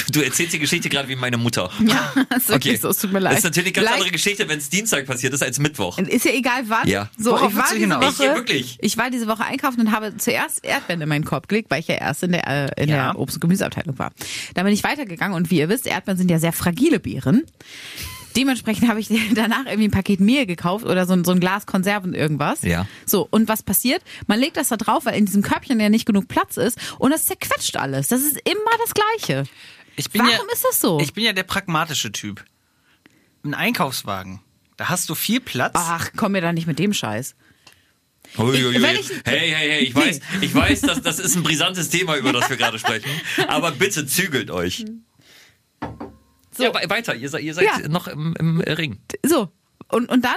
Du, 0.08 0.19
du 0.19 0.26
erzählst 0.26 0.54
die 0.54 0.60
Geschichte 0.60 0.89
gerade 0.89 1.08
wie 1.08 1.15
meine 1.15 1.38
Mutter. 1.38 1.69
Ja, 1.86 2.13
ist 2.36 2.50
wirklich 2.50 2.82
so, 2.82 2.89
es 2.89 2.97
tut 2.97 3.13
mir 3.13 3.19
leid. 3.19 3.34
Das 3.34 3.39
ist 3.39 3.43
natürlich 3.45 3.67
eine 3.67 3.74
ganz 3.74 3.86
Gleich- 3.88 3.93
andere 3.95 4.12
Geschichte, 4.12 4.50
wenn 4.50 4.58
es 4.58 4.69
Dienstag 4.69 5.06
passiert 5.06 5.34
ist 5.34 5.43
als 5.43 5.60
Mittwoch. 5.60 5.97
Ist 6.00 6.26
ja 6.26 6.32
egal 6.32 6.63
wann. 6.67 6.88
Ja. 6.88 7.10
So, 7.17 7.32
Worauf 7.32 7.52
ich 7.52 7.58
war 7.58 7.65
diese? 7.74 7.89
Woche, 7.89 8.08
Ich, 8.10 8.19
wirklich? 8.19 8.78
ich 8.82 8.97
war 8.97 9.10
diese 9.10 9.28
Woche 9.28 9.43
einkaufen 9.45 9.80
und 9.82 9.91
habe 9.91 10.17
zuerst 10.17 10.63
Erdbeeren 10.65 11.02
in 11.02 11.10
meinen 11.10 11.26
Korb 11.26 11.47
gelegt, 11.47 11.69
weil 11.71 11.80
ich 11.80 11.88
ja 11.88 11.95
erst 11.95 12.24
in 12.24 12.32
der, 12.34 12.47
äh, 12.78 12.84
in 12.84 12.89
Ja. 12.89 13.12
der 13.13 13.19
Obst- 13.19 13.36
und 13.36 13.41
Gemüseabteilung 13.41 13.97
war. 14.00 14.12
Dann 14.56 14.65
bin 14.65 14.74
ich 14.74 14.84
weitergegangen 14.84 15.36
und 15.38 15.50
wie 15.52 15.60
ihr 15.60 15.69
wisst, 15.69 15.88
Erdbeeren 15.88 16.17
sind 16.17 16.30
ja 16.32 16.39
sehr 16.39 16.54
fragile 16.54 17.00
Beeren. 17.00 17.43
Dementsprechend 18.36 18.88
habe 18.88 19.00
ich 19.00 19.10
danach 19.36 19.65
irgendwie 19.65 19.86
ein 19.88 19.91
Paket 19.91 20.20
Mehl 20.20 20.46
gekauft 20.46 20.86
oder 20.86 21.06
so, 21.06 21.13
ein- 21.13 21.24
so 21.26 21.32
ein 21.32 21.39
Glas 21.39 21.65
Konserven 21.65 22.13
irgendwas. 22.13 22.62
Ja. 22.63 22.88
So, 23.06 23.28
und 23.32 23.48
was 23.48 23.63
passiert? 23.63 24.02
Man 24.28 24.39
legt 24.39 24.58
das 24.58 24.70
da 24.70 24.78
drauf, 24.78 25.06
weil 25.06 25.15
in 25.17 25.26
diesem 25.26 25.41
Körbchen 25.41 25.80
ja 25.80 25.89
nicht 25.89 26.06
genug 26.06 26.28
Platz 26.28 26.58
ist 26.58 26.78
und 27.00 27.12
das 27.12 27.26
zerquetscht 27.26 27.76
alles. 27.78 28.08
Das 28.10 28.22
ist 28.22 28.38
immer 28.50 28.72
das 28.84 28.94
Gleiche. 28.94 29.44
Ich 29.98 30.10
bin 30.10 30.22
Warum 30.22 30.32
ja, 30.48 30.54
ist 30.54 30.63
das 30.65 30.80
so? 30.80 31.00
Ich 31.00 31.13
bin 31.13 31.24
ja 31.24 31.34
der 31.34 31.44
pragmatische 31.44 32.12
Typ. 32.12 32.44
Ein 33.44 33.54
Einkaufswagen. 33.54 34.39
Da 34.78 34.89
hast 34.89 35.10
du 35.10 35.15
viel 35.15 35.39
Platz. 35.41 35.74
Ach, 35.76 36.10
komm 36.15 36.32
mir 36.32 36.41
da 36.41 36.54
nicht 36.54 36.65
mit 36.67 36.80
dem 36.80 36.94
Scheiß. 36.94 37.36
Uiuiui. 38.38 38.82
wenn 38.82 38.96
ich- 38.96 39.10
Hey, 39.26 39.50
hey, 39.52 39.70
hey, 39.72 39.80
ich 39.84 39.94
weiß, 39.94 40.20
ich 40.41 40.56
weiß, 40.56 40.82
dass 40.82 41.02
das 41.02 41.20
ist 41.20 41.36
ein 41.36 41.44
brisantes 41.44 41.89
Thema, 41.89 42.15
über 42.17 42.32
das 42.32 42.50
wir 42.50 42.56
gerade 42.58 42.80
sprechen. 42.80 43.10
Aber 43.48 43.72
bitte 43.72 44.06
zügelt 44.08 44.50
euch. 44.52 44.86
So. 46.56 46.64
Ja, 46.64 46.74
we- 46.74 46.90
weiter, 46.90 47.16
ihr 47.16 47.30
seid, 47.30 47.44
ihr 47.44 47.54
seid 47.54 47.66
Ja. 47.66 47.88
noch 47.88 48.08
im, 48.08 48.34
im 48.40 48.60
Ring. 48.62 49.00
So. 49.26 49.52
Und, 49.88 50.10
und 50.10 50.24
dann? 50.26 50.36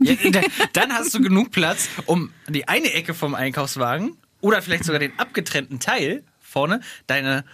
Ja, 0.00 0.14
da- 0.30 0.40
dann 0.72 0.92
hast 0.92 1.14
du 1.14 1.20
genug 1.20 1.50
Platz, 1.50 1.88
um 2.06 2.30
die 2.48 2.66
eine 2.68 2.92
Ecke 2.92 3.14
vom 3.14 3.34
Einkaufswagen 3.34 4.16
oder 4.40 4.60
vielleicht 4.62 4.84
sogar 4.84 4.98
den 4.98 5.18
abgetrennten 5.18 5.80
Teil 5.80 6.24
vorne 6.40 6.80
deine 7.06 7.44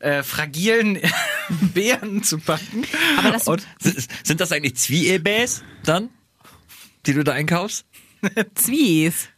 äh, 0.00 0.22
fragilen 0.22 0.98
Beeren 1.74 2.22
zu 2.22 2.38
packen. 2.38 2.84
Aber 3.18 3.32
das, 3.32 3.46
Und 3.48 3.66
Sind 4.24 4.40
das 4.40 4.52
eigentlich 4.52 4.76
Zwiebäs 4.76 5.62
dann, 5.84 6.08
die 7.06 7.14
du 7.14 7.24
da 7.24 7.32
einkaufst? 7.32 7.84
Zwies. 8.54 9.28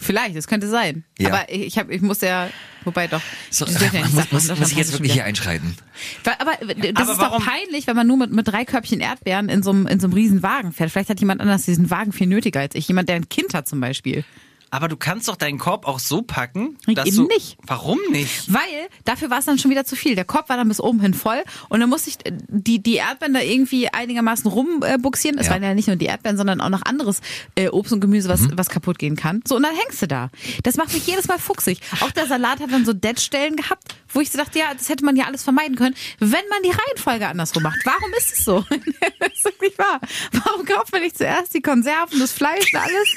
Vielleicht, 0.00 0.36
das 0.36 0.46
könnte 0.46 0.68
sein. 0.68 1.04
Ja. 1.18 1.28
Aber 1.32 1.50
ich, 1.50 1.62
ich, 1.66 1.78
hab, 1.78 1.90
ich 1.90 2.02
muss 2.02 2.20
ja, 2.20 2.50
wobei 2.86 3.06
doch. 3.06 3.20
So, 3.50 3.66
ich 3.66 3.76
dürfte 3.76 3.96
ja 3.98 4.02
nicht 4.04 4.14
muss, 4.14 4.32
muss, 4.48 4.58
muss 4.58 4.70
ich 4.70 4.76
jetzt 4.78 4.92
wirklich 4.92 5.12
hier 5.12 5.24
einschreiten? 5.24 5.76
Weil- 6.24 6.34
Aber 6.38 6.52
das 6.52 7.02
Aber 7.02 7.12
ist 7.12 7.18
warum- 7.18 7.38
doch 7.44 7.46
peinlich, 7.46 7.86
wenn 7.86 7.96
man 7.96 8.06
nur 8.06 8.16
mit, 8.16 8.32
mit 8.32 8.48
drei 8.48 8.64
Körbchen 8.64 9.00
Erdbeeren 9.00 9.48
in 9.50 9.62
so, 9.62 9.70
einem, 9.70 9.86
in 9.86 10.00
so 10.00 10.06
einem 10.06 10.14
riesen 10.14 10.42
Wagen 10.42 10.72
fährt. 10.72 10.90
Vielleicht 10.90 11.10
hat 11.10 11.20
jemand 11.20 11.40
anders 11.42 11.64
diesen 11.64 11.90
Wagen 11.90 12.12
viel 12.12 12.26
nötiger 12.26 12.60
als 12.60 12.74
ich. 12.74 12.88
Jemand, 12.88 13.08
der 13.08 13.16
ein 13.16 13.28
Kind 13.28 13.52
hat 13.52 13.68
zum 13.68 13.80
Beispiel. 13.80 14.24
Aber 14.70 14.88
du 14.88 14.96
kannst 14.96 15.28
doch 15.28 15.36
deinen 15.36 15.58
Korb 15.58 15.86
auch 15.86 15.98
so 16.00 16.22
packen, 16.22 16.76
dass 16.86 17.06
eben 17.06 17.16
du. 17.16 17.26
nicht. 17.28 17.56
Warum 17.66 17.98
nicht? 18.10 18.52
Weil 18.52 18.88
dafür 19.04 19.30
war 19.30 19.38
es 19.38 19.44
dann 19.44 19.58
schon 19.58 19.70
wieder 19.70 19.84
zu 19.84 19.94
viel. 19.96 20.14
Der 20.16 20.24
Korb 20.24 20.48
war 20.48 20.56
dann 20.56 20.68
bis 20.68 20.80
oben 20.80 21.00
hin 21.00 21.14
voll 21.14 21.42
und 21.68 21.80
dann 21.80 21.88
musste 21.88 22.10
ich 22.10 22.18
die, 22.48 22.82
die 22.82 22.94
Erdbeeren 22.96 23.32
da 23.34 23.40
irgendwie 23.40 23.88
einigermaßen 23.88 24.50
rumbuxieren. 24.50 25.38
Es 25.38 25.46
Ja. 25.46 25.52
waren 25.52 25.62
ja 25.62 25.72
nicht 25.74 25.86
nur 25.86 25.96
die 25.96 26.06
Erdbeeren, 26.06 26.36
sondern 26.36 26.60
auch 26.60 26.68
noch 26.68 26.82
anderes 26.82 27.20
äh, 27.54 27.68
Obst 27.68 27.92
und 27.92 28.00
Gemüse, 28.00 28.28
was, 28.28 28.40
Mhm. 28.40 28.52
was 28.58 28.68
kaputt 28.68 28.98
gehen 28.98 29.16
kann. 29.16 29.40
So, 29.46 29.56
und 29.56 29.62
dann 29.62 29.74
hängst 29.74 30.02
du 30.02 30.08
da. 30.08 30.30
Das 30.64 30.76
macht 30.76 30.92
mich 30.92 31.06
jedes 31.06 31.28
Mal 31.28 31.38
fuchsig. 31.38 31.80
Auch 32.00 32.10
der 32.10 32.26
Salat 32.26 32.60
hat 32.60 32.72
dann 32.72 32.84
so 32.84 32.92
Deadstellen 32.92 33.56
gehabt, 33.56 33.94
wo 34.08 34.20
ich 34.20 34.30
so 34.30 34.38
dachte, 34.38 34.58
ja, 34.58 34.66
das 34.76 34.88
hätte 34.88 35.04
man 35.04 35.14
ja 35.16 35.26
alles 35.26 35.42
vermeiden 35.44 35.76
können, 35.76 35.94
wenn 36.18 36.30
man 36.50 36.62
die 36.64 36.70
Reihenfolge 36.70 37.28
andersrum 37.28 37.62
macht. 37.62 37.78
Warum 37.84 38.12
ist 38.18 38.32
es 38.38 38.44
so? 38.44 38.64
das 39.20 39.32
ist 39.32 39.44
wirklich 39.44 39.78
wahr. 39.78 40.00
Warum 40.32 40.64
kauft 40.66 40.92
man 40.92 41.02
nicht 41.02 41.16
zuerst 41.16 41.54
die 41.54 41.62
Konserven, 41.62 42.18
das 42.18 42.32
Fleisch 42.32 42.72
und 42.74 42.80
alles 42.80 43.16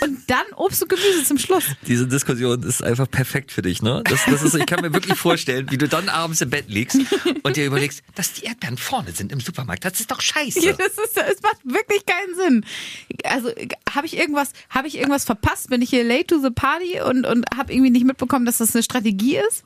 und 0.00 0.18
dann 0.28 0.44
Obst 0.56 0.82
und 0.82 0.88
Gemüse 0.88 1.24
zum 1.24 1.38
Schluss? 1.38 1.64
Diese 1.86 2.06
Diskussion 2.06 2.62
ist 2.62 2.82
einfach 2.82 3.10
perfekt 3.10 3.52
für 3.52 3.62
dich, 3.62 3.82
ne? 3.82 4.02
Das, 4.04 4.24
das 4.26 4.42
ist, 4.42 4.54
ich 4.54 4.66
kann 4.66 4.80
mir 4.80 4.92
wirklich 4.92 5.16
vorstellen, 5.18 5.70
wie 5.70 5.78
du 5.78 5.88
dann 5.88 6.08
abends 6.08 6.40
im 6.40 6.50
Bett 6.50 6.66
liegst 6.68 6.98
und 7.42 7.56
dir 7.56 7.66
überlegst, 7.66 8.02
dass 8.14 8.32
die 8.32 8.44
Erdbeeren 8.44 8.78
vorne 8.78 9.12
sind 9.12 9.32
im 9.32 9.40
Supermarkt. 9.40 9.84
Das 9.84 10.00
ist 10.00 10.10
doch 10.10 10.20
scheiße. 10.20 10.60
Ja, 10.60 10.72
das 10.72 10.88
ist, 10.88 11.16
es 11.16 11.42
macht 11.42 11.64
wirklich 11.64 12.04
keinen 12.06 12.34
Sinn. 12.34 12.64
Also 13.24 13.50
habe 13.94 14.06
ich 14.06 14.16
irgendwas, 14.16 14.52
habe 14.70 14.88
ich 14.88 14.96
irgendwas 14.96 15.24
verpasst? 15.24 15.70
Bin 15.70 15.82
ich 15.82 15.90
hier 15.90 16.04
late 16.04 16.26
to 16.26 16.40
the 16.40 16.50
party 16.50 17.00
und 17.00 17.26
und 17.26 17.46
habe 17.56 17.72
irgendwie 17.72 17.90
nicht 17.90 18.04
mitbekommen, 18.04 18.46
dass 18.46 18.58
das 18.58 18.74
eine 18.74 18.82
Strategie 18.82 19.38
ist? 19.48 19.64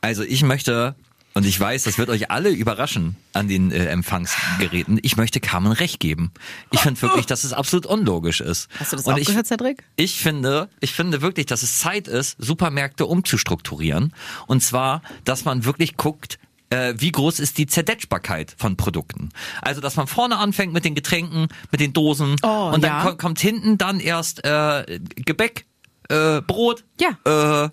Also 0.00 0.22
ich 0.22 0.42
möchte, 0.42 0.94
und 1.34 1.46
ich 1.46 1.58
weiß, 1.58 1.84
das 1.84 1.96
wird 1.98 2.08
euch 2.10 2.30
alle 2.30 2.50
überraschen 2.50 3.16
an 3.32 3.46
den 3.48 3.70
äh, 3.70 3.86
Empfangsgeräten, 3.86 4.98
ich 5.02 5.16
möchte 5.16 5.40
Carmen 5.40 5.72
recht 5.72 6.00
geben. 6.00 6.32
Ich 6.70 6.80
finde 6.80 7.00
wirklich, 7.02 7.26
dass 7.26 7.44
es 7.44 7.52
absolut 7.52 7.86
unlogisch 7.86 8.40
ist. 8.40 8.68
Hast 8.78 8.92
du 8.92 8.96
das 8.96 9.06
und 9.06 9.14
auch 9.14 9.18
ich, 9.18 9.26
gehört, 9.28 9.46
Cedric? 9.46 9.84
Ich 9.96 10.16
finde, 10.20 10.68
ich 10.80 10.92
finde 10.92 11.22
wirklich, 11.22 11.46
dass 11.46 11.62
es 11.62 11.78
Zeit 11.78 12.08
ist, 12.08 12.36
Supermärkte 12.38 13.06
umzustrukturieren. 13.06 14.12
Und 14.46 14.62
zwar, 14.62 15.02
dass 15.24 15.44
man 15.44 15.64
wirklich 15.64 15.96
guckt, 15.96 16.38
äh, 16.70 16.94
wie 16.98 17.10
groß 17.12 17.40
ist 17.40 17.58
die 17.58 17.66
Zerdetzbarkeit 17.66 18.54
von 18.58 18.76
Produkten. 18.76 19.30
Also, 19.62 19.80
dass 19.80 19.96
man 19.96 20.06
vorne 20.06 20.36
anfängt 20.38 20.72
mit 20.72 20.84
den 20.84 20.94
Getränken, 20.94 21.48
mit 21.72 21.80
den 21.80 21.92
Dosen 21.92 22.36
Oh, 22.42 22.70
und 22.74 22.82
dann 22.84 22.90
ja. 22.92 23.02
ko- 23.10 23.16
kommt 23.16 23.40
hinten 23.40 23.76
dann 23.78 23.98
erst 24.00 24.44
äh, 24.44 25.00
Gebäck, 25.16 25.66
äh, 26.08 26.40
Brot, 26.42 26.84
Ja. 27.00 27.64
äh, 27.64 27.70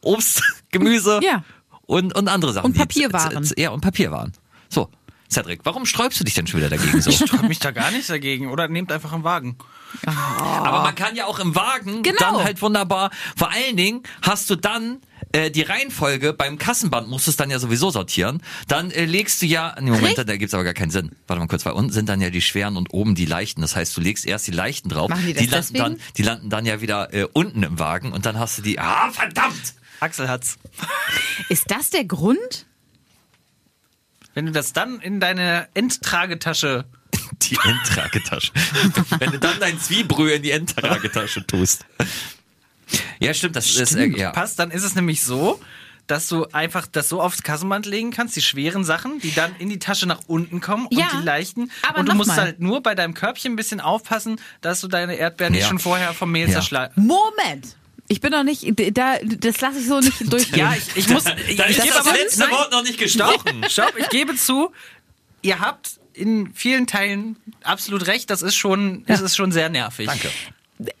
Obst, 0.00 0.42
Gemüse 0.70 1.20
Ja. 1.24 1.42
Und, 1.86 2.14
und 2.14 2.28
andere 2.28 2.52
Sachen. 2.52 2.66
Und 2.66 2.74
die- 2.74 2.80
Papierwaren. 2.80 3.48
Ja, 3.56 3.70
und 3.70 3.80
Papierwaren. 3.80 4.32
So, 4.68 4.88
Cedric, 5.30 5.60
warum 5.64 5.86
sträubst 5.86 6.20
du 6.20 6.24
dich 6.24 6.34
denn 6.34 6.46
schon 6.46 6.60
wieder 6.60 6.70
dagegen 6.70 7.00
so? 7.00 7.10
Ich 7.10 7.16
sträub 7.18 7.42
mich 7.48 7.58
da 7.58 7.70
gar 7.72 7.90
nicht 7.90 8.08
dagegen. 8.08 8.48
Oder 8.48 8.68
nehmt 8.68 8.92
einfach 8.92 9.12
einen 9.12 9.24
Wagen. 9.24 9.56
Aber 10.04 10.82
man 10.82 10.94
kann 10.94 11.16
ja 11.16 11.26
auch 11.26 11.38
im 11.38 11.54
Wagen 11.54 12.02
Genau. 12.02 12.18
dann 12.18 12.44
halt 12.44 12.60
wunderbar, 12.62 13.10
vor 13.36 13.50
allen 13.50 13.76
Dingen 13.76 14.02
hast 14.22 14.50
du 14.50 14.56
dann 14.56 14.98
äh, 15.32 15.50
die 15.50 15.62
Reihenfolge 15.62 16.32
beim 16.32 16.58
Kassenband 16.58 17.08
musst 17.08 17.26
du 17.26 17.30
es 17.30 17.36
dann 17.36 17.50
ja 17.50 17.58
sowieso 17.58 17.90
sortieren. 17.90 18.42
Dann 18.68 18.90
äh, 18.90 19.04
legst 19.04 19.40
du 19.42 19.46
ja, 19.46 19.74
nee, 19.80 19.90
Moment, 19.90 20.08
Richtig. 20.08 20.26
da 20.26 20.36
gibt's 20.36 20.54
aber 20.54 20.64
gar 20.64 20.74
keinen 20.74 20.90
Sinn. 20.90 21.12
Warte 21.26 21.40
mal 21.40 21.46
kurz, 21.48 21.64
weil 21.66 21.72
unten 21.72 21.92
sind 21.92 22.08
dann 22.08 22.20
ja 22.20 22.30
die 22.30 22.40
schweren 22.42 22.76
und 22.76 22.92
oben 22.92 23.14
die 23.14 23.26
leichten. 23.26 23.60
Das 23.62 23.74
heißt, 23.74 23.96
du 23.96 24.00
legst 24.00 24.26
erst 24.26 24.46
die 24.46 24.52
leichten 24.52 24.88
drauf. 24.90 25.10
Die 25.12 25.32
das 25.34 25.40
landen 25.40 25.50
deswegen? 25.50 25.78
dann, 25.78 25.96
die 26.16 26.22
landen 26.22 26.50
dann 26.50 26.66
ja 26.66 26.80
wieder 26.80 27.12
äh, 27.14 27.26
unten 27.32 27.62
im 27.62 27.78
Wagen 27.78 28.12
und 28.12 28.26
dann 28.26 28.38
hast 28.38 28.58
du 28.58 28.62
die. 28.62 28.78
Ah, 28.78 29.10
verdammt! 29.10 29.74
Axel 30.00 30.28
hat's. 30.28 30.58
Ist 31.48 31.70
das 31.70 31.90
der 31.90 32.04
Grund? 32.04 32.66
Wenn 34.34 34.46
du 34.46 34.52
das 34.52 34.72
dann 34.72 35.00
in 35.00 35.20
deine 35.20 35.68
Endtragetasche. 35.74 36.84
Die 37.42 37.56
Endtragetasche. 37.64 38.52
Wenn 39.18 39.32
du 39.32 39.38
dann 39.38 39.58
dein 39.60 39.78
Zwiebrühe 39.80 40.34
in 40.34 40.42
die 40.42 40.50
Endtragetasche 40.52 41.46
tust. 41.46 41.84
Ja, 43.18 43.34
stimmt, 43.34 43.56
das 43.56 43.66
ist 43.74 43.94
äh, 43.94 44.06
ja. 44.06 44.30
passt, 44.30 44.58
dann 44.58 44.70
ist 44.70 44.84
es 44.84 44.94
nämlich 44.94 45.22
so, 45.22 45.60
dass 46.06 46.28
du 46.28 46.46
einfach 46.52 46.86
das 46.86 47.08
so 47.08 47.20
aufs 47.20 47.42
Kassenband 47.42 47.84
legen 47.86 48.10
kannst, 48.10 48.36
die 48.36 48.42
schweren 48.42 48.84
Sachen, 48.84 49.18
die 49.20 49.34
dann 49.34 49.54
in 49.56 49.68
die 49.68 49.78
Tasche 49.78 50.06
nach 50.06 50.20
unten 50.28 50.60
kommen 50.60 50.86
Ja, 50.90 51.10
und 51.10 51.20
die 51.20 51.24
leichten. 51.26 51.70
aber 51.82 51.98
und 52.00 52.08
du 52.08 52.14
musst 52.14 52.28
mal. 52.28 52.36
halt 52.36 52.60
nur 52.60 52.82
bei 52.82 52.94
deinem 52.94 53.14
Körbchen 53.14 53.52
ein 53.52 53.56
bisschen 53.56 53.80
aufpassen, 53.80 54.40
dass 54.60 54.80
du 54.80 54.88
deine 54.88 55.16
Erdbeeren 55.16 55.52
nicht 55.52 55.62
Ja. 55.62 55.68
schon 55.68 55.78
vorher 55.80 56.14
vom 56.14 56.30
Mehl 56.30 56.46
Ja. 56.48 56.54
zerschlagen. 56.54 56.94
Moment. 56.96 57.76
Ich 58.08 58.20
bin 58.20 58.30
noch 58.30 58.44
nicht, 58.44 58.64
da, 58.96 59.16
das 59.22 59.60
lasse 59.60 59.78
ich 59.80 59.86
so 59.86 59.98
nicht 60.00 60.14
durch. 60.32 60.50
Ja, 60.50 60.74
ich, 60.76 60.96
ich 60.96 61.08
muss. 61.08 61.24
Ich, 61.48 61.56
Da 61.56 61.64
ich 61.68 61.76
ist 61.78 61.82
gebe 61.84 61.94
das 61.96 62.06
aber- 62.06 62.16
letzte 62.16 62.40
nein, 62.40 62.50
Wort 62.50 62.72
noch 62.72 62.82
nicht 62.82 63.10
Stopp, 63.10 63.44
gesprochen. 63.44 63.64
stopp, 63.68 63.94
ich 63.98 64.08
gebe 64.10 64.36
zu, 64.36 64.70
ihr 65.42 65.58
habt 65.60 65.98
in 66.14 66.52
vielen 66.54 66.86
Teilen 66.86 67.36
absolut 67.62 68.06
recht, 68.06 68.30
das 68.30 68.42
ist 68.42 68.54
schon, 68.54 69.04
es 69.06 69.20
ist 69.20 69.36
schon 69.36 69.52
sehr 69.52 69.68
nervig. 69.68 70.06
Danke. 70.06 70.30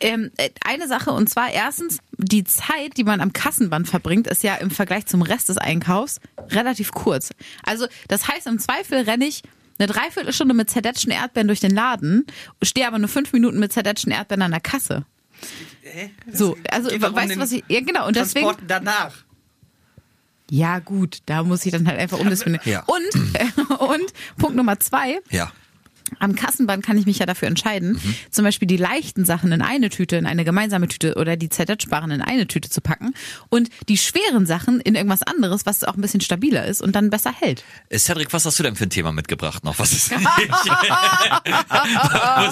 ähm, 0.00 0.30
äh, 0.36 0.50
eine 0.64 0.88
Sache 0.88 1.10
und 1.10 1.28
zwar 1.30 1.50
erstens 1.50 1.98
die 2.18 2.44
Zeit, 2.44 2.96
die 2.96 3.04
man 3.04 3.20
am 3.20 3.32
Kassenband 3.32 3.88
verbringt, 3.88 4.26
ist 4.26 4.42
ja 4.42 4.56
im 4.56 4.70
Vergleich 4.70 5.06
zum 5.06 5.22
Rest 5.22 5.48
des 5.48 5.58
Einkaufs 5.58 6.20
relativ 6.50 6.92
kurz. 6.92 7.30
Also 7.62 7.86
das 8.08 8.26
heißt 8.28 8.46
im 8.46 8.58
Zweifel 8.58 9.00
renne 9.02 9.26
ich 9.26 9.42
eine 9.78 9.86
Dreiviertelstunde 9.88 10.54
mit 10.54 10.70
zerdetschten 10.70 11.12
Erdbeeren 11.12 11.46
durch 11.48 11.60
den 11.60 11.74
Laden, 11.74 12.26
stehe 12.62 12.86
aber 12.86 12.98
nur 12.98 13.08
fünf 13.08 13.32
Minuten 13.32 13.58
mit 13.58 13.72
zerdetschten 13.72 14.12
Erdbeeren 14.12 14.42
an 14.42 14.50
der 14.50 14.60
Kasse. 14.60 15.04
So, 16.32 16.56
also 16.70 16.90
weißt 16.90 17.36
du 17.36 17.40
was 17.40 17.52
ich? 17.52 17.64
Ja 17.68 17.80
genau 17.80 18.06
und 18.06 18.16
deswegen 18.16 18.46
Transport 18.46 18.68
danach. 18.68 19.12
Ja, 20.50 20.78
gut, 20.78 21.18
da 21.26 21.42
muss 21.42 21.66
ich 21.66 21.72
dann 21.72 21.86
halt 21.88 21.98
einfach 21.98 22.18
umdisponieren. 22.18 22.62
Ja. 22.64 22.84
Und, 22.86 23.34
äh, 23.34 23.74
und 23.84 24.12
Punkt 24.38 24.56
Nummer 24.56 24.78
zwei, 24.78 25.20
Ja. 25.30 25.52
Am 26.20 26.34
Kassenband 26.34 26.84
kann 26.84 26.96
ich 26.98 27.06
mich 27.06 27.18
ja 27.18 27.26
dafür 27.26 27.48
entscheiden, 27.48 27.92
Mhm. 28.02 28.14
zum 28.30 28.44
Beispiel 28.44 28.68
die 28.68 28.76
leichten 28.76 29.24
Sachen 29.24 29.50
in 29.52 29.60
eine 29.62 29.88
Tüte, 29.90 30.16
in 30.16 30.26
eine 30.26 30.44
gemeinsame 30.44 30.88
Tüte 30.88 31.14
oder 31.16 31.36
die 31.36 31.48
ZZ-Sparen 31.48 32.10
in 32.10 32.22
eine 32.22 32.46
Tüte 32.46 32.70
zu 32.70 32.80
packen 32.80 33.14
und 33.48 33.68
die 33.88 33.98
schweren 33.98 34.46
Sachen 34.46 34.80
in 34.80 34.94
irgendwas 34.94 35.22
anderes, 35.22 35.66
was 35.66 35.82
auch 35.84 35.94
ein 35.94 36.00
bisschen 36.00 36.20
stabiler 36.20 36.64
ist 36.66 36.80
und 36.82 36.94
dann 36.96 37.10
besser 37.10 37.32
hält. 37.32 37.64
Äh, 37.88 37.98
Cedric, 37.98 38.32
was 38.32 38.44
hast 38.46 38.58
du 38.58 38.62
denn 38.62 38.76
für 38.76 38.84
ein 38.84 38.90
Thema 38.90 39.12
mitgebracht 39.12 39.64
noch? 39.64 39.78
Was 39.78 39.92
ist? 39.92 40.10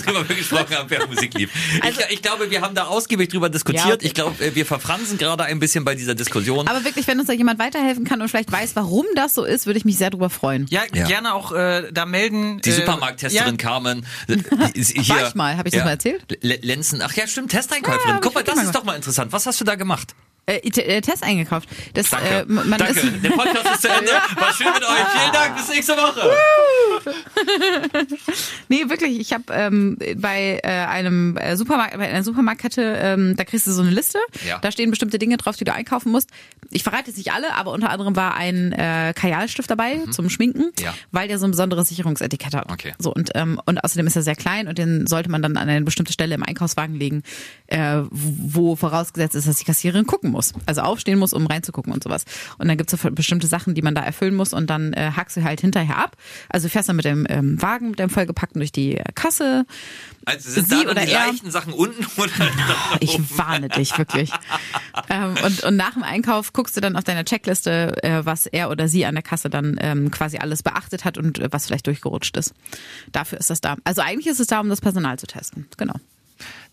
Worüber 0.05 0.29
wir 0.29 0.37
gesprochen 0.37 0.75
haben, 0.77 0.91
während 0.91 1.11
Musik 1.11 1.35
lief. 1.35 1.51
Also- 1.83 2.01
ich, 2.09 2.15
ich 2.15 2.23
glaube, 2.23 2.51
wir 2.51 2.61
haben 2.61 2.75
da 2.75 2.85
ausgiebig 2.85 3.29
drüber 3.31 3.49
diskutiert. 3.49 3.85
Ja, 3.87 3.95
okay. 3.95 4.07
Ich 4.07 4.15
glaube, 4.15 4.45
äh, 4.45 4.55
wir 4.55 4.67
verfransen 4.67 5.19
gerade 5.19 5.45
ein 5.45 5.59
bisschen 5.59 5.85
bei 5.85 5.95
dieser 5.95 6.15
Diskussion. 6.15 6.67
Aber 6.69 6.85
wirklich, 6.85 7.07
wenn 7.07 7.19
uns 7.19 7.29
da 7.29 7.33
jemand 7.33 7.59
weiterhelfen 7.59 8.05
kann 8.05 8.21
und 8.21 8.29
vielleicht 8.29 8.51
weiß, 8.53 8.77
warum 8.77 9.05
das 9.15 9.35
so 9.35 9.45
ist, 9.45 9.67
würde 9.67 9.79
ich 9.79 9.85
mich 9.85 9.99
sehr 9.99 10.11
drüber 10.11 10.31
freuen. 10.31 10.67
Ja, 10.71 10.83
Ja. 10.93 11.07
gerne 11.07 11.35
auch 11.35 11.53
äh, 11.53 11.91
da 11.93 12.07
melden. 12.07 12.61
Die 12.65 12.71
äh, 12.71 12.73
Supermarkttesterin 12.73 13.43
ja, 13.53 13.57
Carmen. 13.57 14.07
äh, 14.28 14.36
Hier, 14.74 15.14
War 15.16 15.28
ich 15.28 15.34
mal, 15.34 15.57
hab 15.57 15.66
ich 15.66 15.72
das 15.72 15.84
mal 15.84 15.90
erzählt? 15.90 16.38
Lenzen, 16.42 17.03
ach 17.03 17.12
ja, 17.14 17.26
stimmt, 17.26 17.51
Testeinkäuferin. 17.51 18.20
Guck 18.20 18.34
mal, 18.34 18.45
das 18.45 18.62
ist 18.62 18.74
doch 18.74 18.84
mal 18.84 18.97
interessant. 18.97 19.32
Was 19.32 19.47
hast 19.47 19.61
du 19.61 19.64
da 19.64 19.74
gemacht? 19.74 20.14
Äh, 20.47 20.57
äh, 20.57 21.01
Test 21.01 21.22
eingekauft. 21.22 21.68
Das, 21.95 22.11
Danke. 22.11 22.28
Äh, 22.28 22.45
man, 22.47 22.78
Danke. 22.78 23.11
Der 23.11 23.30
Podcast 23.30 23.66
ist 23.74 23.82
zu 23.82 23.88
Ende. 23.88 24.11
War 24.36 24.53
schön 24.53 24.66
mit 24.72 24.82
euch. 24.82 25.09
Vielen 25.18 25.32
Dank. 25.32 25.57
Bis 25.57 25.68
nächste 25.68 25.97
Woche. 25.97 26.30
Nee, 28.69 28.89
wirklich. 28.89 29.19
Ich 29.21 29.33
habe 29.33 29.45
ähm, 29.51 29.99
bei 30.17 30.61
äh, 30.63 30.69
einem 30.69 31.37
äh, 31.37 31.57
Supermarkt, 31.57 31.97
bei 31.97 32.09
einer 32.09 32.23
Supermarktkette, 32.25 32.83
ähm, 33.01 33.37
da 33.37 33.45
kriegst 33.45 33.67
du 33.67 33.73
so 33.73 33.83
eine 33.83 33.91
Liste. 33.91 34.19
Ja. 34.47 34.59
Da 34.59 34.71
stehen 34.73 34.91
bestimmte 34.91 35.19
Dinge 35.19 35.37
drauf, 35.37 35.57
die 35.57 35.65
du 35.65 35.73
einkaufen 35.73 36.11
musst. 36.13 36.31
Ich 36.71 36.83
verrate 36.83 37.09
jetzt 37.09 37.17
nicht 37.19 37.33
alle, 37.33 37.55
aber 37.55 37.73
unter 37.73 37.91
anderem 37.91 38.17
war 38.17 38.35
ein 38.35 38.73
äh, 38.73 39.13
Kajalstift 39.15 39.71
dabei 39.71 40.01
zum 40.11 40.31
Schminken, 40.31 40.55
Mhm. 40.55 40.73
Ja. 40.81 40.95
weil 41.11 41.29
der 41.29 41.39
so 41.39 41.47
ein 41.47 41.51
besonderes 41.51 41.89
Sicherungsetikett 41.89 42.55
hat. 42.55 42.71
Okay. 42.71 42.93
So 42.99 43.13
und 43.13 43.31
ähm, 43.35 43.61
und 43.67 43.79
außerdem 43.83 44.07
ist 44.07 44.17
er 44.17 44.23
sehr 44.23 44.37
klein 44.37 44.69
und 44.69 44.79
den 44.79 45.07
sollte 45.07 45.31
man 45.31 45.43
dann 45.43 45.57
an 45.57 45.69
eine 45.69 45.83
bestimmte 45.85 46.13
Stelle 46.13 46.35
im 46.35 46.43
Einkaufswagen 46.43 46.95
legen, 46.97 47.23
äh, 47.67 48.03
wo 48.11 48.77
vorausgesetzt 48.77 49.35
ist, 49.35 49.49
dass 49.49 49.57
die 49.57 49.65
Kassiererin 49.65 50.07
gucken 50.07 50.31
muss, 50.31 50.53
also 50.67 50.83
aufstehen 50.83 51.19
muss, 51.19 51.33
um 51.33 51.47
reinzugucken 51.47 51.93
und 51.93 52.03
sowas. 52.03 52.25
Und 52.59 52.69
dann 52.69 52.77
gibt's 52.77 52.93
so 52.99 53.11
bestimmte 53.11 53.47
Sachen, 53.47 53.75
die 53.75 53.83
man 53.83 53.95
da 53.95 54.03
erfüllen 54.03 54.35
muss 54.35 54.53
und 54.53 54.69
dann 54.71 54.93
äh, 54.93 55.11
hackst 55.17 55.37
du 55.37 55.43
halt 55.45 55.61
hinterher 55.61 55.99
ab. 55.99 56.17
Also 56.49 56.69
fährst 56.69 56.89
dann 56.89 56.93
mit 56.95 57.05
dem 57.05 57.26
ähm, 57.28 57.61
Wagen, 57.61 57.90
mit 57.90 57.99
dem 57.99 58.11
vollgepackten 58.11 58.61
durch 58.61 58.72
die 58.72 59.01
Kasse. 59.14 59.66
Also 60.24 60.51
sind 60.51 60.68
Sie 60.68 60.74
da 60.76 60.82
dann 60.82 60.90
oder 60.92 61.05
die 61.07 61.12
er? 61.12 61.26
leichten 61.26 61.51
Sachen 61.51 61.72
unten 61.72 62.07
oder 62.20 62.30
Ich 63.01 63.18
warne 63.36 63.68
dich 63.68 63.97
wirklich. 63.99 64.30
ähm, 65.11 65.34
und, 65.45 65.62
und 65.64 65.76
nach 65.76 65.95
dem 65.95 66.03
Einkauf 66.03 66.53
guckst 66.53 66.76
du 66.76 66.80
dann 66.80 66.97
auf 66.97 67.05
deiner 67.05 67.24
Checkliste, 67.24 68.03
äh, 68.03 68.24
was 68.24 68.47
er 68.47 68.70
oder 68.70 68.88
sie 68.88 69.05
an 69.07 69.14
der 69.14 69.22
Kasse 69.22 69.51
dann 69.51 69.76
ähm, 69.80 70.11
quasi 70.11 70.38
alles 70.38 70.62
beachtet 70.62 71.05
hat 71.05 71.18
und 71.18 71.38
äh, 71.38 71.49
was 71.51 71.66
vielleicht 71.66 71.86
durchgerutscht 71.86 72.36
ist. 72.36 72.55
Dafür 73.12 73.38
ist 73.38 73.51
das 73.51 73.61
da. 73.61 73.76
Also 73.84 74.03
eigentlich 74.03 74.26
ist 74.26 74.40
es 74.40 74.47
da, 74.47 74.61
um 74.61 74.68
das 74.68 74.80
Personal 74.80 75.18
zu 75.18 75.26
testen. 75.26 75.66
Genau. 75.76 75.95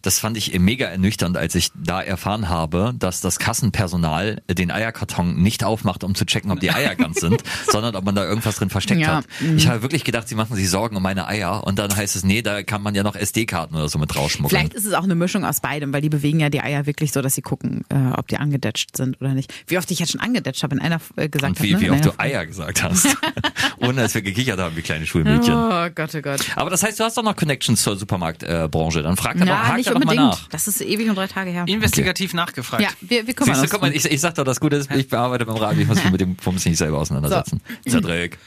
Das 0.01 0.19
fand 0.19 0.37
ich 0.37 0.57
mega 0.59 0.87
ernüchternd, 0.87 1.37
als 1.37 1.55
ich 1.55 1.71
da 1.75 2.01
erfahren 2.01 2.49
habe, 2.49 2.93
dass 2.97 3.21
das 3.21 3.39
Kassenpersonal 3.39 4.41
den 4.49 4.71
Eierkarton 4.71 5.41
nicht 5.41 5.63
aufmacht, 5.63 6.03
um 6.03 6.15
zu 6.15 6.25
checken, 6.25 6.51
ob 6.51 6.59
die 6.59 6.71
Eier 6.71 6.95
ganz 6.95 7.19
sind, 7.19 7.43
sondern 7.71 7.95
ob 7.95 8.03
man 8.05 8.15
da 8.15 8.23
irgendwas 8.25 8.55
drin 8.57 8.69
versteckt 8.69 9.01
Ja, 9.01 9.17
hat. 9.17 9.25
Ich 9.55 9.67
habe 9.67 9.81
wirklich 9.81 10.03
gedacht, 10.03 10.27
sie 10.27 10.35
machen 10.35 10.55
sich 10.55 10.69
Sorgen 10.69 10.95
um 10.97 11.03
meine 11.03 11.27
Eier 11.27 11.63
und 11.65 11.77
dann 11.79 11.95
heißt 11.95 12.15
es, 12.15 12.23
nee, 12.23 12.41
da 12.41 12.63
kann 12.63 12.81
man 12.81 12.95
ja 12.95 13.03
noch 13.03 13.15
SD-Karten 13.15 13.75
oder 13.75 13.89
so 13.89 13.99
mit 13.99 14.15
rausschmuggeln. 14.15 14.59
Vielleicht 14.59 14.73
ist 14.73 14.85
es 14.85 14.93
auch 14.93 15.03
eine 15.03 15.15
Mischung 15.15 15.45
aus 15.45 15.59
beidem, 15.59 15.93
weil 15.93 16.01
die 16.01 16.09
bewegen 16.09 16.39
ja 16.39 16.49
die 16.49 16.61
Eier 16.61 16.85
wirklich 16.85 17.11
so, 17.11 17.21
dass 17.21 17.35
sie 17.35 17.41
gucken, 17.41 17.83
äh, 17.89 17.95
ob 18.17 18.27
die 18.27 18.37
angedetscht 18.37 18.97
sind 18.97 19.19
oder 19.21 19.33
nicht. 19.33 19.53
Wie 19.67 19.77
oft 19.77 19.89
ich 19.91 19.99
jetzt 19.99 20.11
schon 20.11 20.21
angedetscht 20.21 20.63
habe, 20.63 20.75
in 20.75 20.81
einer 20.81 20.99
äh, 21.15 21.29
gesagt 21.29 21.59
Und 21.59 21.63
wie, 21.63 21.73
habe. 21.73 21.83
wie 21.83 21.89
ne? 21.89 21.93
oft 21.93 22.05
In 22.05 22.11
du 22.11 22.19
Eier 22.19 22.45
gesagt 22.45 22.83
hast. 22.83 23.07
Ohne 23.77 24.01
dass 24.01 24.13
wir 24.13 24.21
gekichert 24.21 24.59
haben, 24.59 24.75
wie 24.75 24.81
kleine 24.81 25.05
Schulmädchen. 25.05 25.53
Oh 25.53 25.89
Gott, 25.93 26.11
oh 26.15 26.21
Gott. 26.21 26.41
Aber 26.55 26.69
das 26.69 26.83
heißt, 26.83 26.99
du 26.99 27.03
hast 27.03 27.17
doch 27.17 27.23
noch 27.23 27.35
Connections 27.35 27.81
zur 27.81 27.95
Supermarktbranche. 27.97 29.03
Dann 29.03 29.15
frag 29.17 29.33
da 29.37 29.45
doch, 29.45 29.47
Ja, 29.47 29.67
hak 29.67 29.90
nicht 29.99 30.05
da 30.05 30.13
doch 30.13 30.15
mal 30.15 30.23
unbedingt. 30.23 30.43
nach. 30.43 30.49
Das 30.49 30.67
ist 30.67 30.81
ewig 30.81 31.09
und 31.09 31.15
drei 31.15 31.27
Tage 31.27 31.51
her. 31.51 31.65
Investigativ 31.67 32.33
nachgefragt. 32.33 32.83
Ja, 32.83 32.89
wir, 33.01 33.27
wir 33.27 33.33
kümmern 33.33 33.55
Siehst 33.55 33.73
uns. 33.73 33.93
ich, 33.93 34.11
ich 34.11 34.21
sag 34.21 34.35
doch, 34.35 34.43
das 34.43 34.59
Gute 34.59 34.75
ist, 34.77 34.91
ich 34.91 35.07
bearbeite 35.07 35.45
beim 35.45 35.57
Radio, 35.57 35.81
ich 35.81 35.87
muss 35.87 36.03
mich 36.03 36.11
mit 36.11 36.21
dem 36.21 36.35
Pumps 36.35 36.65
nicht 36.65 36.77
selber 36.77 36.99
auseinandersetzen. 36.99 37.61
Cedric. 37.87 38.37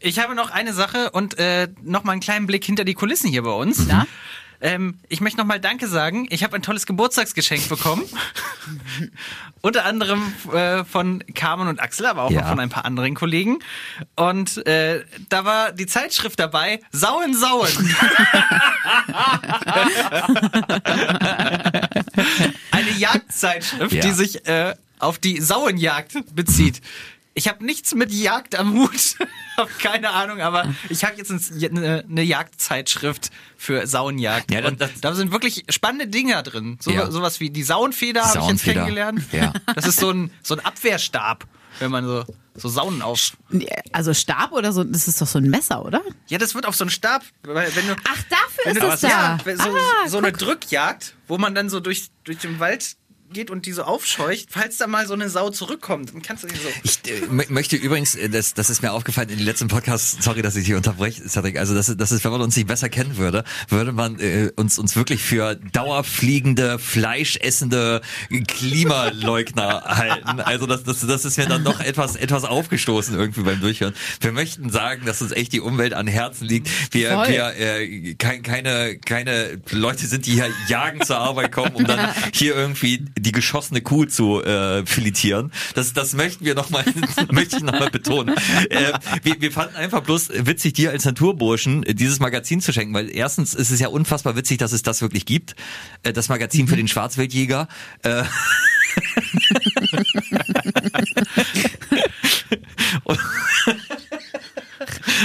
Ich 0.00 0.18
habe 0.18 0.34
noch 0.34 0.50
eine 0.50 0.72
Sache 0.72 1.10
und 1.10 1.38
äh, 1.38 1.68
noch 1.82 2.04
mal 2.04 2.12
einen 2.12 2.20
kleinen 2.20 2.46
Blick 2.46 2.64
hinter 2.64 2.84
die 2.84 2.94
Kulissen 2.94 3.28
hier 3.28 3.42
bei 3.42 3.50
uns. 3.52 3.86
Na? 3.86 4.06
Ähm, 4.60 4.98
ich 5.08 5.20
möchte 5.20 5.38
noch 5.38 5.44
mal 5.46 5.60
Danke 5.60 5.88
sagen. 5.88 6.26
Ich 6.30 6.42
habe 6.44 6.56
ein 6.56 6.62
tolles 6.62 6.86
Geburtstagsgeschenk 6.86 7.68
bekommen. 7.68 8.02
Unter 9.60 9.84
anderem 9.84 10.32
äh, 10.52 10.84
von 10.84 11.22
Carmen 11.34 11.68
und 11.68 11.80
Axel, 11.80 12.06
aber 12.06 12.22
auch 12.24 12.30
Ja. 12.30 12.42
noch 12.42 12.48
von 12.50 12.60
ein 12.60 12.68
paar 12.68 12.84
anderen 12.84 13.14
Kollegen. 13.14 13.58
Und 14.16 14.66
äh, 14.66 15.04
da 15.28 15.44
war 15.44 15.72
die 15.72 15.86
Zeitschrift 15.86 16.38
dabei, 16.38 16.80
Sauen, 16.92 17.34
Sauen. 17.34 17.68
Eine 22.70 22.90
Jagdzeitschrift, 22.98 23.92
Ja. 23.92 24.02
die 24.02 24.12
sich 24.12 24.46
äh, 24.46 24.74
auf 24.98 25.18
die 25.18 25.40
Sauenjagd 25.40 26.34
bezieht. 26.34 26.80
Ich 27.36 27.48
habe 27.48 27.64
nichts 27.64 27.94
mit 27.94 28.12
Jagd 28.12 28.54
am 28.54 28.74
Hut, 28.74 29.16
habe 29.56 29.70
keine 29.80 30.10
Ahnung, 30.10 30.40
aber 30.40 30.72
ich 30.88 31.04
habe 31.04 31.16
jetzt 31.16 31.30
ein- 31.32 31.76
eine, 31.76 32.04
eine 32.08 32.22
Jagdzeitschrift 32.22 33.30
für 33.56 33.86
Sauenjagd. 33.86 34.50
Ja, 34.52 34.70
das- 34.70 35.00
da 35.00 35.14
sind 35.14 35.32
wirklich 35.32 35.64
spannende 35.68 36.06
Dinge 36.06 36.40
drin. 36.44 36.78
So, 36.80 36.90
Ja. 36.92 37.10
Sowas 37.10 37.40
wie 37.40 37.50
die 37.50 37.62
Sauenfeder 37.64 38.24
habe 38.24 38.38
ich 38.40 38.48
jetzt 38.48 38.62
kennengelernt. 38.64 39.22
Ja. 39.32 39.52
Das 39.74 39.86
ist 39.86 39.98
so 39.98 40.10
ein, 40.10 40.30
so 40.42 40.54
ein 40.54 40.64
Abwehrstab, 40.64 41.44
wenn 41.80 41.90
man 41.90 42.04
so, 42.06 42.24
so 42.54 42.68
Saunen 42.68 43.02
auf. 43.02 43.32
Also 43.92 44.14
Stab 44.14 44.52
oder 44.52 44.72
so, 44.72 44.84
das 44.84 45.08
ist 45.08 45.20
doch 45.20 45.26
so 45.26 45.38
ein 45.38 45.50
Messer, 45.50 45.84
oder? 45.84 46.02
Ja, 46.28 46.38
das 46.38 46.54
wird 46.54 46.66
auf 46.66 46.76
so 46.76 46.84
einen 46.84 46.90
Stab, 46.90 47.22
du. 47.42 47.50
Ach, 47.52 48.22
dafür 48.30 48.64
wenn 48.64 48.76
ist 48.76 48.82
du 48.82 48.86
das 48.86 49.00
da. 49.00 49.08
ja, 49.08 49.38
so, 49.56 49.70
ah, 49.76 50.08
so 50.08 50.18
eine 50.18 50.30
Drückjagd, 50.30 51.16
wo 51.26 51.36
man 51.38 51.54
dann 51.56 51.68
so 51.68 51.80
durch, 51.80 52.10
durch 52.22 52.38
den 52.38 52.60
Wald 52.60 52.96
geht 53.34 53.50
und 53.50 53.66
die 53.66 53.72
so 53.72 53.82
aufscheucht, 53.82 54.46
falls 54.50 54.78
da 54.78 54.86
mal 54.86 55.06
so 55.06 55.12
eine 55.12 55.28
Sau 55.28 55.50
zurückkommt, 55.50 56.14
dann 56.14 56.22
kannst 56.22 56.44
du 56.44 56.48
die 56.48 56.56
so. 56.56 56.68
Ich 56.82 56.98
äh, 57.12 57.26
mö- 57.26 57.52
möchte 57.52 57.76
übrigens, 57.76 58.14
äh, 58.14 58.30
das, 58.30 58.54
das 58.54 58.70
ist 58.70 58.80
mir 58.80 58.92
aufgefallen 58.92 59.28
in 59.28 59.36
den 59.36 59.44
letzten 59.44 59.68
Podcasts, 59.68 60.16
sorry, 60.24 60.40
dass 60.40 60.56
ich 60.56 60.64
dich 60.64 60.74
unterbreche, 60.74 61.28
Cedric, 61.28 61.58
also 61.58 61.74
das, 61.74 61.94
das 61.94 62.12
ist, 62.12 62.24
wenn 62.24 62.32
man 62.32 62.40
uns 62.40 62.56
nicht 62.56 62.66
besser 62.68 62.88
kennen 62.88 63.18
würde, 63.18 63.44
würde 63.68 63.92
man 63.92 64.18
äh, 64.20 64.50
uns, 64.56 64.78
uns 64.78 64.96
wirklich 64.96 65.22
für 65.22 65.56
dauerfliegende, 65.56 66.78
fleischessende 66.78 68.00
Klimaleugner 68.46 69.82
halten. 69.86 70.40
Also 70.40 70.66
das, 70.66 70.84
das, 70.84 71.00
das 71.06 71.24
ist 71.24 71.36
mir 71.38 71.46
dann 71.46 71.64
doch 71.64 71.80
etwas, 71.80 72.16
etwas 72.16 72.44
aufgestoßen 72.44 73.14
irgendwie 73.14 73.42
beim 73.42 73.60
Durchhören. 73.60 73.94
Wir 74.20 74.32
möchten 74.32 74.70
sagen, 74.70 75.04
dass 75.06 75.20
uns 75.22 75.32
echt 75.32 75.52
die 75.52 75.60
Umwelt 75.60 75.94
an 75.94 76.06
Herzen 76.06 76.46
liegt. 76.46 76.68
Wir, 76.94 77.10
Voll. 77.12 77.28
wir 77.28 77.54
äh, 77.58 78.14
kein, 78.14 78.42
keine, 78.42 78.98
keine 78.98 79.60
Leute 79.70 80.06
sind, 80.06 80.26
die 80.26 80.32
hier 80.32 80.48
jagen 80.68 81.02
zur 81.02 81.18
Arbeit 81.18 81.52
kommen, 81.52 81.72
um 81.74 81.84
dann 81.84 82.12
hier 82.32 82.54
irgendwie 82.54 83.04
die 83.24 83.32
geschossene 83.32 83.80
Kuh 83.80 84.04
zu 84.04 84.42
äh, 84.42 84.86
filetieren. 84.86 85.50
Das, 85.74 85.92
das 85.92 86.14
möchten 86.14 86.44
wir 86.44 86.54
nochmal, 86.54 86.84
möchte 87.32 87.56
ich 87.56 87.62
nochmal 87.62 87.90
betonen. 87.90 88.36
Äh, 88.70 88.92
wir, 89.22 89.40
wir 89.40 89.50
fanden 89.52 89.76
einfach 89.76 90.02
bloß 90.02 90.30
witzig, 90.46 90.74
dir 90.74 90.90
als 90.90 91.04
Naturburschen 91.04 91.82
äh, 91.82 91.94
dieses 91.94 92.20
Magazin 92.20 92.60
zu 92.60 92.72
schenken, 92.72 92.94
weil 92.94 93.10
erstens 93.14 93.54
ist 93.54 93.70
es 93.70 93.80
ja 93.80 93.88
unfassbar 93.88 94.36
witzig, 94.36 94.58
dass 94.58 94.72
es 94.72 94.82
das 94.82 95.02
wirklich 95.02 95.26
gibt. 95.26 95.56
Äh, 96.02 96.12
das 96.12 96.28
Magazin 96.28 96.68
für 96.68 96.76
den 96.76 96.88
Schwarzwildjäger. 96.88 97.68
Äh, 98.02 98.24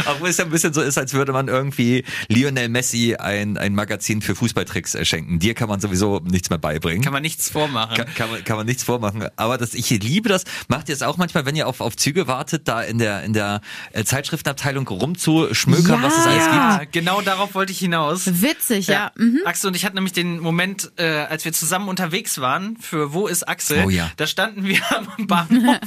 Obwohl 0.05 0.29
es 0.29 0.37
ja 0.37 0.45
ein 0.45 0.51
bisschen 0.51 0.73
so 0.73 0.81
ist, 0.81 0.97
als 0.97 1.13
würde 1.13 1.31
man 1.33 1.47
irgendwie 1.47 2.03
Lionel 2.27 2.69
Messi 2.69 3.15
ein, 3.15 3.57
ein 3.57 3.75
Magazin 3.75 4.21
für 4.21 4.35
Fußballtricks 4.35 4.95
äh, 4.95 5.05
schenken. 5.05 5.39
Dir 5.39 5.53
kann 5.53 5.69
man 5.69 5.79
sowieso 5.79 6.19
nichts 6.23 6.49
mehr 6.49 6.59
beibringen. 6.59 7.03
Kann 7.03 7.13
man 7.13 7.21
nichts 7.21 7.49
vormachen. 7.49 7.95
Kann, 7.97 8.13
kann, 8.15 8.31
man, 8.31 8.43
kann 8.43 8.57
man 8.57 8.65
nichts 8.65 8.83
vormachen. 8.83 9.25
Aber 9.35 9.57
das, 9.57 9.73
ich 9.73 9.89
liebe 9.89 10.29
das. 10.29 10.43
Macht 10.67 10.89
ihr 10.89 10.95
es 10.95 11.01
auch 11.01 11.17
manchmal, 11.17 11.45
wenn 11.45 11.55
ihr 11.55 11.67
auf, 11.67 11.81
auf 11.81 11.95
Züge 11.95 12.27
wartet, 12.27 12.67
da 12.67 12.81
in 12.81 12.97
der, 12.97 13.23
in 13.23 13.33
der 13.33 13.61
äh, 13.93 14.03
Zeitschriftenabteilung 14.03 14.87
rumzuschmökern, 14.87 16.01
Ja. 16.01 16.03
was 16.03 16.17
es 16.17 16.25
alles 16.25 16.43
gibt? 16.45 16.55
ja, 16.55 16.81
genau 16.91 17.21
darauf 17.21 17.55
wollte 17.55 17.71
ich 17.71 17.79
hinaus. 17.79 18.41
Witzig, 18.41 18.87
ja. 18.87 19.11
Mhm. 19.15 19.39
Axel 19.45 19.67
und 19.69 19.75
ich 19.75 19.85
hatten 19.85 19.95
nämlich 19.95 20.13
den 20.13 20.39
Moment, 20.39 20.91
äh, 20.97 21.05
als 21.05 21.45
wir 21.45 21.53
zusammen 21.53 21.87
unterwegs 21.89 22.39
waren 22.41 22.77
für 22.77 23.13
Wo 23.13 23.27
ist 23.27 23.47
Axel? 23.47 23.83
Oh 23.85 23.89
ja. 23.89 24.09
Da 24.17 24.27
standen 24.27 24.65
wir 24.65 24.79
am 25.17 25.27
Bahnhof 25.27 25.77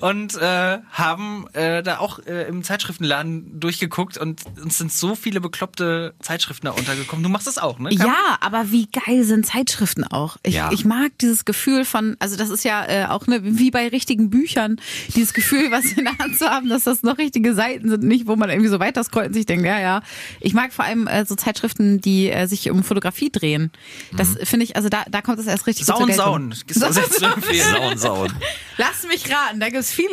und 0.00 0.34
äh, 0.36 0.78
haben 0.92 1.46
äh, 1.52 1.82
da 1.82 1.98
auch 1.98 2.18
äh, 2.20 2.48
im 2.48 2.62
Zeitschriftenladen 2.62 3.33
Durchgeguckt 3.60 4.18
und 4.18 4.42
uns 4.62 4.78
sind 4.78 4.92
so 4.92 5.14
viele 5.14 5.40
bekloppte 5.40 6.14
Zeitschriften 6.20 6.66
da 6.66 6.72
untergekommen. 6.72 7.22
Du 7.22 7.28
machst 7.28 7.46
das 7.46 7.58
auch, 7.58 7.78
ne? 7.78 7.90
Kam- 7.90 8.06
Ja, 8.06 8.38
aber 8.40 8.70
wie 8.70 8.86
geil 8.86 9.24
sind 9.24 9.46
Zeitschriften 9.46 10.04
auch. 10.04 10.36
Ich, 10.42 10.54
Ja. 10.54 10.70
ich 10.72 10.84
mag 10.84 11.12
dieses 11.20 11.44
Gefühl 11.44 11.84
von, 11.84 12.16
also 12.18 12.36
das 12.36 12.50
ist 12.50 12.64
ja 12.64 12.84
äh, 12.86 13.06
auch 13.06 13.26
ne, 13.26 13.40
wie 13.42 13.70
bei 13.70 13.88
richtigen 13.88 14.30
Büchern, 14.30 14.76
dieses 15.14 15.32
Gefühl, 15.34 15.70
was 15.70 15.84
in 15.92 16.04
der 16.04 16.18
Hand 16.18 16.38
zu 16.38 16.48
haben, 16.48 16.68
dass 16.68 16.84
das 16.84 17.02
noch 17.02 17.18
richtige 17.18 17.54
Seiten 17.54 17.88
sind, 17.88 18.02
nicht, 18.04 18.26
wo 18.26 18.36
man 18.36 18.50
irgendwie 18.50 18.68
so 18.70 18.80
weiter 18.80 19.02
scrollt 19.04 19.28
und 19.28 19.34
sich 19.34 19.46
denkt, 19.46 19.64
ja, 19.66 19.78
ja. 19.80 20.02
Ich 20.40 20.54
mag 20.54 20.72
vor 20.72 20.84
allem 20.84 21.06
äh, 21.06 21.24
so 21.24 21.34
Zeitschriften, 21.34 22.00
die 22.00 22.30
äh, 22.30 22.46
sich 22.46 22.70
um 22.70 22.82
Fotografie 22.84 23.30
drehen. 23.30 23.70
Das 24.16 24.36
finde 24.44 24.64
ich, 24.64 24.76
also 24.76 24.88
da, 24.88 25.04
da 25.10 25.22
kommt 25.22 25.38
es 25.38 25.46
erst 25.46 25.66
richtig 25.66 25.86
Sauen. 25.86 26.12
Sauen. 26.12 26.52
Empfehlen? 26.52 27.64
Sauen, 27.72 27.98
sauen. 27.98 28.32
Lass 28.76 29.06
mich 29.06 29.30
raten, 29.30 29.60
da 29.60 29.68
gibt's 29.68 29.92
viele 29.92 30.10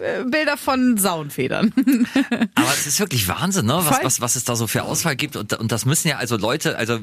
äh, 0.00 0.24
Bilder 0.24 0.56
von 0.56 0.96
Saunfedern. 0.96 1.72
Aber 2.64 2.72
es 2.74 2.86
ist 2.86 2.98
wirklich 3.00 3.28
Wahnsinn, 3.28 3.66
ne? 3.66 3.80
Was, 3.82 4.02
was, 4.02 4.20
was 4.20 4.36
es 4.36 4.44
da 4.44 4.56
so 4.56 4.66
für 4.66 4.82
Auswahl 4.82 5.16
gibt. 5.16 5.36
Und, 5.36 5.52
und 5.54 5.70
das 5.72 5.84
müssen 5.84 6.08
ja 6.08 6.16
also 6.16 6.36
Leute, 6.36 6.76
also 6.76 6.98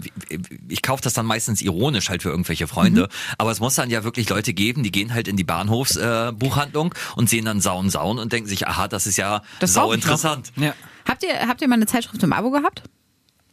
ich 0.67 0.81
kaufe 0.81 1.01
das 1.03 1.13
dann 1.13 1.25
meistens 1.25 1.61
ironisch 1.61 2.09
halt 2.09 2.23
für 2.23 2.29
irgendwelche 2.29 2.67
Freunde. 2.67 3.09
Aber 3.37 3.51
es 3.51 3.59
muss 3.59 3.75
dann 3.75 3.89
ja 3.89 4.03
wirklich 4.03 4.29
Leute 4.29 4.53
geben, 4.53 4.83
die 4.83 4.91
gehen 4.91 5.13
halt 5.13 5.27
in 5.27 5.37
die 5.37 5.43
Bahnhofsbuchhandlung 5.43 6.93
äh, 6.93 7.13
und 7.15 7.29
sehen 7.29 7.45
dann 7.45 7.61
Sauen, 7.61 7.89
Sauen 7.89 8.19
und 8.19 8.33
denken 8.33 8.49
sich, 8.49 8.67
aha, 8.67 8.87
das 8.87 9.07
ist 9.07 9.17
ja 9.17 9.41
Das 9.59 9.73
sau 9.73 9.91
interessant. 9.91 10.51
Ja. 10.55 10.73
habt 11.07 11.23
ihr, 11.23 11.47
habt 11.47 11.61
ihr 11.61 11.67
mal 11.67 11.75
eine 11.75 11.85
Zeitschrift 11.85 12.21
im 12.23 12.33
Abo 12.33 12.51
gehabt? 12.51 12.83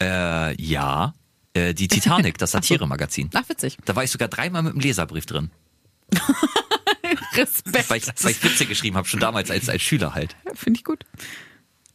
Äh, 0.03 0.61
ja. 0.61 1.15
Äh, 1.55 1.75
die 1.75 1.89
Titanic, 1.89 2.39
das 2.39 2.51
Satire-Magazin. 2.53 3.31
Ach, 3.35 3.49
witzig. 3.49 3.79
Da 3.85 3.97
war 3.97 4.05
ich 4.05 4.11
sogar 4.11 4.29
dreimal 4.29 4.63
mit 4.63 4.73
einem 4.73 4.81
Leserbrief 4.81 5.27
drin. 5.27 5.51
Respekt. 7.35 7.91
Weil 7.91 7.99
ich, 7.99 8.07
weil 8.23 8.31
ich 8.33 8.43
Witze 8.45 8.67
geschrieben 8.67 8.97
habe, 8.97 9.09
schon 9.09 9.21
damals 9.21 9.51
als, 9.51 9.69
als 9.69 9.83
Schüler 9.83 10.15
halt. 10.15 10.37
Finde 10.55 10.79
ich 10.79 10.85
gut. 10.85 11.05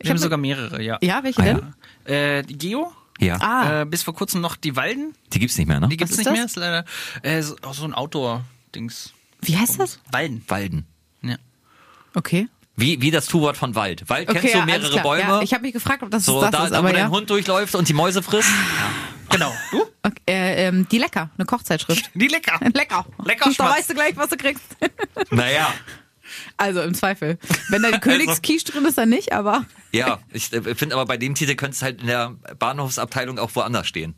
Wir 0.04 0.10
haben 0.12 0.18
sogar 0.18 0.38
mehrere, 0.38 0.82
ja. 0.82 0.98
Ja, 1.02 1.24
welche 1.24 1.42
Ah, 1.42 1.46
denn? 1.46 1.74
ja. 2.08 2.14
Äh, 2.14 2.44
die 2.44 2.58
Geo, 2.58 2.92
Ja. 3.20 3.38
Ah. 3.40 3.82
äh, 3.82 3.86
bis 3.86 4.04
vor 4.04 4.14
kurzem 4.14 4.42
noch 4.42 4.56
die 4.56 4.76
Walden. 4.76 5.16
Die 5.34 5.40
gibt's 5.40 5.58
nicht 5.58 5.68
mehr, 5.68 5.80
ne? 5.80 5.88
Die 5.90 5.98
gibt's 5.98 6.18
nicht 6.18 6.28
ist 6.28 6.32
mehr, 6.34 6.44
das? 6.44 6.52
ist 6.52 6.58
leider 6.58 6.86
äh, 7.22 7.42
so, 7.42 7.56
auch 7.62 7.74
so 7.74 7.86
ein 7.86 7.94
Outdoor-Dings. 7.94 9.14
Wie 9.42 9.58
heißt 9.58 9.80
das? 9.80 10.00
Walden. 10.12 10.44
Walden. 10.48 10.86
Ja. 11.22 11.36
Okay. 12.14 12.48
Wie, 12.76 13.02
wie 13.02 13.12
das 13.12 13.28
Tu-Wort 13.28 13.56
von 13.56 13.76
Wald. 13.76 14.10
Wald 14.10 14.28
Okay, 14.30 14.40
kennst 14.40 14.56
du 14.56 14.60
ja, 14.60 14.66
mehrere. 14.66 15.00
Bäume. 15.02 15.22
Ja, 15.22 15.42
ich 15.42 15.54
habe 15.54 15.62
mich 15.62 15.74
gefragt, 15.74 16.02
ob 16.02 16.10
das 16.10 16.26
so, 16.26 16.42
das 16.42 16.52
da, 16.52 16.64
ist, 16.66 16.72
da 16.72 16.76
wo 16.78 16.80
aber 16.80 16.92
dein 16.94 17.06
ja. 17.06 17.10
Hund 17.10 17.30
durchläuft 17.30 17.76
und 17.76 17.88
die 17.88 17.94
Mäuse 17.94 18.24
frisst. 18.24 18.50
Genau. 19.30 19.54
Du? 19.72 19.84
Okay, 20.02 20.18
äh, 20.28 20.68
ähm, 20.68 20.88
die 20.90 20.98
Lecker, 20.98 21.30
eine 21.38 21.46
Kochzeitschrift. 21.46 22.10
Die 22.14 22.28
lecker. 22.28 22.60
Lecker. 22.74 23.06
Lecker 23.24 23.52
Da 23.58 23.70
weißt 23.70 23.90
du 23.92 23.94
gleich, 23.94 24.18
was 24.18 24.30
du 24.30 24.38
kriegst. 24.38 24.64
Naja. 25.32 25.72
Also 26.58 26.82
im 26.82 26.94
Zweifel. 26.94 27.38
Wenn 27.70 27.82
da 27.84 27.92
die 27.92 28.00
Königsquiche 28.02 28.66
drin 28.66 28.86
ist, 28.86 28.98
dann 28.98 29.10
nicht, 29.10 29.34
aber 29.34 29.66
Ja, 29.92 30.20
ich 30.32 30.52
äh, 30.54 30.76
finde 30.76 30.96
aber 30.96 31.06
bei 31.06 31.18
dem 31.18 31.36
Titel 31.36 31.56
könnte 31.56 31.76
es 31.76 31.82
halt 31.82 32.02
in 32.02 32.08
der 32.08 32.36
Bahnhofsabteilung 32.60 33.40
auch 33.40 33.52
woanders 33.56 33.88
stehen. 33.88 34.16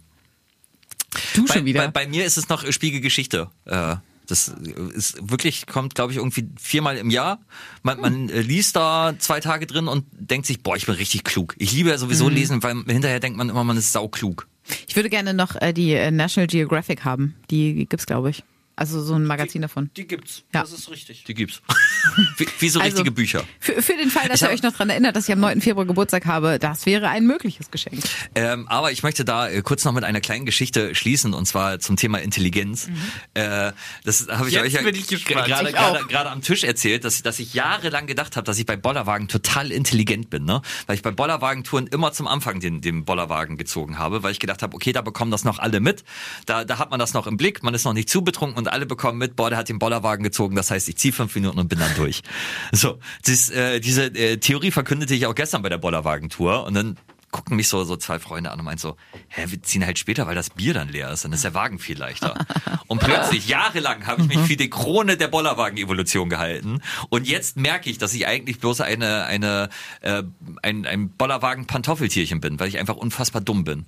du 1.34 1.45
Bei, 1.45 1.53
schon 1.55 1.66
wieder. 1.66 1.82
bei, 1.88 2.05
bei 2.05 2.07
mir 2.07 2.26
ist 2.26 2.38
es 2.38 2.49
noch 2.49 2.70
Spiegelgeschichte. 2.72 3.49
Äh, 3.66 3.95
das 4.28 4.47
ist 4.95 5.18
wirklich, 5.22 5.68
kommt, 5.68 5.93
glaube 5.93 6.11
ich, 6.11 6.18
irgendwie 6.18 6.47
viermal 6.59 6.97
im 6.97 7.11
Jahr. 7.11 7.39
Man, 7.84 7.99
man 8.01 8.30
äh, 8.30 8.41
liest 8.41 8.76
da 8.76 9.13
zwei 9.20 9.39
Tage 9.39 9.68
drin 9.68 9.88
und 9.88 10.05
denkt 10.13 10.47
sich, 10.47 10.63
boah, 10.63 10.76
ich 10.76 10.88
bin 10.88 10.95
richtig 10.95 11.24
klug. 11.24 11.53
Ich 11.59 11.72
liebe 11.74 11.89
ja 11.89 11.97
sowieso 11.99 12.26
Mhm. 12.30 12.36
lesen, 12.36 12.63
weil 12.63 12.76
hinterher 12.88 13.20
denkt 13.20 13.38
man 13.38 13.49
immer, 13.49 13.63
man 13.63 13.78
ist 13.78 13.91
sauklug. 13.93 14.47
ich 14.88 14.95
würde 14.95 15.09
gerne 15.11 15.36
noch 15.36 15.55
äh, 15.61 15.74
die 15.74 15.93
National 16.09 16.47
Geographic 16.47 17.05
haben. 17.05 17.36
Die 17.51 17.86
gibt's, 17.86 18.07
glaube 18.07 18.32
ich. 18.32 18.43
Also 18.78 19.01
so 19.01 19.13
ein 19.15 19.23
Magazin 19.26 19.61
davon. 19.61 19.89
Die 19.95 20.05
gibt's. 20.05 20.43
Ja. 20.53 20.61
Das 20.61 20.73
ist 20.73 20.89
richtig. 20.89 21.23
Die 21.23 21.34
gibt's. 21.34 21.61
wie, 22.38 22.47
wie 22.59 22.69
so 22.69 22.80
Also, 22.80 22.97
richtige 22.97 23.11
Bücher. 23.11 23.43
Für, 23.59 23.82
für 23.82 23.93
den 23.93 24.09
Fall, 24.09 24.28
dass 24.28 24.41
Ich 24.41 24.47
ihr 24.47 24.53
euch 24.53 24.63
noch 24.63 24.73
dran 24.73 24.89
erinnert, 24.89 25.15
dass 25.15 25.28
ich 25.28 25.34
am 25.34 25.39
9. 25.39 25.61
Februar 25.61 25.86
Geburtstag 25.86 26.26
habe, 26.26 26.59
das 26.59 26.86
wäre 26.86 27.07
ein 27.07 27.26
mögliches 27.26 27.71
Geschenk. 27.71 28.03
Ähm, 28.36 28.67
aber 28.67 28.91
ich 28.91 29.01
möchte 29.03 29.23
da 29.23 29.47
äh, 29.47 29.61
kurz 29.61 29.86
noch 29.86 29.93
mit 29.93 30.03
einer 30.03 30.19
kleinen 30.19 30.45
Geschichte 30.45 30.93
schließen 30.93 31.34
und 31.34 31.45
zwar 31.45 31.80
zum 31.80 31.95
Thema 31.95 32.19
Intelligenz. 32.19 32.89
Äh, 33.34 33.71
das 34.03 34.28
habe 34.28 34.49
ich 34.49 34.55
Jetzt 34.55 34.65
euch 34.65 34.73
ja 34.73 34.82
gerade 34.82 36.30
am 36.30 36.41
Tisch 36.41 36.63
erzählt, 36.63 37.05
dass, 37.05 37.21
dass 37.23 37.39
ich 37.39 37.53
jahrelang 37.53 38.07
gedacht 38.07 38.36
habe, 38.36 38.45
dass 38.45 38.59
ich 38.59 38.65
bei 38.65 38.76
Bollerwagen 38.76 39.28
total 39.30 39.71
intelligent 39.71 40.30
bin, 40.30 40.43
ne? 40.43 40.61
Weil 40.88 40.95
ich 40.95 41.01
bei 41.01 41.11
Bollerwagentouren 41.11 41.88
immer 41.88 42.11
zum 42.11 42.28
Anfang 42.28 42.59
den, 42.59 42.82
den 42.82 43.05
Bollerwagen 43.05 43.57
gezogen 43.57 43.97
habe, 43.97 44.23
weil 44.23 44.32
ich 44.32 44.39
gedacht 44.39 44.61
habe, 44.61 44.76
okay, 44.76 44.91
da 44.91 45.01
bekommen 45.01 45.32
das 45.32 45.45
noch 45.45 45.59
alle 45.59 45.80
mit. 45.80 46.03
Da, 46.45 46.65
da 46.65 46.78
hat 46.78 46.91
man 46.91 46.99
das 46.99 47.13
noch 47.13 47.28
im 47.28 47.38
Blick, 47.38 47.63
man 47.63 47.73
ist 47.73 47.86
noch 47.86 47.93
nicht 47.93 48.09
zu 48.09 48.21
betrunken 48.21 48.64
und 48.66 48.72
alle 48.72 48.86
bekommen 48.86 49.18
mit, 49.18 49.36
boah, 49.36 49.49
der 49.49 49.59
hat 49.59 49.70
den 49.70 49.80
Bollerwagen 49.80 50.24
gezogen, 50.24 50.55
das 50.55 50.72
heißt, 50.72 50.89
ich 50.89 50.97
ziehe 50.97 51.13
fünf 51.13 51.36
Minuten 51.36 51.59
und 51.59 51.68
bin 51.68 51.80
dann 51.80 51.95
durch. 51.95 52.22
So, 52.72 52.99
das, 53.26 53.49
äh, 53.49 53.80
diese 53.80 54.05
äh, 54.05 54.38
Theorie 54.38 54.72
verkündete 54.72 55.13
ich 55.13 55.26
auch 55.28 55.36
gestern 55.36 55.61
bei 55.61 55.70
der 55.70 55.78
Bollerwagentour 55.78 56.66
und 56.66 56.74
dann 56.74 56.97
gucken 57.32 57.57
mich 57.57 57.68
so, 57.68 57.84
so 57.84 57.97
zwei 57.97 58.18
Freunde 58.18 58.51
an 58.51 58.59
und 58.59 58.66
meinen 58.66 58.78
so, 58.78 58.95
hä, 59.28 59.43
wir 59.47 59.61
ziehen 59.61 59.86
halt 59.86 59.99
später, 59.99 60.26
weil 60.26 60.36
das 60.36 60.49
Bier 60.49 60.74
dann 60.74 60.88
leer 60.88 61.11
ist, 61.11 61.26
dann 61.26 61.34
ist 61.34 61.43
der 61.43 61.53
Wagen 61.53 61.80
viel 61.80 61.97
leichter. 61.97 62.34
Und 62.88 63.01
plötzlich, 63.01 63.49
jahrelang, 63.49 64.07
habe 64.07 64.22
ich 64.22 64.28
mich 64.30 64.39
für 64.39 64.55
die 64.55 64.70
Krone 64.70 65.18
der 65.18 65.28
Bollerwagen-Evolution 65.28 66.30
gehalten. 66.30 66.82
Und 67.09 67.28
jetzt 67.28 67.57
merke 67.57 67.89
ich, 67.89 67.97
dass 67.97 68.13
ich 68.13 68.26
eigentlich 68.26 68.59
bloß 68.59 68.82
eine, 68.82 69.26
eine, 69.26 69.70
äh, 69.99 70.24
ein, 70.61 70.86
ein 70.86 71.09
Bollerwagen-Pantoffeltierchen 71.09 72.39
bin, 72.39 72.59
weil 72.59 72.70
ich 72.70 72.78
einfach 72.78 72.95
unfassbar 72.95 73.41
dumm 73.41 73.66
bin. 73.66 73.86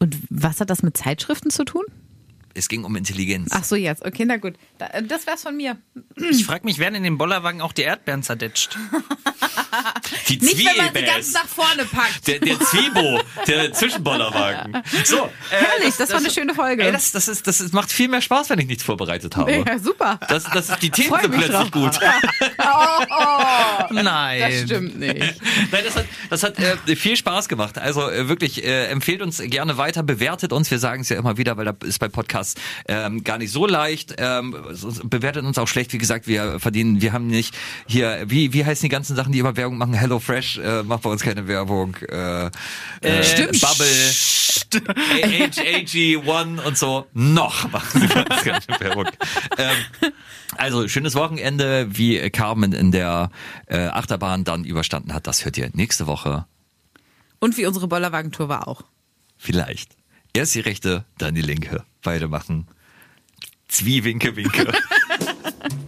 Und 0.00 0.16
was 0.30 0.60
hat 0.60 0.70
das 0.70 0.82
mit 0.82 0.96
Zeitschriften 0.96 1.50
zu 1.50 1.64
tun? 1.64 1.84
Es 2.58 2.68
ging 2.68 2.84
um 2.84 2.96
Intelligenz. 2.96 3.50
Ach 3.52 3.64
so, 3.64 3.76
jetzt. 3.76 4.04
Okay, 4.04 4.24
na 4.24 4.36
gut. 4.36 4.54
Äh, 4.78 5.02
das 5.04 5.26
wär's 5.26 5.42
von 5.42 5.56
mir. 5.56 5.78
Ich 6.16 6.44
frage 6.44 6.64
mich, 6.64 6.78
werden 6.78 6.96
in 6.96 7.04
den 7.04 7.16
Bollerwagen 7.16 7.60
auch 7.60 7.72
die 7.72 7.82
Erdbeeren 7.82 8.22
zerdetscht? 8.22 8.76
die 10.28 10.38
Nicht, 10.38 10.58
wenn 10.58 10.76
man 10.76 10.94
sie 10.94 11.02
ganz 11.02 11.32
nach 11.32 11.46
vorne 11.46 11.84
packt. 11.84 12.26
Der, 12.26 12.38
der 12.38 12.58
Zwiebo, 12.60 13.20
der 13.46 13.72
Zwischenbollerwagen. 13.72 14.82
So, 15.04 15.24
äh, 15.26 15.28
Herrlich, 15.50 15.94
das 15.96 16.10
war 16.10 16.18
eine 16.18 16.30
schöne 16.30 16.54
Folge. 16.54 16.84
Ey, 16.84 16.92
das, 16.92 17.12
das, 17.12 17.28
ist, 17.28 17.46
das 17.46 17.60
ist, 17.60 17.72
macht 17.74 17.90
viel 17.92 18.08
mehr 18.08 18.20
Spaß, 18.20 18.50
wenn 18.50 18.58
ich 18.58 18.66
nichts 18.66 18.82
vorbereitet 18.82 19.36
habe. 19.36 19.52
ja, 19.52 19.78
super. 19.78 20.18
Das, 20.28 20.44
das 20.44 20.70
ist, 20.70 20.82
die 20.82 20.90
Themen 20.90 21.20
sind 21.20 21.32
plötzlich 21.32 21.50
drauf. 21.50 21.70
gut. 21.70 21.98
Nein. 23.90 24.40
Das 24.40 24.60
stimmt 24.62 24.98
nicht. 24.98 25.18
Nein, 25.72 25.82
das 25.84 25.96
hat, 25.96 26.06
das 26.30 26.42
hat 26.42 26.58
äh, 26.58 26.96
viel 26.96 27.16
Spaß 27.16 27.48
gemacht. 27.48 27.78
Also 27.78 28.08
äh, 28.08 28.28
wirklich, 28.28 28.64
äh, 28.64 28.86
empfehlt 28.86 29.22
uns 29.22 29.38
gerne 29.38 29.76
weiter, 29.76 30.02
bewertet 30.02 30.52
uns. 30.52 30.70
Wir 30.70 30.78
sagen 30.78 31.02
es 31.02 31.08
ja 31.08 31.18
immer 31.18 31.36
wieder, 31.36 31.56
weil 31.56 31.66
da 31.66 31.74
ist 31.84 31.98
bei 31.98 32.08
Podcasts 32.08 32.60
ähm, 32.86 33.24
gar 33.24 33.38
nicht 33.38 33.52
so 33.52 33.66
leicht. 33.66 34.14
Ähm, 34.18 34.56
bewertet 35.04 35.44
uns 35.44 35.58
auch 35.58 35.68
schlecht. 35.68 35.92
Wie 35.92 35.98
gesagt, 35.98 36.26
wir 36.26 36.60
verdienen, 36.60 37.00
wir 37.00 37.12
haben 37.12 37.26
nicht 37.26 37.54
hier, 37.86 38.24
wie, 38.26 38.52
wie 38.52 38.64
heißen 38.64 38.82
die 38.82 38.88
ganzen 38.88 39.16
Sachen, 39.16 39.32
die 39.32 39.38
immer 39.38 39.56
Werbung 39.56 39.67
machen? 39.76 39.92
Hello 39.94 40.18
Fresh 40.18 40.58
äh, 40.58 40.82
macht 40.82 41.02
bei 41.02 41.10
uns 41.10 41.22
keine 41.22 41.46
Werbung. 41.48 41.96
Äh, 42.08 42.46
äh, 42.46 43.22
Stimmt. 43.24 43.60
Bubble, 43.60 43.86
AG 45.58 46.16
One 46.26 46.62
und 46.62 46.78
so. 46.78 47.06
Noch 47.12 47.70
machen 47.70 48.00
sie 48.00 48.06
bei 48.06 48.22
uns 48.22 48.42
keine 48.42 48.80
Werbung. 48.80 49.08
Ähm, 49.58 49.76
also 50.56 50.88
schönes 50.88 51.14
Wochenende, 51.14 51.86
wie 51.90 52.30
Carmen 52.30 52.72
in 52.72 52.90
der 52.92 53.30
äh, 53.66 53.86
Achterbahn 53.88 54.44
dann 54.44 54.64
überstanden 54.64 55.12
hat. 55.12 55.26
Das 55.26 55.44
hört 55.44 55.58
ihr 55.58 55.68
nächste 55.74 56.06
Woche 56.06 56.46
Und 57.40 57.56
wie 57.58 57.66
unsere 57.66 57.88
Bollerwagentour 57.88 58.48
war 58.48 58.66
auch. 58.68 58.82
vielleicht. 59.36 59.96
Erst 60.34 60.54
die 60.54 60.60
rechte, 60.60 61.04
dann 61.16 61.34
die 61.34 61.40
linke. 61.42 61.84
Beide 62.02 62.28
machen 62.28 62.66
Zwiewinke 63.68 64.36
Winke. 64.36 64.72